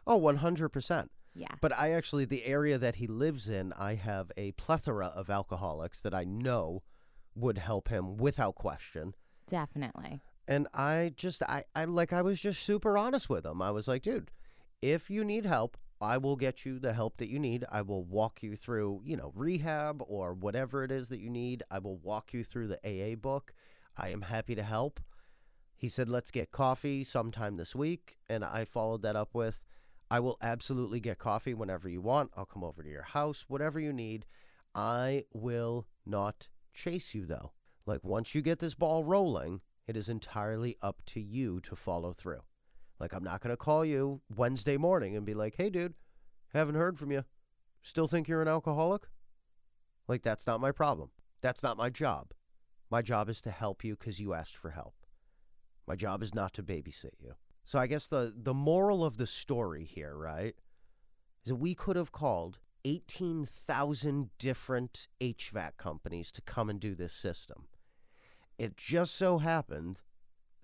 Oh, 0.08 0.20
100%. 0.20 1.08
Yes. 1.34 1.50
But 1.60 1.72
I 1.72 1.90
actually, 1.90 2.26
the 2.26 2.44
area 2.44 2.78
that 2.78 2.94
he 2.96 3.08
lives 3.08 3.48
in, 3.48 3.72
I 3.72 3.96
have 3.96 4.30
a 4.36 4.52
plethora 4.52 5.06
of 5.08 5.28
alcoholics 5.28 6.00
that 6.02 6.14
I 6.14 6.22
know 6.22 6.84
would 7.34 7.58
help 7.58 7.88
him 7.88 8.16
without 8.16 8.54
question. 8.54 9.14
definitely. 9.48 10.20
And 10.48 10.68
I 10.74 11.12
just, 11.16 11.42
I, 11.42 11.64
I 11.74 11.84
like, 11.84 12.12
I 12.12 12.22
was 12.22 12.40
just 12.40 12.62
super 12.62 12.96
honest 12.96 13.28
with 13.28 13.44
him. 13.44 13.60
I 13.60 13.70
was 13.70 13.88
like, 13.88 14.02
dude, 14.02 14.30
if 14.80 15.10
you 15.10 15.24
need 15.24 15.44
help, 15.44 15.76
I 16.00 16.18
will 16.18 16.36
get 16.36 16.64
you 16.64 16.78
the 16.78 16.92
help 16.92 17.16
that 17.16 17.28
you 17.28 17.38
need. 17.38 17.64
I 17.70 17.82
will 17.82 18.04
walk 18.04 18.42
you 18.42 18.54
through, 18.54 19.02
you 19.04 19.16
know, 19.16 19.32
rehab 19.34 20.02
or 20.06 20.34
whatever 20.34 20.84
it 20.84 20.92
is 20.92 21.08
that 21.08 21.20
you 21.20 21.30
need. 21.30 21.62
I 21.70 21.78
will 21.78 21.96
walk 21.96 22.32
you 22.32 22.44
through 22.44 22.68
the 22.68 22.80
AA 22.84 23.16
book. 23.16 23.52
I 23.96 24.10
am 24.10 24.22
happy 24.22 24.54
to 24.54 24.62
help. 24.62 25.00
He 25.74 25.88
said, 25.88 26.08
let's 26.08 26.30
get 26.30 26.52
coffee 26.52 27.02
sometime 27.02 27.56
this 27.56 27.74
week. 27.74 28.16
And 28.28 28.44
I 28.44 28.64
followed 28.64 29.02
that 29.02 29.16
up 29.16 29.34
with, 29.34 29.62
I 30.10 30.20
will 30.20 30.38
absolutely 30.40 31.00
get 31.00 31.18
coffee 31.18 31.54
whenever 31.54 31.88
you 31.88 32.00
want. 32.00 32.30
I'll 32.36 32.46
come 32.46 32.62
over 32.62 32.82
to 32.82 32.88
your 32.88 33.02
house, 33.02 33.44
whatever 33.48 33.80
you 33.80 33.92
need. 33.92 34.26
I 34.74 35.24
will 35.32 35.86
not 36.04 36.48
chase 36.72 37.14
you, 37.14 37.26
though. 37.26 37.52
Like, 37.86 38.04
once 38.04 38.34
you 38.34 38.42
get 38.42 38.58
this 38.58 38.74
ball 38.74 39.02
rolling, 39.02 39.60
it 39.86 39.96
is 39.96 40.08
entirely 40.08 40.76
up 40.82 41.02
to 41.06 41.20
you 41.20 41.60
to 41.60 41.76
follow 41.76 42.12
through. 42.12 42.42
Like, 42.98 43.12
I'm 43.12 43.24
not 43.24 43.40
going 43.40 43.52
to 43.52 43.56
call 43.56 43.84
you 43.84 44.20
Wednesday 44.34 44.76
morning 44.76 45.16
and 45.16 45.26
be 45.26 45.34
like, 45.34 45.54
hey, 45.56 45.70
dude, 45.70 45.94
haven't 46.52 46.74
heard 46.76 46.98
from 46.98 47.12
you. 47.12 47.24
Still 47.82 48.08
think 48.08 48.26
you're 48.26 48.42
an 48.42 48.48
alcoholic? 48.48 49.02
Like, 50.08 50.22
that's 50.22 50.46
not 50.46 50.60
my 50.60 50.72
problem. 50.72 51.10
That's 51.42 51.62
not 51.62 51.76
my 51.76 51.90
job. 51.90 52.32
My 52.90 53.02
job 53.02 53.28
is 53.28 53.40
to 53.42 53.50
help 53.50 53.84
you 53.84 53.96
because 53.96 54.20
you 54.20 54.32
asked 54.32 54.56
for 54.56 54.70
help. 54.70 54.94
My 55.86 55.96
job 55.96 56.22
is 56.22 56.34
not 56.34 56.52
to 56.54 56.62
babysit 56.62 57.20
you. 57.20 57.34
So 57.64 57.78
I 57.78 57.88
guess 57.88 58.06
the 58.06 58.32
the 58.36 58.54
moral 58.54 59.04
of 59.04 59.16
the 59.16 59.26
story 59.26 59.84
here, 59.84 60.16
right, 60.16 60.54
is 61.44 61.48
that 61.48 61.56
we 61.56 61.74
could 61.74 61.96
have 61.96 62.12
called 62.12 62.58
18,000 62.84 64.30
different 64.38 65.08
HVAC 65.20 65.76
companies 65.76 66.30
to 66.30 66.42
come 66.42 66.70
and 66.70 66.78
do 66.78 66.94
this 66.94 67.12
system. 67.12 67.66
It 68.58 68.76
just 68.76 69.14
so 69.14 69.38
happened 69.38 70.00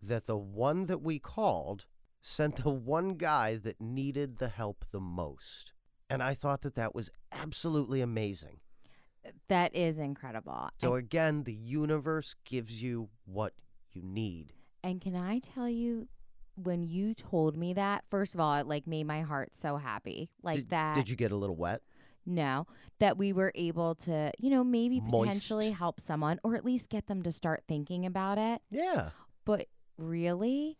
that 0.02 0.26
the 0.26 0.36
one 0.36 0.86
that 0.86 1.02
we 1.02 1.18
called 1.18 1.86
sent 2.20 2.62
the 2.62 2.70
one 2.70 3.14
guy 3.14 3.56
that 3.56 3.80
needed 3.80 4.38
the 4.38 4.48
help 4.48 4.84
the 4.90 5.00
most. 5.00 5.72
And 6.08 6.22
I 6.22 6.34
thought 6.34 6.62
that 6.62 6.74
that 6.74 6.94
was 6.94 7.10
absolutely 7.32 8.00
amazing. 8.00 8.60
That 9.48 9.74
is 9.74 9.98
incredible. 9.98 10.70
So 10.78 10.94
and, 10.94 11.04
again, 11.04 11.44
the 11.44 11.54
universe 11.54 12.34
gives 12.44 12.82
you 12.82 13.08
what 13.24 13.54
you 13.92 14.02
need. 14.02 14.52
and 14.82 15.00
can 15.00 15.14
I 15.14 15.38
tell 15.38 15.68
you, 15.68 16.08
when 16.56 16.82
you 16.82 17.14
told 17.14 17.56
me 17.56 17.72
that, 17.74 18.04
first 18.10 18.34
of 18.34 18.40
all, 18.40 18.54
it 18.56 18.66
like 18.66 18.86
made 18.86 19.04
my 19.04 19.22
heart 19.22 19.54
so 19.54 19.76
happy. 19.76 20.28
Like 20.42 20.56
did, 20.56 20.70
that. 20.70 20.94
Did 20.94 21.08
you 21.08 21.16
get 21.16 21.32
a 21.32 21.36
little 21.36 21.56
wet? 21.56 21.82
No, 22.24 22.66
that 23.00 23.18
we 23.18 23.32
were 23.32 23.50
able 23.56 23.94
to, 23.96 24.30
you 24.38 24.48
know, 24.50 24.62
maybe 24.62 25.00
potentially 25.00 25.70
help 25.72 26.00
someone 26.00 26.38
or 26.44 26.54
at 26.54 26.64
least 26.64 26.88
get 26.88 27.06
them 27.06 27.22
to 27.22 27.32
start 27.32 27.64
thinking 27.66 28.06
about 28.06 28.38
it. 28.38 28.62
Yeah. 28.70 29.10
But 29.44 29.66
really, 29.98 30.78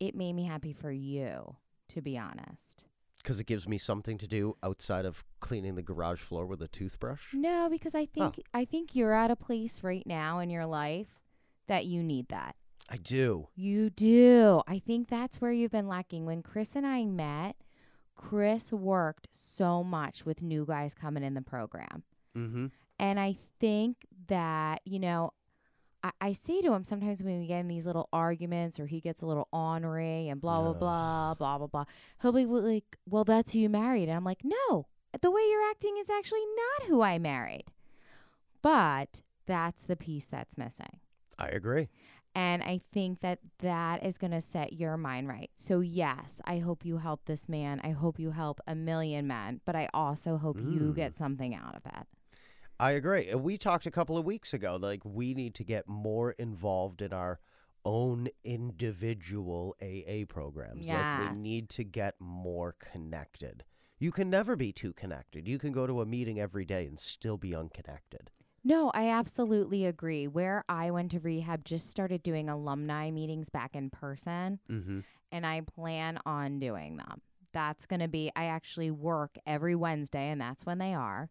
it 0.00 0.14
made 0.14 0.32
me 0.32 0.44
happy 0.44 0.72
for 0.72 0.90
you, 0.90 1.54
to 1.90 2.02
be 2.02 2.18
honest. 2.18 2.84
Because 3.22 3.38
it 3.38 3.44
gives 3.46 3.68
me 3.68 3.76
something 3.78 4.16
to 4.18 4.26
do 4.26 4.56
outside 4.62 5.04
of 5.04 5.22
cleaning 5.40 5.74
the 5.74 5.82
garage 5.82 6.20
floor 6.20 6.46
with 6.46 6.62
a 6.62 6.68
toothbrush. 6.68 7.34
No, 7.34 7.68
because 7.70 7.94
I 7.94 8.02
Oh. 8.02 8.06
think 8.30 8.40
I 8.54 8.64
think 8.64 8.96
you're 8.96 9.12
at 9.12 9.30
a 9.30 9.36
place 9.36 9.82
right 9.84 10.06
now 10.06 10.38
in 10.38 10.50
your 10.50 10.66
life 10.66 11.20
that 11.66 11.84
you 11.86 12.02
need 12.02 12.28
that. 12.28 12.56
I 12.88 12.96
do. 12.96 13.46
You 13.54 13.90
do. 13.90 14.62
I 14.66 14.80
think 14.80 15.06
that's 15.08 15.40
where 15.40 15.52
you've 15.52 15.70
been 15.70 15.86
lacking. 15.86 16.24
When 16.26 16.42
Chris 16.42 16.74
and 16.74 16.84
I 16.86 17.04
met, 17.04 17.54
Chris 18.20 18.70
worked 18.70 19.28
so 19.30 19.82
much 19.82 20.26
with 20.26 20.42
new 20.42 20.66
guys 20.66 20.94
coming 20.94 21.22
in 21.22 21.34
the 21.34 21.42
program. 21.42 22.02
Mm-hmm. 22.36 22.66
And 22.98 23.18
I 23.18 23.36
think 23.58 23.96
that, 24.28 24.82
you 24.84 24.98
know, 24.98 25.32
I, 26.02 26.10
I 26.20 26.32
say 26.32 26.60
to 26.60 26.72
him 26.72 26.84
sometimes 26.84 27.22
when 27.22 27.40
we 27.40 27.46
get 27.46 27.60
in 27.60 27.68
these 27.68 27.86
little 27.86 28.10
arguments 28.12 28.78
or 28.78 28.86
he 28.86 29.00
gets 29.00 29.22
a 29.22 29.26
little 29.26 29.48
ornery 29.52 30.28
and 30.28 30.38
blah, 30.38 30.60
blah, 30.60 30.74
blah, 30.74 31.34
blah, 31.34 31.58
blah, 31.58 31.66
blah, 31.66 31.84
he'll 32.20 32.32
be 32.32 32.44
like, 32.44 32.98
well, 33.06 33.24
that's 33.24 33.54
who 33.54 33.60
you 33.60 33.70
married. 33.70 34.08
And 34.08 34.16
I'm 34.16 34.24
like, 34.24 34.44
no, 34.44 34.86
the 35.18 35.30
way 35.30 35.40
you're 35.50 35.70
acting 35.70 35.96
is 35.98 36.10
actually 36.10 36.44
not 36.44 36.88
who 36.88 37.00
I 37.00 37.18
married. 37.18 37.64
But 38.60 39.22
that's 39.46 39.84
the 39.84 39.96
piece 39.96 40.26
that's 40.26 40.58
missing. 40.58 41.00
I 41.38 41.48
agree. 41.48 41.88
And 42.34 42.62
I 42.62 42.80
think 42.92 43.20
that 43.20 43.40
that 43.58 44.04
is 44.04 44.16
going 44.16 44.30
to 44.30 44.40
set 44.40 44.72
your 44.72 44.96
mind 44.96 45.28
right. 45.28 45.50
So, 45.56 45.80
yes, 45.80 46.40
I 46.44 46.58
hope 46.58 46.84
you 46.84 46.98
help 46.98 47.24
this 47.24 47.48
man. 47.48 47.80
I 47.82 47.90
hope 47.90 48.20
you 48.20 48.30
help 48.30 48.60
a 48.66 48.74
million 48.74 49.26
men, 49.26 49.60
but 49.64 49.74
I 49.74 49.88
also 49.92 50.36
hope 50.36 50.56
you 50.60 50.92
Mm. 50.92 50.94
get 50.94 51.16
something 51.16 51.54
out 51.54 51.74
of 51.74 51.82
it. 51.86 52.06
I 52.78 52.92
agree. 52.92 53.34
We 53.34 53.58
talked 53.58 53.84
a 53.86 53.90
couple 53.90 54.16
of 54.16 54.24
weeks 54.24 54.54
ago, 54.54 54.76
like 54.80 55.04
we 55.04 55.34
need 55.34 55.54
to 55.56 55.64
get 55.64 55.86
more 55.88 56.30
involved 56.32 57.02
in 57.02 57.12
our 57.12 57.40
own 57.84 58.28
individual 58.44 59.74
AA 59.82 60.24
programs. 60.26 60.88
Like 60.88 61.18
we 61.34 61.36
need 61.42 61.68
to 61.70 61.84
get 61.84 62.14
more 62.20 62.74
connected. 62.78 63.64
You 63.98 64.12
can 64.12 64.30
never 64.30 64.56
be 64.56 64.72
too 64.72 64.92
connected. 64.94 65.46
You 65.46 65.58
can 65.58 65.72
go 65.72 65.86
to 65.86 66.00
a 66.00 66.06
meeting 66.06 66.40
every 66.40 66.64
day 66.64 66.86
and 66.86 66.98
still 66.98 67.36
be 67.36 67.54
unconnected. 67.54 68.30
No, 68.62 68.90
I 68.94 69.08
absolutely 69.08 69.86
agree. 69.86 70.26
Where 70.26 70.64
I 70.68 70.90
went 70.90 71.12
to 71.12 71.20
rehab, 71.20 71.64
just 71.64 71.90
started 71.90 72.22
doing 72.22 72.48
alumni 72.50 73.10
meetings 73.10 73.48
back 73.48 73.74
in 73.74 73.90
person, 73.90 74.58
Mm-hmm. 74.70 75.00
and 75.32 75.46
I 75.46 75.62
plan 75.62 76.18
on 76.26 76.58
doing 76.58 76.96
them. 76.98 77.22
That's 77.52 77.86
going 77.86 78.00
to 78.00 78.08
be, 78.08 78.30
I 78.36 78.44
actually 78.44 78.90
work 78.90 79.36
every 79.46 79.74
Wednesday, 79.74 80.28
and 80.28 80.40
that's 80.40 80.64
when 80.66 80.78
they 80.78 80.94
are 80.94 81.30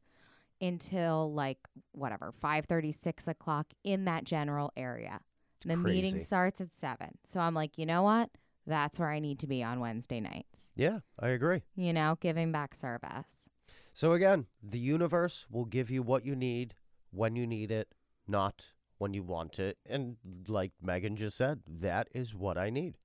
until 0.61 1.31
like 1.33 1.59
whatever, 1.93 2.31
5 2.31 2.65
6 2.91 3.27
o'clock 3.27 3.67
in 3.83 4.05
that 4.05 4.23
general 4.25 4.71
area. 4.75 5.19
The 5.65 5.77
meeting 5.77 6.19
starts 6.19 6.59
at 6.61 6.73
7. 6.73 7.17
So 7.25 7.39
I'm 7.39 7.53
like, 7.53 7.77
you 7.77 7.85
know 7.85 8.03
what? 8.03 8.29
That's 8.67 8.99
where 8.99 9.09
I 9.09 9.19
need 9.19 9.39
to 9.39 9.47
be 9.47 9.63
on 9.63 9.79
Wednesday 9.79 10.19
nights, 10.19 10.71
Yeah, 10.75 10.99
I 11.19 11.29
agree. 11.29 11.63
you 11.75 11.93
know, 11.93 12.17
giving 12.19 12.51
back 12.51 12.75
service. 12.75 13.49
So 13.93 14.11
again, 14.13 14.45
the 14.61 14.79
universe 14.79 15.45
will 15.49 15.65
give 15.65 15.89
you 15.89 16.03
what 16.03 16.25
you 16.25 16.35
need 16.35 16.75
when 17.11 17.35
you 17.35 17.47
need 17.47 17.71
it, 17.71 17.93
not 18.27 18.65
when 18.97 19.13
you 19.13 19.23
want 19.23 19.59
it. 19.59 19.77
And 19.85 20.17
like 20.47 20.71
Megan 20.81 21.15
just 21.15 21.37
said, 21.37 21.61
that 21.67 22.07
is 22.13 22.35
what 22.35 22.57
I 22.57 22.69
need. 22.69 22.97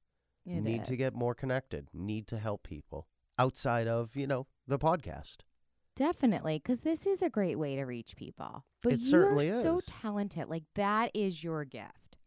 It 0.47 0.61
need 0.61 0.85
to 0.87 0.97
get 0.97 1.15
more 1.15 1.35
connected, 1.35 1.89
need 1.95 2.27
to 2.29 2.39
help 2.39 2.65
people 2.65 3.07
outside 3.39 3.89
of, 3.89 4.15
you 4.15 4.27
know, 4.27 4.47
the 4.67 4.79
podcast. 4.79 5.37
Definitely, 5.97 6.59
because 6.59 6.81
this 6.81 7.07
is 7.07 7.23
a 7.23 7.31
great 7.31 7.59
way 7.59 7.77
to 7.77 7.85
reach 7.85 8.17
people. 8.17 8.65
But 8.83 8.99
you're 8.99 9.23
certainly 9.23 9.49
so 9.63 9.81
talented. 9.87 10.49
Like 10.49 10.65
that 10.75 11.11
is 11.15 11.43
your 11.43 11.65
gift. 11.65 12.19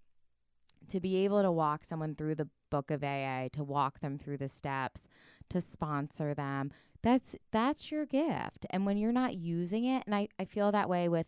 To 0.89 1.01
be 1.01 1.25
able 1.25 1.41
to 1.41 1.51
walk 1.51 1.83
someone 1.83 2.15
through 2.15 2.35
the 2.35 2.49
book 2.71 2.91
of 2.91 3.03
AA, 3.03 3.49
to 3.51 3.63
walk 3.63 3.99
them 3.99 4.17
through 4.17 4.37
the 4.37 4.47
steps, 4.47 5.07
to 5.49 5.59
sponsor 5.59 6.33
them. 6.33 6.71
That's 7.03 7.35
that's 7.51 7.91
your 7.91 8.05
gift. 8.05 8.65
And 8.69 8.85
when 8.85 8.97
you're 8.97 9.11
not 9.11 9.35
using 9.35 9.83
it, 9.83 10.03
and 10.05 10.15
I, 10.15 10.29
I 10.39 10.45
feel 10.45 10.71
that 10.71 10.89
way 10.89 11.09
with 11.09 11.27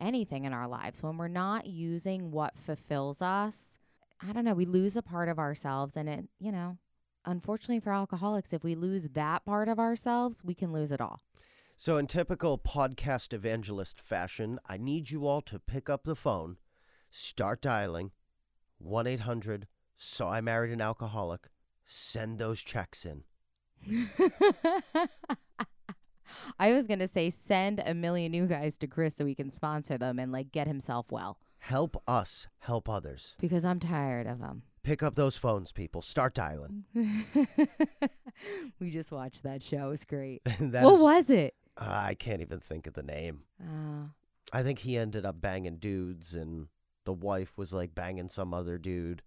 anything 0.00 0.44
in 0.44 0.52
our 0.52 0.68
lives, 0.68 1.02
when 1.02 1.16
we're 1.16 1.28
not 1.28 1.66
using 1.66 2.30
what 2.30 2.56
fulfills 2.56 3.22
us, 3.22 3.78
I 4.20 4.32
don't 4.32 4.44
know, 4.44 4.54
we 4.54 4.66
lose 4.66 4.96
a 4.96 5.02
part 5.02 5.28
of 5.28 5.38
ourselves 5.38 5.96
and 5.96 6.08
it, 6.08 6.24
you 6.38 6.50
know, 6.52 6.78
unfortunately 7.24 7.80
for 7.80 7.92
alcoholics, 7.92 8.52
if 8.52 8.64
we 8.64 8.74
lose 8.74 9.08
that 9.14 9.44
part 9.44 9.68
of 9.68 9.78
ourselves, 9.78 10.42
we 10.44 10.54
can 10.54 10.72
lose 10.72 10.92
it 10.92 11.00
all. 11.00 11.20
So, 11.76 11.96
in 11.96 12.08
typical 12.08 12.58
podcast 12.58 13.32
evangelist 13.32 14.00
fashion, 14.00 14.58
I 14.66 14.78
need 14.78 15.10
you 15.10 15.28
all 15.28 15.40
to 15.42 15.60
pick 15.60 15.88
up 15.88 16.02
the 16.02 16.16
phone, 16.16 16.56
start 17.10 17.62
dialing 17.62 18.10
1 18.78 19.06
800 19.06 19.68
So 19.96 20.26
I 20.26 20.40
Married 20.40 20.72
an 20.72 20.80
Alcoholic, 20.80 21.48
send 21.84 22.38
those 22.38 22.60
checks 22.60 23.06
in. 23.06 23.22
I 26.58 26.72
was 26.72 26.86
going 26.86 26.98
to 27.00 27.08
say 27.08 27.30
send 27.30 27.82
a 27.84 27.94
million 27.94 28.32
new 28.32 28.46
guys 28.46 28.78
to 28.78 28.86
Chris 28.86 29.14
so 29.16 29.26
he 29.26 29.34
can 29.34 29.50
sponsor 29.50 29.98
them 29.98 30.18
and 30.18 30.30
like 30.32 30.52
get 30.52 30.66
himself 30.66 31.10
well 31.12 31.38
Help 31.60 32.00
us 32.06 32.46
help 32.60 32.88
others. 32.88 33.34
because 33.40 33.64
I'm 33.64 33.80
tired 33.80 34.26
of 34.28 34.38
them. 34.40 34.62
Pick 34.84 35.02
up 35.02 35.16
those 35.16 35.36
phones, 35.36 35.72
people. 35.72 36.00
Start 36.02 36.32
dialing. 36.34 36.84
we 38.80 38.90
just 38.90 39.10
watched 39.12 39.42
that 39.42 39.62
show. 39.62 39.86
It 39.88 39.90
was 39.90 40.04
great. 40.04 40.42
What 40.60 40.94
is- 40.94 41.00
was 41.00 41.30
it? 41.30 41.54
I 41.76 42.14
can't 42.14 42.40
even 42.40 42.58
think 42.60 42.86
of 42.88 42.94
the 42.94 43.02
name. 43.04 43.42
Uh, 43.62 44.08
I 44.52 44.62
think 44.64 44.80
he 44.80 44.96
ended 44.98 45.24
up 45.24 45.40
banging 45.40 45.76
dudes, 45.76 46.34
and 46.34 46.66
the 47.04 47.12
wife 47.12 47.52
was 47.56 47.72
like 47.72 47.94
banging 47.94 48.28
some 48.28 48.52
other 48.52 48.78
dude. 48.78 49.22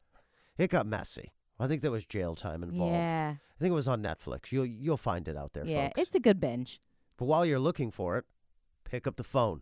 It 0.57 0.69
got 0.69 0.85
messy. 0.85 1.31
I 1.59 1.67
think 1.67 1.81
there 1.81 1.91
was 1.91 2.05
jail 2.05 2.35
time 2.35 2.61
involved. 2.63 2.93
yeah. 2.93 3.35
I 3.39 3.59
think 3.59 3.71
it 3.71 3.75
was 3.75 3.87
on 3.87 4.01
Netflix. 4.03 4.51
You'll 4.51 4.65
you'll 4.65 4.97
find 4.97 5.27
it 5.27 5.37
out 5.37 5.53
there, 5.53 5.65
Yeah. 5.65 5.87
folks. 5.87 6.01
It's 6.01 6.15
a 6.15 6.19
good 6.19 6.39
binge. 6.41 6.81
But 7.21 7.27
while 7.27 7.45
you're 7.45 7.59
looking 7.59 7.91
for 7.91 8.17
it, 8.17 8.25
pick 8.83 9.05
up 9.05 9.15
the 9.15 9.23
phone. 9.23 9.61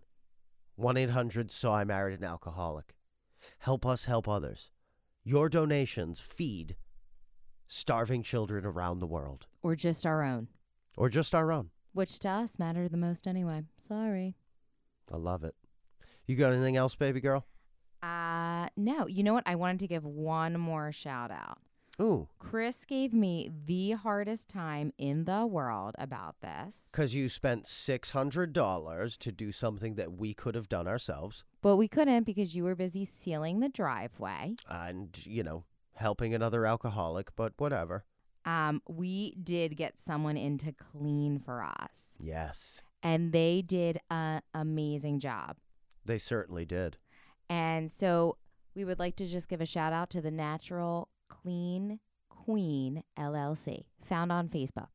1 0.78 0.96
800 0.96 1.52
So 1.52 1.74
I 1.74 1.84
Married 1.84 2.18
an 2.18 2.24
Alcoholic. 2.24 2.96
Help 3.58 3.86
us 3.86 4.06
help 4.06 4.30
others. 4.30 4.72
Your 5.26 5.50
donations 5.50 6.22
feed 6.22 6.78
starving 7.68 8.24
children 8.24 8.64
around 8.66 9.00
the 9.00 9.06
world, 9.08 9.46
Or 9.62 9.76
just 9.76 10.06
our 10.06 10.24
own, 10.24 10.48
or 10.96 11.10
just 11.10 11.36
our 11.36 11.52
own. 11.52 11.72
which 11.92 12.18
to 12.20 12.30
us 12.30 12.58
matter 12.60 12.88
the 12.88 12.96
most 12.96 13.28
anyway. 13.28 13.64
Sorry. 13.76 14.38
I 15.12 15.18
love 15.18 15.44
it. 15.44 15.56
You 16.28 16.38
got 16.38 16.54
anything 16.54 16.78
else, 16.78 16.96
baby 16.96 17.20
girl? 17.20 17.46
Uh, 18.02 18.70
no. 18.78 19.06
You 19.08 19.24
know 19.24 19.34
what? 19.34 19.44
I 19.46 19.56
wanted 19.56 19.80
to 19.82 19.88
give 19.88 20.06
one 20.06 20.58
more 20.58 20.94
shout 20.94 21.30
out. 21.30 21.58
Ooh, 22.02 22.30
Chris 22.40 22.86
gave 22.86 23.14
me 23.14 23.50
the 23.66 23.92
hardest 23.92 24.48
time 24.50 24.94
in 24.98 25.26
the 25.26 25.46
world 25.46 25.96
about 26.00 26.36
this. 26.42 26.88
because 26.92 27.14
you 27.14 27.28
spent 27.28 27.66
$600 27.66 29.18
to 29.18 29.32
do 29.32 29.52
something 29.52 29.96
that 29.96 30.14
we 30.14 30.34
could 30.34 30.56
have 30.56 30.70
done 30.70 30.88
ourselves 30.88 31.44
But 31.62 31.76
we 31.76 31.88
couldn't 31.88 32.24
because 32.24 32.56
you 32.56 32.64
were 32.64 32.76
busy 32.76 33.04
sealing 33.06 33.60
the 33.60 33.70
driveway. 33.70 34.56
and, 34.70 35.10
you 35.26 35.44
know, 35.44 35.66
helping 35.96 36.34
another 36.34 36.66
alcoholic, 36.66 37.36
but 37.36 37.54
whatever. 37.58 38.06
Um, 38.46 38.82
we 38.88 39.36
did 39.44 39.76
get 39.76 40.00
someone 40.00 40.38
in 40.38 40.58
to 40.60 40.72
clean 40.72 41.40
for 41.40 41.62
us, 41.62 42.16
Yes, 42.18 42.82
and 43.04 43.34
they 43.34 43.62
did 43.62 44.00
an 44.10 44.42
amazing 44.54 45.20
job. 45.20 45.58
they 46.06 46.18
certainly 46.18 46.66
did. 46.66 46.96
And 47.50 47.92
so 47.92 48.38
we 48.76 48.86
would 48.86 49.00
like 49.00 49.16
to 49.18 49.26
just 49.26 49.50
give 49.50 49.60
a 49.60 49.66
shout 49.66 49.92
out 49.92 50.10
to 50.12 50.22
the 50.22 50.32
Natural 50.32 51.10
Clean 51.30 52.00
Queen 52.30 53.04
LLC, 53.18 53.86
found 54.04 54.32
on 54.32 54.50
Facebook. 54.50 54.90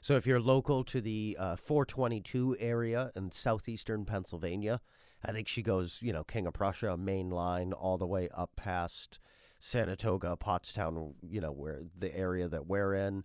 So 0.00 0.16
if 0.16 0.26
you're 0.26 0.40
local 0.40 0.84
to 0.84 1.00
the 1.00 1.36
uh, 1.38 1.56
422 1.56 2.56
area 2.60 3.10
in 3.16 3.32
southeastern 3.32 4.04
Pennsylvania, 4.04 4.80
I 5.24 5.32
think 5.32 5.48
she 5.48 5.62
goes, 5.62 5.98
you 6.00 6.12
know, 6.12 6.24
King 6.24 6.46
of 6.46 6.54
Prussia, 6.54 6.96
main 6.96 7.30
line, 7.30 7.72
all 7.72 7.98
the 7.98 8.06
way 8.06 8.28
up 8.34 8.50
past 8.56 9.18
Sanatoga, 9.60 10.38
Pottstown, 10.38 11.14
you 11.22 11.40
know, 11.40 11.50
where 11.50 11.82
the 11.96 12.14
area 12.16 12.48
that 12.48 12.66
we're 12.66 12.94
in, 12.94 13.24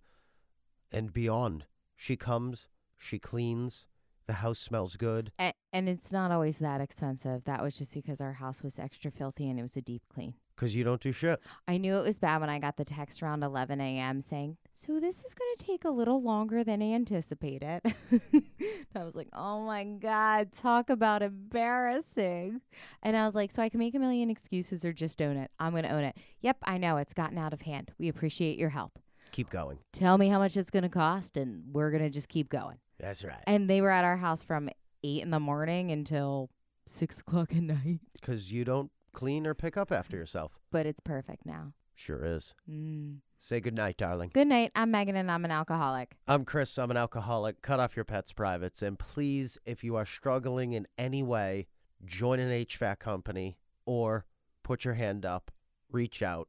and 0.90 1.12
beyond. 1.12 1.66
She 1.96 2.16
comes, 2.16 2.66
she 2.96 3.18
cleans, 3.18 3.86
the 4.26 4.34
house 4.34 4.58
smells 4.58 4.96
good. 4.96 5.32
A- 5.38 5.52
and 5.72 5.88
it's 5.88 6.12
not 6.12 6.30
always 6.30 6.58
that 6.58 6.80
expensive. 6.80 7.44
That 7.44 7.62
was 7.62 7.76
just 7.76 7.94
because 7.94 8.20
our 8.20 8.34
house 8.34 8.62
was 8.62 8.78
extra 8.78 9.10
filthy 9.10 9.48
and 9.48 9.58
it 9.58 9.62
was 9.62 9.76
a 9.76 9.82
deep 9.82 10.02
clean. 10.12 10.34
Because 10.54 10.76
you 10.76 10.84
don't 10.84 11.00
do 11.00 11.10
shit. 11.10 11.40
I 11.66 11.78
knew 11.78 11.96
it 11.96 12.04
was 12.04 12.20
bad 12.20 12.40
when 12.40 12.48
I 12.48 12.60
got 12.60 12.76
the 12.76 12.84
text 12.84 13.20
around 13.24 13.42
11 13.42 13.80
a.m. 13.80 14.20
saying, 14.20 14.56
So 14.72 15.00
this 15.00 15.24
is 15.24 15.34
going 15.34 15.50
to 15.58 15.66
take 15.66 15.84
a 15.84 15.90
little 15.90 16.22
longer 16.22 16.62
than 16.62 16.80
anticipated. 16.80 17.80
I 18.94 19.02
was 19.02 19.16
like, 19.16 19.26
Oh 19.32 19.64
my 19.66 19.82
God, 19.82 20.52
talk 20.52 20.90
about 20.90 21.22
embarrassing. 21.22 22.60
And 23.02 23.16
I 23.16 23.26
was 23.26 23.34
like, 23.34 23.50
So 23.50 23.62
I 23.62 23.68
can 23.68 23.80
make 23.80 23.96
a 23.96 23.98
million 23.98 24.30
excuses 24.30 24.84
or 24.84 24.92
just 24.92 25.20
own 25.20 25.36
it. 25.36 25.50
I'm 25.58 25.72
going 25.72 25.82
to 25.84 25.92
own 25.92 26.04
it. 26.04 26.16
Yep, 26.40 26.58
I 26.62 26.78
know 26.78 26.98
it's 26.98 27.14
gotten 27.14 27.36
out 27.36 27.52
of 27.52 27.62
hand. 27.62 27.90
We 27.98 28.08
appreciate 28.08 28.56
your 28.56 28.70
help. 28.70 28.98
Keep 29.32 29.50
going. 29.50 29.78
Tell 29.92 30.18
me 30.18 30.28
how 30.28 30.38
much 30.38 30.56
it's 30.56 30.70
going 30.70 30.84
to 30.84 30.88
cost, 30.88 31.36
and 31.36 31.64
we're 31.72 31.90
going 31.90 32.04
to 32.04 32.10
just 32.10 32.28
keep 32.28 32.48
going. 32.48 32.76
That's 32.98 33.24
right. 33.24 33.42
And 33.46 33.68
they 33.68 33.80
were 33.80 33.90
at 33.90 34.04
our 34.04 34.16
house 34.16 34.44
from 34.44 34.68
8 35.02 35.22
in 35.22 35.30
the 35.30 35.40
morning 35.40 35.90
until 35.90 36.50
6 36.86 37.20
o'clock 37.26 37.52
at 37.52 37.62
night. 37.62 38.00
Because 38.12 38.52
you 38.52 38.64
don't 38.64 38.90
clean 39.12 39.46
or 39.46 39.54
pick 39.54 39.76
up 39.76 39.92
after 39.92 40.16
yourself. 40.16 40.58
But 40.70 40.86
it's 40.86 41.00
perfect 41.00 41.46
now. 41.46 41.72
Sure 41.94 42.24
is. 42.24 42.54
Mm. 42.68 43.18
Say 43.38 43.60
good 43.60 43.76
night, 43.76 43.96
darling. 43.96 44.30
Good 44.34 44.48
night. 44.48 44.72
I'm 44.74 44.90
Megan, 44.90 45.16
and 45.16 45.30
I'm 45.30 45.44
an 45.44 45.50
alcoholic. 45.50 46.16
I'm 46.26 46.44
Chris. 46.44 46.76
I'm 46.78 46.90
an 46.90 46.96
alcoholic. 46.96 47.62
Cut 47.62 47.78
off 47.78 47.94
your 47.94 48.04
pet's 48.04 48.32
privates. 48.32 48.82
And 48.82 48.98
please, 48.98 49.58
if 49.64 49.84
you 49.84 49.94
are 49.96 50.06
struggling 50.06 50.72
in 50.72 50.88
any 50.98 51.22
way, 51.22 51.68
join 52.04 52.40
an 52.40 52.50
HVAC 52.50 52.98
company 52.98 53.58
or 53.86 54.24
put 54.62 54.84
your 54.84 54.94
hand 54.94 55.24
up, 55.24 55.50
reach 55.90 56.22
out, 56.22 56.48